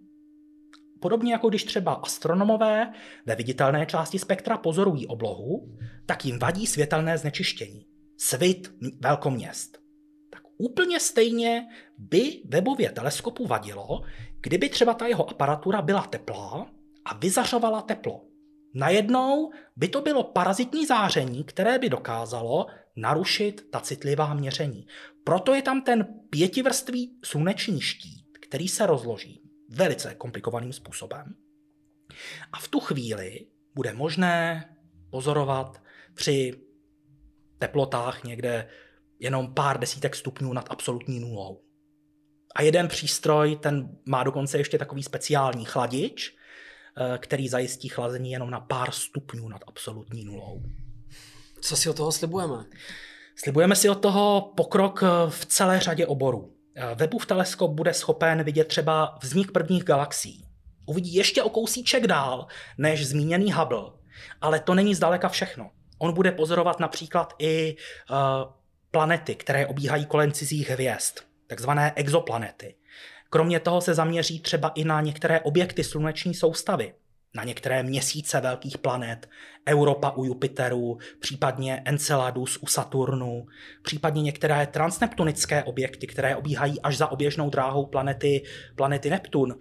Podobně 0.99 1.31
jako 1.31 1.49
když 1.49 1.63
třeba 1.63 1.93
astronomové 1.93 2.93
ve 3.25 3.35
viditelné 3.35 3.85
části 3.85 4.19
spektra 4.19 4.57
pozorují 4.57 5.07
oblohu, 5.07 5.77
tak 6.05 6.25
jim 6.25 6.39
vadí 6.39 6.67
světelné 6.67 7.17
znečištění, 7.17 7.85
svit 8.17 8.73
velkoměst. 8.99 9.77
Tak 10.29 10.41
úplně 10.57 10.99
stejně 10.99 11.67
by 11.97 12.41
webově 12.45 12.91
teleskopu 12.91 13.47
vadilo, 13.47 14.01
kdyby 14.41 14.69
třeba 14.69 14.93
ta 14.93 15.07
jeho 15.07 15.29
aparatura 15.29 15.81
byla 15.81 16.01
teplá 16.01 16.71
a 17.05 17.13
vyzařovala 17.17 17.81
teplo. 17.81 18.26
Najednou 18.75 19.51
by 19.75 19.87
to 19.87 20.01
bylo 20.01 20.23
parazitní 20.23 20.85
záření, 20.85 21.43
které 21.43 21.79
by 21.79 21.89
dokázalo 21.89 22.67
narušit 22.95 23.67
ta 23.71 23.79
citlivá 23.79 24.33
měření. 24.33 24.87
Proto 25.23 25.53
je 25.53 25.61
tam 25.61 25.81
ten 25.81 26.07
pětivrstvý 26.29 27.19
sluneční 27.23 27.81
štít, 27.81 28.27
který 28.41 28.67
se 28.67 28.85
rozloží 28.85 29.41
velice 29.69 30.15
komplikovaným 30.15 30.73
způsobem. 30.73 31.35
A 32.53 32.59
v 32.59 32.67
tu 32.67 32.79
chvíli 32.79 33.47
bude 33.75 33.93
možné 33.93 34.65
pozorovat 35.09 35.81
při 36.13 36.61
teplotách 37.59 38.23
někde 38.23 38.69
jenom 39.19 39.53
pár 39.53 39.79
desítek 39.79 40.15
stupňů 40.15 40.53
nad 40.53 40.65
absolutní 40.69 41.19
nulou. 41.19 41.63
A 42.55 42.61
jeden 42.61 42.87
přístroj, 42.87 43.55
ten 43.55 43.97
má 44.05 44.23
dokonce 44.23 44.57
ještě 44.57 44.77
takový 44.77 45.03
speciální 45.03 45.65
chladič, 45.65 46.36
který 47.17 47.47
zajistí 47.47 47.89
chlazení 47.89 48.31
jenom 48.31 48.49
na 48.49 48.59
pár 48.59 48.91
stupňů 48.91 49.49
nad 49.49 49.61
absolutní 49.67 50.25
nulou. 50.25 50.63
Co 51.61 51.75
si 51.75 51.89
od 51.89 51.97
toho 51.97 52.11
slibujeme? 52.11 52.65
Slibujeme 53.35 53.75
si 53.75 53.89
od 53.89 53.95
toho 53.95 54.53
pokrok 54.57 55.03
v 55.29 55.45
celé 55.45 55.79
řadě 55.79 56.07
oborů. 56.07 56.53
Webův 56.95 57.25
teleskop 57.25 57.71
bude 57.71 57.93
schopen 57.93 58.43
vidět 58.43 58.67
třeba 58.67 59.17
vznik 59.23 59.51
prvních 59.51 59.83
galaxií. 59.83 60.43
Uvidí 60.85 61.13
ještě 61.13 61.43
o 61.43 61.49
kousíček 61.49 62.07
dál 62.07 62.47
než 62.77 63.07
zmíněný 63.07 63.53
Hubble. 63.53 63.91
Ale 64.41 64.59
to 64.59 64.75
není 64.75 64.95
zdaleka 64.95 65.29
všechno. 65.29 65.71
On 65.97 66.13
bude 66.13 66.31
pozorovat 66.31 66.79
například 66.79 67.33
i 67.39 67.75
uh, 68.09 68.17
planety, 68.91 69.35
které 69.35 69.67
obíhají 69.67 70.05
kolem 70.05 70.31
cizích 70.31 70.69
hvězd, 70.69 71.19
takzvané 71.47 71.93
exoplanety. 71.95 72.75
Kromě 73.29 73.59
toho 73.59 73.81
se 73.81 73.93
zaměří 73.93 74.39
třeba 74.39 74.69
i 74.69 74.83
na 74.83 75.01
některé 75.01 75.39
objekty 75.39 75.83
sluneční 75.83 76.33
soustavy, 76.33 76.93
na 77.35 77.43
některé 77.43 77.83
měsíce 77.83 78.41
velkých 78.41 78.77
planet, 78.77 79.29
Europa 79.67 80.11
u 80.11 80.25
Jupiteru, 80.25 80.97
případně 81.19 81.81
Enceladus 81.85 82.57
u 82.61 82.67
Saturnu, 82.67 83.45
případně 83.83 84.21
některé 84.21 84.67
transneptunické 84.67 85.63
objekty, 85.63 86.07
které 86.07 86.35
obíhají 86.35 86.81
až 86.81 86.97
za 86.97 87.07
oběžnou 87.07 87.49
dráhou 87.49 87.85
planety, 87.85 88.43
planety 88.75 89.09
Neptun. 89.09 89.55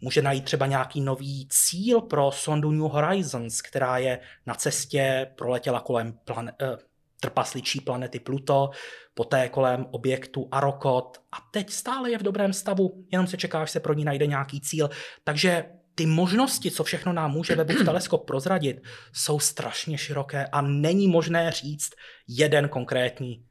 Může 0.00 0.22
najít 0.22 0.44
třeba 0.44 0.66
nějaký 0.66 1.00
nový 1.00 1.48
cíl 1.50 2.00
pro 2.00 2.30
sondu 2.32 2.70
New 2.70 2.82
Horizons, 2.82 3.60
která 3.62 3.98
je 3.98 4.18
na 4.46 4.54
cestě, 4.54 5.26
proletěla 5.36 5.80
kolem 5.80 6.12
plane, 6.24 6.52
eh, 6.62 6.76
trpasličí 7.20 7.80
planety 7.80 8.20
Pluto, 8.20 8.70
poté 9.14 9.48
kolem 9.48 9.86
objektu 9.90 10.48
Arokot 10.50 11.18
a 11.32 11.36
teď 11.50 11.70
stále 11.70 12.10
je 12.10 12.18
v 12.18 12.22
dobrém 12.22 12.52
stavu, 12.52 13.04
jenom 13.12 13.26
se 13.26 13.36
čeká, 13.36 13.62
až 13.62 13.70
se 13.70 13.80
pro 13.80 13.94
ní 13.94 14.04
najde 14.04 14.26
nějaký 14.26 14.60
cíl. 14.60 14.90
Takže 15.24 15.64
ty 15.94 16.06
možnosti, 16.06 16.70
co 16.70 16.84
všechno 16.84 17.12
nám 17.12 17.30
může 17.30 17.54
Webův 17.54 17.76
teleskop 17.84 18.26
prozradit, 18.26 18.82
jsou 19.12 19.40
strašně 19.40 19.98
široké 19.98 20.46
a 20.46 20.60
není 20.60 21.08
možné 21.08 21.50
říct 21.50 21.90
jeden 22.28 22.68
konkrétní. 22.68 23.44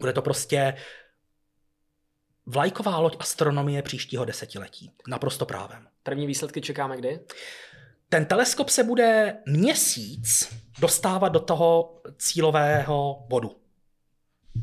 Bude 0.00 0.12
to 0.12 0.22
prostě 0.22 0.74
vlajková 2.46 2.98
loď 2.98 3.16
astronomie 3.20 3.82
příštího 3.82 4.24
desetiletí. 4.24 4.92
Naprosto 5.08 5.46
právem. 5.46 5.88
První 6.02 6.26
výsledky 6.26 6.60
čekáme 6.60 6.96
kdy? 6.96 7.20
Ten 8.08 8.26
teleskop 8.26 8.68
se 8.68 8.84
bude 8.84 9.38
měsíc 9.46 10.54
dostávat 10.80 11.28
do 11.28 11.40
toho 11.40 12.00
cílového 12.18 13.26
bodu. 13.28 13.56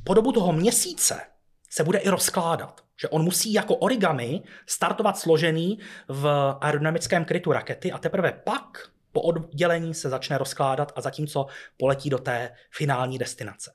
Po 0.03 0.13
dobu 0.13 0.31
toho 0.31 0.53
měsíce 0.53 1.21
se 1.69 1.83
bude 1.83 1.99
i 1.99 2.09
rozkládat. 2.09 2.81
Že 3.01 3.09
on 3.09 3.23
musí 3.23 3.53
jako 3.53 3.75
origami 3.75 4.43
startovat 4.67 5.17
složený 5.17 5.79
v 6.07 6.55
aerodynamickém 6.61 7.25
krytu 7.25 7.51
rakety 7.51 7.91
a 7.91 7.97
teprve 7.97 8.31
pak 8.31 8.89
po 9.11 9.21
oddělení 9.21 9.93
se 9.93 10.09
začne 10.09 10.37
rozkládat 10.37 10.91
a 10.95 11.01
zatímco 11.01 11.45
poletí 11.77 12.09
do 12.09 12.17
té 12.17 12.55
finální 12.71 13.17
destinace. 13.17 13.73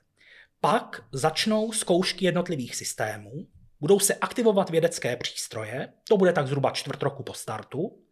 Pak 0.61 1.03
začnou 1.11 1.71
zkoušky 1.71 2.25
jednotlivých 2.25 2.75
systémů, 2.75 3.31
budou 3.79 3.99
se 3.99 4.15
aktivovat 4.15 4.69
vědecké 4.69 5.15
přístroje, 5.15 5.93
to 6.07 6.17
bude 6.17 6.33
tak 6.33 6.47
zhruba 6.47 6.71
čtvrt 6.71 7.03
roku 7.03 7.23
po 7.23 7.33
startu, 7.33 8.03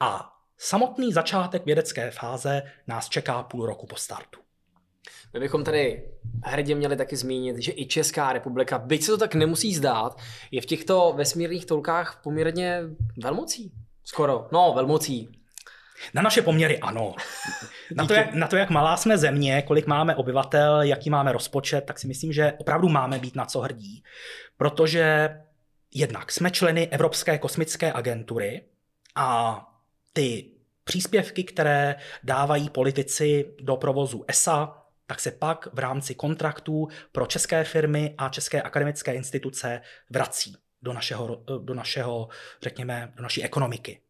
a 0.00 0.32
samotný 0.62 1.12
začátek 1.12 1.66
vědecké 1.66 2.10
fáze 2.10 2.62
nás 2.86 3.08
čeká 3.08 3.42
půl 3.42 3.66
roku 3.66 3.86
po 3.86 3.96
startu. 3.96 4.40
My 5.34 5.40
bychom 5.40 5.64
tady 5.64 6.02
hrdě 6.44 6.74
měli 6.74 6.96
taky 6.96 7.16
zmínit, 7.16 7.58
že 7.58 7.72
i 7.76 7.86
Česká 7.86 8.32
republika, 8.32 8.78
byť 8.78 9.02
se 9.02 9.12
to 9.12 9.18
tak 9.18 9.34
nemusí 9.34 9.74
zdát, 9.74 10.18
je 10.50 10.60
v 10.60 10.66
těchto 10.66 11.12
vesmírných 11.16 11.66
toulkách 11.66 12.20
poměrně 12.22 12.80
velmocí. 13.22 13.72
Skoro, 14.04 14.48
no 14.52 14.72
velmocí. 14.76 15.28
Na 16.14 16.22
naše 16.22 16.42
poměry 16.42 16.78
ano. 16.78 17.14
Na 17.94 18.06
to, 18.06 18.14
jak, 18.14 18.34
na 18.34 18.46
to, 18.46 18.56
jak 18.56 18.70
malá 18.70 18.96
jsme 18.96 19.18
země, 19.18 19.62
kolik 19.62 19.86
máme 19.86 20.16
obyvatel, 20.16 20.82
jaký 20.82 21.10
máme 21.10 21.32
rozpočet, 21.32 21.80
tak 21.80 21.98
si 21.98 22.06
myslím, 22.06 22.32
že 22.32 22.52
opravdu 22.58 22.88
máme 22.88 23.18
být 23.18 23.36
na 23.36 23.44
co 23.44 23.60
hrdí. 23.60 24.02
Protože 24.56 25.30
jednak 25.94 26.32
jsme 26.32 26.50
členy 26.50 26.88
Evropské 26.88 27.38
kosmické 27.38 27.92
agentury 27.92 28.64
a 29.16 29.58
ty 30.12 30.51
příspěvky, 30.84 31.44
které 31.44 31.96
dávají 32.22 32.70
politici 32.70 33.54
do 33.60 33.76
provozu 33.76 34.24
ESA, 34.28 34.82
tak 35.06 35.20
se 35.20 35.30
pak 35.30 35.68
v 35.72 35.78
rámci 35.78 36.14
kontraktů 36.14 36.88
pro 37.12 37.26
české 37.26 37.64
firmy 37.64 38.14
a 38.18 38.28
české 38.28 38.62
akademické 38.62 39.14
instituce 39.14 39.80
vrací 40.10 40.56
do 40.82 40.92
našeho, 40.92 41.42
do 41.58 41.74
našeho 41.74 42.28
řekněme, 42.62 43.12
do 43.16 43.22
naší 43.22 43.44
ekonomiky. 43.44 44.00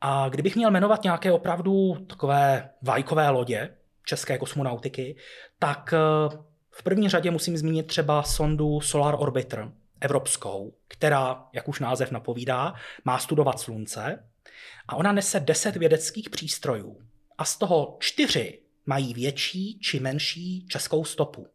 A 0.00 0.28
kdybych 0.28 0.56
měl 0.56 0.70
jmenovat 0.70 1.02
nějaké 1.02 1.32
opravdu 1.32 1.94
takové 2.08 2.70
vajkové 2.82 3.28
lodě 3.28 3.76
české 4.04 4.38
kosmonautiky, 4.38 5.16
tak 5.58 5.92
eh, 5.92 6.36
v 6.70 6.82
první 6.82 7.08
řadě 7.08 7.30
musím 7.30 7.56
zmínit 7.56 7.86
třeba 7.86 8.22
sondu 8.22 8.80
Solar 8.80 9.14
Orbiter, 9.18 9.72
evropskou, 10.00 10.74
která, 10.88 11.44
jak 11.52 11.68
už 11.68 11.80
název 11.80 12.10
napovídá, 12.10 12.74
má 13.04 13.18
studovat 13.18 13.60
Slunce. 13.60 14.28
A 14.88 14.96
ona 14.96 15.12
nese 15.12 15.40
10 15.40 15.76
vědeckých 15.76 16.30
přístrojů. 16.30 17.00
A 17.38 17.44
z 17.44 17.56
toho 17.56 17.96
čtyři 18.00 18.60
mají 18.86 19.14
větší 19.14 19.78
či 19.78 20.00
menší 20.00 20.68
českou 20.68 21.04
stopu. 21.04 21.46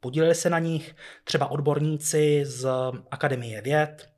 Podíleli 0.00 0.34
se 0.34 0.50
na 0.50 0.58
nich 0.58 0.96
třeba 1.24 1.46
odborníci 1.46 2.42
z 2.44 2.68
Akademie 3.10 3.62
věd, 3.62 4.10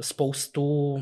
spoustu 0.00 0.96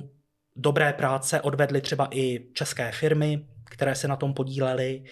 dobré 0.57 0.93
práce 0.93 1.41
odvedly 1.41 1.81
třeba 1.81 2.09
i 2.11 2.49
české 2.53 2.93
firmy, 2.93 3.47
které 3.71 3.95
se 3.95 4.09
na 4.09 4.17
tom 4.17 4.35
podílely. 4.35 5.05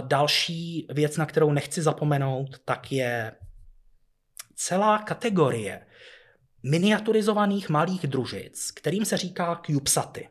Další 0.00 0.86
věc, 0.90 1.16
na 1.16 1.26
kterou 1.26 1.52
nechci 1.52 1.82
zapomenout, 1.82 2.58
tak 2.64 2.92
je 2.92 3.32
celá 4.54 4.98
kategorie 4.98 5.86
miniaturizovaných 6.62 7.68
malých 7.68 8.06
družic, 8.06 8.70
kterým 8.70 9.04
se 9.04 9.16
říká 9.16 9.62
CubeSaty. 9.66 10.28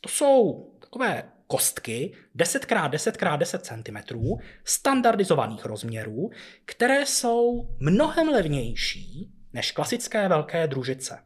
To 0.00 0.08
jsou 0.08 0.70
takové 0.80 1.32
kostky 1.46 2.16
10x10x10 2.36 3.58
cm 3.58 4.18
standardizovaných 4.64 5.64
rozměrů, 5.64 6.30
které 6.64 7.06
jsou 7.06 7.68
mnohem 7.80 8.28
levnější 8.28 9.32
než 9.52 9.72
klasické 9.72 10.28
velké 10.28 10.66
družice. 10.66 11.18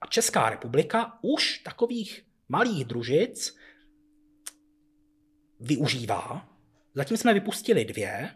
A 0.00 0.06
Česká 0.06 0.50
republika 0.50 1.18
už 1.22 1.58
takových 1.58 2.26
malých 2.48 2.84
družic 2.84 3.56
využívá. 5.60 6.48
Zatím 6.94 7.16
jsme 7.16 7.34
vypustili 7.34 7.84
dvě, 7.84 8.30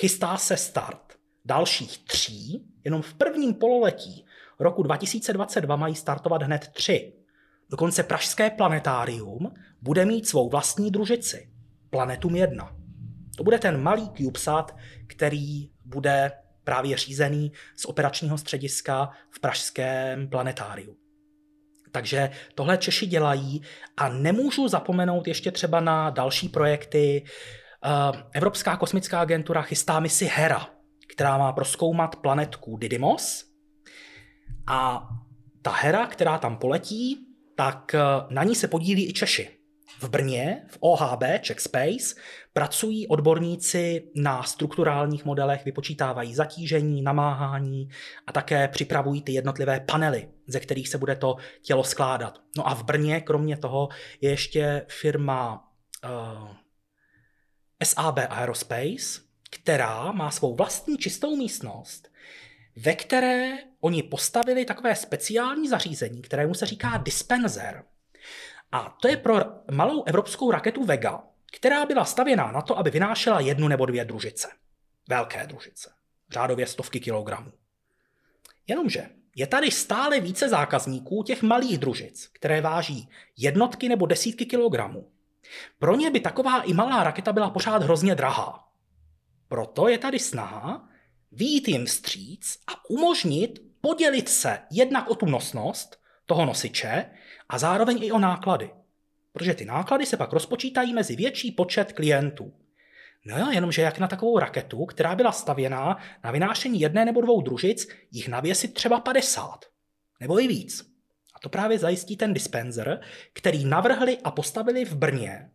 chystá 0.00 0.36
se 0.36 0.56
start 0.56 1.18
dalších 1.44 1.98
tří, 1.98 2.66
jenom 2.84 3.02
v 3.02 3.14
prvním 3.14 3.54
pololetí 3.54 4.26
roku 4.60 4.82
2022 4.82 5.76
mají 5.76 5.94
startovat 5.94 6.42
hned 6.42 6.68
tři. 6.72 7.12
Dokonce 7.70 8.02
Pražské 8.02 8.50
planetárium 8.50 9.54
bude 9.82 10.04
mít 10.04 10.28
svou 10.28 10.48
vlastní 10.48 10.90
družici, 10.90 11.50
Planetum 11.90 12.36
1. 12.36 12.76
To 13.36 13.44
bude 13.44 13.58
ten 13.58 13.82
malý 13.82 14.10
CubeSat, 14.10 14.76
který 15.06 15.70
bude 15.84 16.32
právě 16.64 16.96
řízený 16.96 17.52
z 17.76 17.84
operačního 17.84 18.38
střediska 18.38 19.10
v 19.30 19.40
Pražském 19.40 20.28
planetáriu. 20.28 20.96
Takže 21.92 22.30
tohle 22.54 22.78
Češi 22.78 23.06
dělají 23.06 23.62
a 23.96 24.08
nemůžu 24.08 24.68
zapomenout 24.68 25.28
ještě 25.28 25.50
třeba 25.50 25.80
na 25.80 26.10
další 26.10 26.48
projekty. 26.48 27.24
Eh, 27.84 28.22
Evropská 28.32 28.76
kosmická 28.76 29.20
agentura 29.20 29.62
chystá 29.62 30.00
misi 30.00 30.30
Hera, 30.32 30.68
která 31.12 31.38
má 31.38 31.52
proskoumat 31.52 32.16
planetku 32.16 32.76
Didymos. 32.76 33.45
A 34.66 35.08
ta 35.62 35.70
Hera, 35.70 36.06
která 36.06 36.38
tam 36.38 36.56
poletí, 36.56 37.26
tak 37.54 37.94
eh, 37.94 38.00
na 38.30 38.44
ní 38.44 38.54
se 38.54 38.68
podílí 38.68 39.08
i 39.08 39.12
Češi. 39.12 39.50
V 40.00 40.08
Brně, 40.08 40.62
v 40.68 40.76
OHB, 40.80 41.22
Czech 41.40 41.60
Space, 41.60 42.14
pracují 42.52 43.08
odborníci 43.08 44.10
na 44.14 44.42
strukturálních 44.42 45.24
modelech, 45.24 45.64
vypočítávají 45.64 46.34
zatížení, 46.34 47.02
namáhání 47.02 47.88
a 48.26 48.32
také 48.32 48.68
připravují 48.68 49.22
ty 49.22 49.32
jednotlivé 49.32 49.80
panely, 49.80 50.28
ze 50.46 50.60
kterých 50.60 50.88
se 50.88 50.98
bude 50.98 51.16
to 51.16 51.36
tělo 51.62 51.84
skládat. 51.84 52.40
No 52.56 52.68
a 52.68 52.74
v 52.74 52.84
Brně, 52.84 53.20
kromě 53.20 53.56
toho, 53.56 53.88
je 54.20 54.30
ještě 54.30 54.86
firma 54.88 55.68
uh, 56.04 56.48
eh, 57.80 57.84
SAB 57.84 58.18
Aerospace, 58.18 59.20
která 59.50 60.12
má 60.12 60.30
svou 60.30 60.54
vlastní 60.54 60.98
čistou 60.98 61.36
místnost, 61.36 62.08
ve 62.76 62.94
které 62.94 63.56
oni 63.80 64.02
postavili 64.02 64.64
takové 64.64 64.96
speciální 64.96 65.68
zařízení, 65.68 66.22
kterému 66.22 66.54
se 66.54 66.66
říká 66.66 66.96
dispenser. 66.96 67.84
A 68.72 68.96
to 69.02 69.08
je 69.08 69.16
pro 69.16 69.34
malou 69.70 70.04
evropskou 70.04 70.50
raketu 70.50 70.84
Vega, 70.84 71.22
která 71.56 71.86
byla 71.86 72.04
stavěná 72.04 72.52
na 72.52 72.62
to, 72.62 72.78
aby 72.78 72.90
vynášela 72.90 73.40
jednu 73.40 73.68
nebo 73.68 73.86
dvě 73.86 74.04
družice. 74.04 74.48
Velké 75.08 75.46
družice. 75.46 75.90
Řádově 76.30 76.66
stovky 76.66 77.00
kilogramů. 77.00 77.52
Jenomže 78.66 79.08
je 79.36 79.46
tady 79.46 79.70
stále 79.70 80.20
více 80.20 80.48
zákazníků 80.48 81.22
těch 81.22 81.42
malých 81.42 81.78
družic, 81.78 82.26
které 82.32 82.60
váží 82.60 83.08
jednotky 83.36 83.88
nebo 83.88 84.06
desítky 84.06 84.46
kilogramů. 84.46 85.10
Pro 85.78 85.96
ně 85.96 86.10
by 86.10 86.20
taková 86.20 86.62
i 86.62 86.74
malá 86.74 87.04
raketa 87.04 87.32
byla 87.32 87.50
pořád 87.50 87.82
hrozně 87.82 88.14
drahá. 88.14 88.68
Proto 89.48 89.88
je 89.88 89.98
tady 89.98 90.18
snaha 90.18 90.88
výjít 91.32 91.68
jim 91.68 91.86
vstříc 91.86 92.58
a 92.66 92.90
umožnit 92.90 93.65
podělit 93.86 94.28
se 94.28 94.58
jednak 94.70 95.10
o 95.10 95.14
tu 95.14 95.26
nosnost 95.26 96.00
toho 96.26 96.46
nosiče 96.46 97.10
a 97.48 97.58
zároveň 97.58 97.98
i 98.02 98.12
o 98.12 98.18
náklady. 98.18 98.70
Protože 99.32 99.54
ty 99.54 99.64
náklady 99.64 100.06
se 100.06 100.16
pak 100.16 100.32
rozpočítají 100.32 100.94
mezi 100.94 101.16
větší 101.16 101.52
počet 101.52 101.92
klientů. 101.92 102.52
No 103.24 103.38
jo, 103.38 103.50
jenomže 103.50 103.82
jak 103.82 103.98
na 103.98 104.08
takovou 104.08 104.38
raketu, 104.38 104.86
která 104.86 105.14
byla 105.14 105.32
stavěná 105.32 105.98
na 106.24 106.30
vynášení 106.30 106.80
jedné 106.80 107.04
nebo 107.04 107.20
dvou 107.20 107.40
družic, 107.40 107.88
jich 108.12 108.28
navěsit 108.28 108.74
třeba 108.74 109.00
50. 109.00 109.64
Nebo 110.20 110.40
i 110.40 110.48
víc. 110.48 110.90
A 111.34 111.38
to 111.38 111.48
právě 111.48 111.78
zajistí 111.78 112.16
ten 112.16 112.34
dispenser, 112.34 113.00
který 113.32 113.64
navrhli 113.64 114.18
a 114.24 114.30
postavili 114.30 114.84
v 114.84 114.96
Brně. 114.96 115.50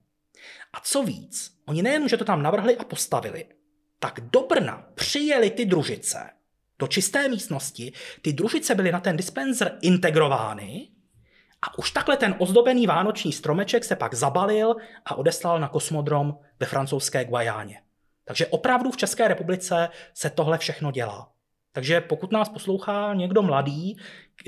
A 0.73 0.79
co 0.83 1.03
víc, 1.03 1.51
oni 1.65 1.81
nejen, 1.81 2.09
že 2.09 2.17
to 2.17 2.25
tam 2.25 2.43
navrhli 2.43 2.77
a 2.77 2.83
postavili, 2.83 3.45
tak 3.99 4.19
do 4.19 4.41
Brna 4.41 4.87
přijeli 4.95 5.49
ty 5.49 5.65
družice 5.65 6.29
do 6.81 6.87
čisté 6.87 7.29
místnosti, 7.29 7.93
ty 8.21 8.33
družice 8.33 8.75
byly 8.75 8.91
na 8.91 8.99
ten 8.99 9.17
dispenser 9.17 9.77
integrovány 9.81 10.87
a 11.61 11.77
už 11.77 11.91
takhle 11.91 12.17
ten 12.17 12.35
ozdobený 12.37 12.87
vánoční 12.87 13.31
stromeček 13.31 13.83
se 13.83 13.95
pak 13.95 14.13
zabalil 14.13 14.75
a 15.05 15.15
odeslal 15.15 15.59
na 15.59 15.67
kosmodrom 15.67 16.37
ve 16.59 16.65
francouzské 16.65 17.25
Guajáně. 17.25 17.81
Takže 18.25 18.47
opravdu 18.47 18.91
v 18.91 18.97
České 18.97 19.27
republice 19.27 19.89
se 20.13 20.29
tohle 20.29 20.57
všechno 20.57 20.91
dělá. 20.91 21.31
Takže 21.73 22.01
pokud 22.01 22.31
nás 22.31 22.49
poslouchá 22.49 23.13
někdo 23.13 23.41
mladý, 23.41 23.97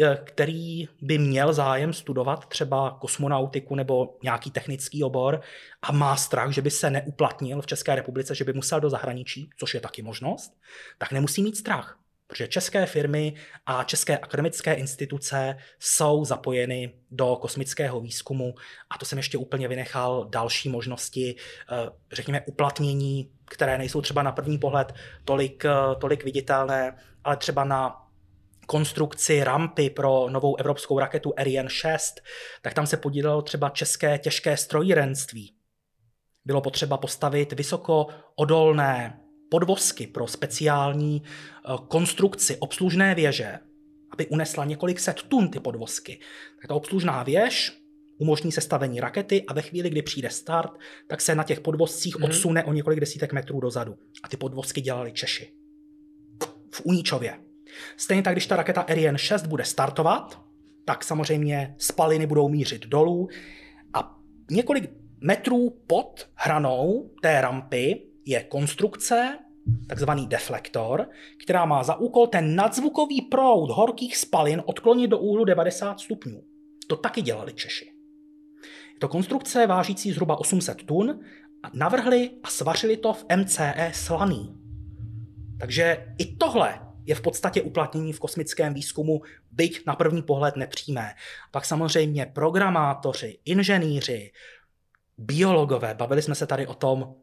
eh, 0.01 0.18
který 0.23 0.88
by 1.01 1.18
měl 1.18 1.53
zájem 1.53 1.93
studovat 1.93 2.45
třeba 2.45 2.97
kosmonautiku 3.01 3.76
nebo 3.76 4.18
nějaký 4.23 4.51
technický 4.51 5.03
obor 5.03 5.41
a 5.81 5.91
má 5.91 6.15
strach, 6.15 6.51
že 6.51 6.61
by 6.61 6.72
se 6.72 6.89
neuplatnil 6.89 7.61
v 7.61 7.65
České 7.65 7.95
republice, 7.95 8.35
že 8.35 8.43
by 8.43 8.53
musel 8.53 8.80
do 8.80 8.89
zahraničí, 8.89 9.49
což 9.57 9.73
je 9.73 9.80
taky 9.80 10.01
možnost, 10.01 10.53
tak 10.97 11.11
nemusí 11.11 11.43
mít 11.43 11.57
strach. 11.57 12.02
Protože 12.34 12.47
české 12.47 12.85
firmy 12.85 13.34
a 13.65 13.84
české 13.84 14.18
akademické 14.18 14.73
instituce 14.73 15.57
jsou 15.80 16.26
zapojeny 16.26 16.93
do 17.11 17.35
kosmického 17.35 17.99
výzkumu 17.99 18.55
a 18.89 18.97
to 18.97 19.05
jsem 19.05 19.18
ještě 19.18 19.38
úplně 19.38 19.68
vynechal 19.68 20.27
další 20.30 20.69
možnosti, 20.69 21.35
eh, 21.35 21.89
řekněme, 22.11 22.41
uplatnění, 22.41 23.31
které 23.45 23.77
nejsou 23.77 24.01
třeba 24.01 24.23
na 24.23 24.31
první 24.31 24.57
pohled 24.57 24.93
tolik, 25.26 25.65
eh, 25.65 25.72
tolik 26.01 26.23
viditelné, 26.23 26.97
ale 27.23 27.38
třeba 27.38 27.64
na 27.64 28.07
konstrukci 28.68 29.43
rampy 29.43 29.89
pro 29.89 30.30
novou 30.30 30.55
evropskou 30.55 30.99
raketu 30.99 31.34
Ariane 31.38 31.69
6, 31.69 32.22
tak 32.61 32.73
tam 32.73 32.88
se 32.88 32.97
podílelo 32.97 33.41
třeba 33.41 33.69
české 33.69 34.18
těžké 34.18 34.57
strojírenství. 34.57 35.55
Bylo 36.45 36.61
potřeba 36.61 36.97
postavit 36.97 37.53
vysoko 37.53 38.07
odolné 38.35 39.22
podvozky 39.53 40.07
pro 40.07 40.27
speciální 40.27 41.21
eh, 41.23 41.73
konstrukci 41.88 42.57
obslužné 42.57 43.15
věže, 43.15 43.59
aby 44.11 44.27
unesla 44.27 44.65
několik 44.65 44.99
set 44.99 45.21
tun 45.21 45.49
ty 45.49 45.59
podvozky. 45.59 46.19
Tak 46.61 46.67
ta 46.67 46.73
obslužná 46.75 47.23
věž 47.23 47.80
umožní 48.17 48.51
sestavení 48.51 48.99
rakety 48.99 49.43
a 49.47 49.53
ve 49.53 49.61
chvíli, 49.61 49.89
kdy 49.89 50.01
přijde 50.01 50.30
start, 50.30 50.71
tak 51.07 51.21
se 51.21 51.35
na 51.35 51.43
těch 51.43 51.59
podvozcích 51.59 52.15
mm-hmm. 52.15 52.25
odsune 52.25 52.63
o 52.63 52.73
několik 52.73 52.99
desítek 52.99 53.34
metrů 53.34 53.59
dozadu. 53.59 53.95
A 54.23 54.27
ty 54.27 54.38
podvozky 54.38 54.81
dělali 54.81 55.11
Češi. 55.11 55.53
V 56.71 56.81
Uníčově. 56.84 57.39
Stejně 57.97 58.23
tak, 58.23 58.34
když 58.34 58.47
ta 58.47 58.55
raketa 58.55 58.81
Ariane 58.81 59.17
6 59.17 59.47
bude 59.47 59.65
startovat, 59.65 60.41
tak 60.85 61.03
samozřejmě 61.03 61.75
spaliny 61.77 62.27
budou 62.27 62.49
mířit 62.49 62.85
dolů 62.85 63.27
a 63.93 64.17
několik 64.51 64.89
metrů 65.21 65.69
pod 65.88 66.30
hranou 66.35 67.11
té 67.21 67.41
rampy 67.41 68.13
je 68.25 68.43
konstrukce, 68.43 69.39
takzvaný 69.88 70.27
deflektor, 70.27 71.10
která 71.44 71.65
má 71.65 71.84
za 71.84 71.95
úkol 71.95 72.27
ten 72.27 72.56
nadzvukový 72.56 73.22
proud 73.22 73.69
horkých 73.69 74.18
spalin 74.18 74.64
odklonit 74.65 75.10
do 75.10 75.19
úhlu 75.19 75.45
90 75.45 75.99
stupňů. 75.99 76.44
To 76.88 76.95
taky 76.95 77.22
dělali 77.22 77.53
Češi. 77.53 77.85
Je 78.94 78.99
to 78.99 79.07
konstrukce 79.07 79.68
vážící 79.68 80.11
zhruba 80.11 80.40
800 80.40 80.84
tun 80.84 81.19
a 81.64 81.72
navrhli 81.73 82.31
a 82.44 82.48
svařili 82.48 82.98
to 82.98 83.14
v 83.14 83.26
MCE 83.35 83.91
slaný. 83.94 84.56
Takže 85.60 86.15
i 86.18 86.35
tohle 86.35 86.80
je 87.06 87.15
v 87.15 87.22
podstatě 87.22 87.61
uplatnění 87.61 88.14
v 88.14 88.19
kosmickém 88.19 88.73
výzkumu, 88.73 89.22
byť 89.52 89.85
na 89.88 89.95
první 89.95 90.22
pohled 90.22 90.56
nepřímé. 90.56 91.14
Pak 91.52 91.65
samozřejmě 91.65 92.26
programátoři, 92.26 93.40
inženýři, 93.45 94.31
biologové, 95.18 95.94
bavili 95.94 96.22
jsme 96.22 96.35
se 96.35 96.48
tady 96.48 96.68
o 96.68 96.73
tom, 96.73 97.15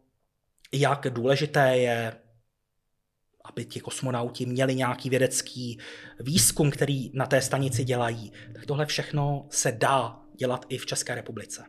jak 0.72 1.06
důležité 1.10 1.76
je, 1.76 2.12
aby 3.44 3.64
ti 3.64 3.80
kosmonauti 3.80 4.46
měli 4.46 4.74
nějaký 4.74 5.10
vědecký 5.10 5.78
výzkum, 6.20 6.70
který 6.70 7.10
na 7.14 7.26
té 7.26 7.42
stanici 7.42 7.84
dělají. 7.84 8.32
Tak 8.52 8.66
tohle 8.66 8.86
všechno 8.86 9.46
se 9.50 9.72
dá 9.72 10.20
dělat 10.34 10.66
i 10.68 10.78
v 10.78 10.86
České 10.86 11.14
republice. 11.14 11.64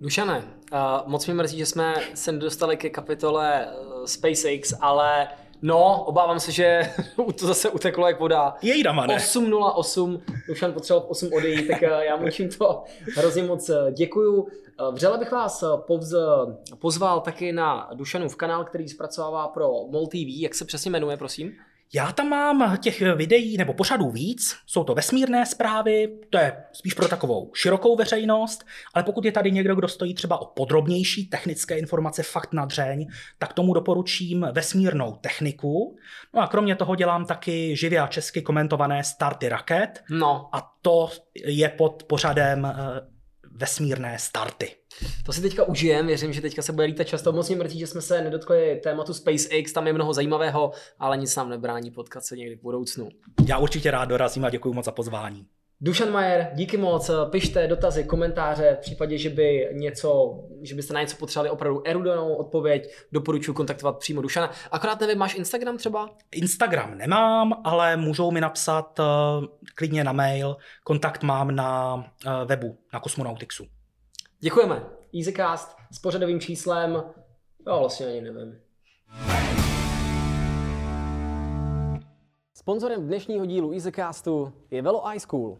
Dušane, 0.00 0.38
uh, 0.72 0.78
moc 1.06 1.26
mi 1.26 1.34
mrzí, 1.34 1.58
že 1.58 1.66
jsme 1.66 1.94
se 2.14 2.32
nedostali 2.32 2.76
ke 2.76 2.90
kapitole 2.90 3.66
uh, 3.66 4.04
SpaceX, 4.04 4.74
ale 4.80 5.28
No, 5.62 6.04
obávám 6.04 6.40
se, 6.40 6.52
že 6.52 6.80
to 7.38 7.46
zase 7.46 7.70
uteklo 7.70 8.06
jak 8.06 8.20
voda. 8.20 8.54
Jej 8.62 8.82
dama, 8.82 9.06
ne? 9.06 9.16
8.08, 9.16 10.20
Dušan 10.48 10.72
potřeboval 10.72 11.06
8 11.10 11.32
odejít, 11.32 11.68
tak 11.68 11.82
eh, 11.82 12.04
já 12.04 12.16
mu 12.16 12.26
to 12.58 12.84
hrozně 13.16 13.42
moc 13.42 13.68
eh, 13.68 13.92
děkuju. 13.92 14.48
Eh, 14.48 14.92
vřele 14.92 15.18
bych 15.18 15.32
vás 15.32 15.64
povz, 15.86 16.14
pozval 16.78 17.20
taky 17.20 17.52
na 17.52 17.90
Dušanův 17.94 18.36
kanál, 18.36 18.64
který 18.64 18.88
zpracovává 18.88 19.48
pro 19.48 19.68
MOL 19.90 20.06
TV. 20.06 20.16
Jak 20.26 20.54
se 20.54 20.64
přesně 20.64 20.90
jmenuje, 20.90 21.16
prosím? 21.16 21.52
Já 21.94 22.12
tam 22.12 22.28
mám 22.28 22.76
těch 22.76 23.00
videí 23.00 23.56
nebo 23.56 23.74
pořadů 23.74 24.10
víc, 24.10 24.56
jsou 24.66 24.84
to 24.84 24.94
vesmírné 24.94 25.46
zprávy, 25.46 26.08
to 26.30 26.38
je 26.38 26.56
spíš 26.72 26.94
pro 26.94 27.08
takovou 27.08 27.50
širokou 27.54 27.96
veřejnost, 27.96 28.64
ale 28.94 29.04
pokud 29.04 29.24
je 29.24 29.32
tady 29.32 29.52
někdo, 29.52 29.74
kdo 29.74 29.88
stojí 29.88 30.14
třeba 30.14 30.42
o 30.42 30.46
podrobnější 30.46 31.26
technické 31.26 31.78
informace, 31.78 32.22
fakt 32.22 32.52
na 32.52 32.64
dřeň, 32.64 33.06
tak 33.38 33.52
tomu 33.52 33.74
doporučím 33.74 34.46
vesmírnou 34.52 35.12
techniku. 35.12 35.96
No 36.34 36.42
a 36.42 36.46
kromě 36.46 36.76
toho 36.76 36.94
dělám 36.94 37.24
taky 37.24 37.76
živě 37.76 38.00
a 38.00 38.06
česky 38.06 38.42
komentované 38.42 39.04
starty 39.04 39.48
raket. 39.48 40.02
No. 40.10 40.48
A 40.52 40.72
to 40.82 41.10
je 41.44 41.68
pod 41.68 42.02
pořadem 42.02 42.64
eh, 42.64 43.12
vesmírné 43.54 44.18
starty. 44.18 44.70
To 45.24 45.32
si 45.32 45.40
teďka 45.40 45.64
užijem, 45.64 46.06
věřím, 46.06 46.32
že 46.32 46.40
teďka 46.40 46.62
se 46.62 46.72
bude 46.72 46.86
lítat 46.86 47.06
často. 47.06 47.32
Moc 47.32 47.48
mě 47.48 47.56
mrzí, 47.56 47.78
že 47.78 47.86
jsme 47.86 48.00
se 48.02 48.22
nedotkli 48.22 48.80
tématu 48.82 49.14
SpaceX, 49.14 49.72
tam 49.72 49.86
je 49.86 49.92
mnoho 49.92 50.14
zajímavého, 50.14 50.72
ale 50.98 51.16
nic 51.16 51.36
nám 51.36 51.50
nebrání 51.50 51.90
potkat 51.90 52.24
se 52.24 52.36
někdy 52.36 52.56
v 52.56 52.62
budoucnu. 52.62 53.08
Já 53.46 53.58
určitě 53.58 53.90
rád 53.90 54.04
dorazím 54.04 54.44
a 54.44 54.50
děkuji 54.50 54.72
moc 54.72 54.84
za 54.84 54.92
pozvání. 54.92 55.46
Dušan 55.84 56.10
Majer, 56.10 56.50
díky 56.54 56.76
moc, 56.76 57.10
pište 57.30 57.66
dotazy, 57.66 58.04
komentáře, 58.04 58.76
v 58.76 58.80
případě, 58.80 59.18
že, 59.18 59.30
by 59.30 59.68
něco, 59.72 60.40
že 60.62 60.74
byste 60.74 60.94
na 60.94 61.00
něco 61.00 61.16
potřebovali 61.16 61.50
opravdu 61.50 61.82
erudovanou 61.86 62.34
odpověď, 62.34 62.94
doporučuji 63.12 63.52
kontaktovat 63.52 63.98
přímo 63.98 64.22
Dušana. 64.22 64.50
Akorát 64.70 65.00
nevím, 65.00 65.18
máš 65.18 65.34
Instagram 65.34 65.76
třeba? 65.76 66.10
Instagram 66.32 66.98
nemám, 66.98 67.60
ale 67.64 67.96
můžou 67.96 68.30
mi 68.30 68.40
napsat 68.40 68.98
uh, 68.98 69.04
klidně 69.74 70.04
na 70.04 70.12
mail, 70.12 70.56
kontakt 70.84 71.22
mám 71.22 71.54
na 71.54 71.94
uh, 71.94 72.02
webu, 72.44 72.78
na 72.92 73.00
Cosmonautixu. 73.00 73.66
Děkujeme. 74.40 74.82
EasyCast 75.18 75.76
s 75.92 75.98
pořadovým 75.98 76.40
číslem, 76.40 76.92
jo, 77.66 77.78
vlastně 77.78 78.06
ani 78.06 78.20
nevím. 78.20 78.58
Sponzorem 82.54 83.06
dnešního 83.06 83.46
dílu 83.46 83.72
EasyCastu 83.72 84.52
je 84.70 84.82
Velo 84.82 85.02
iSchool. 85.14 85.58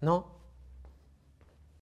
No, 0.00 0.35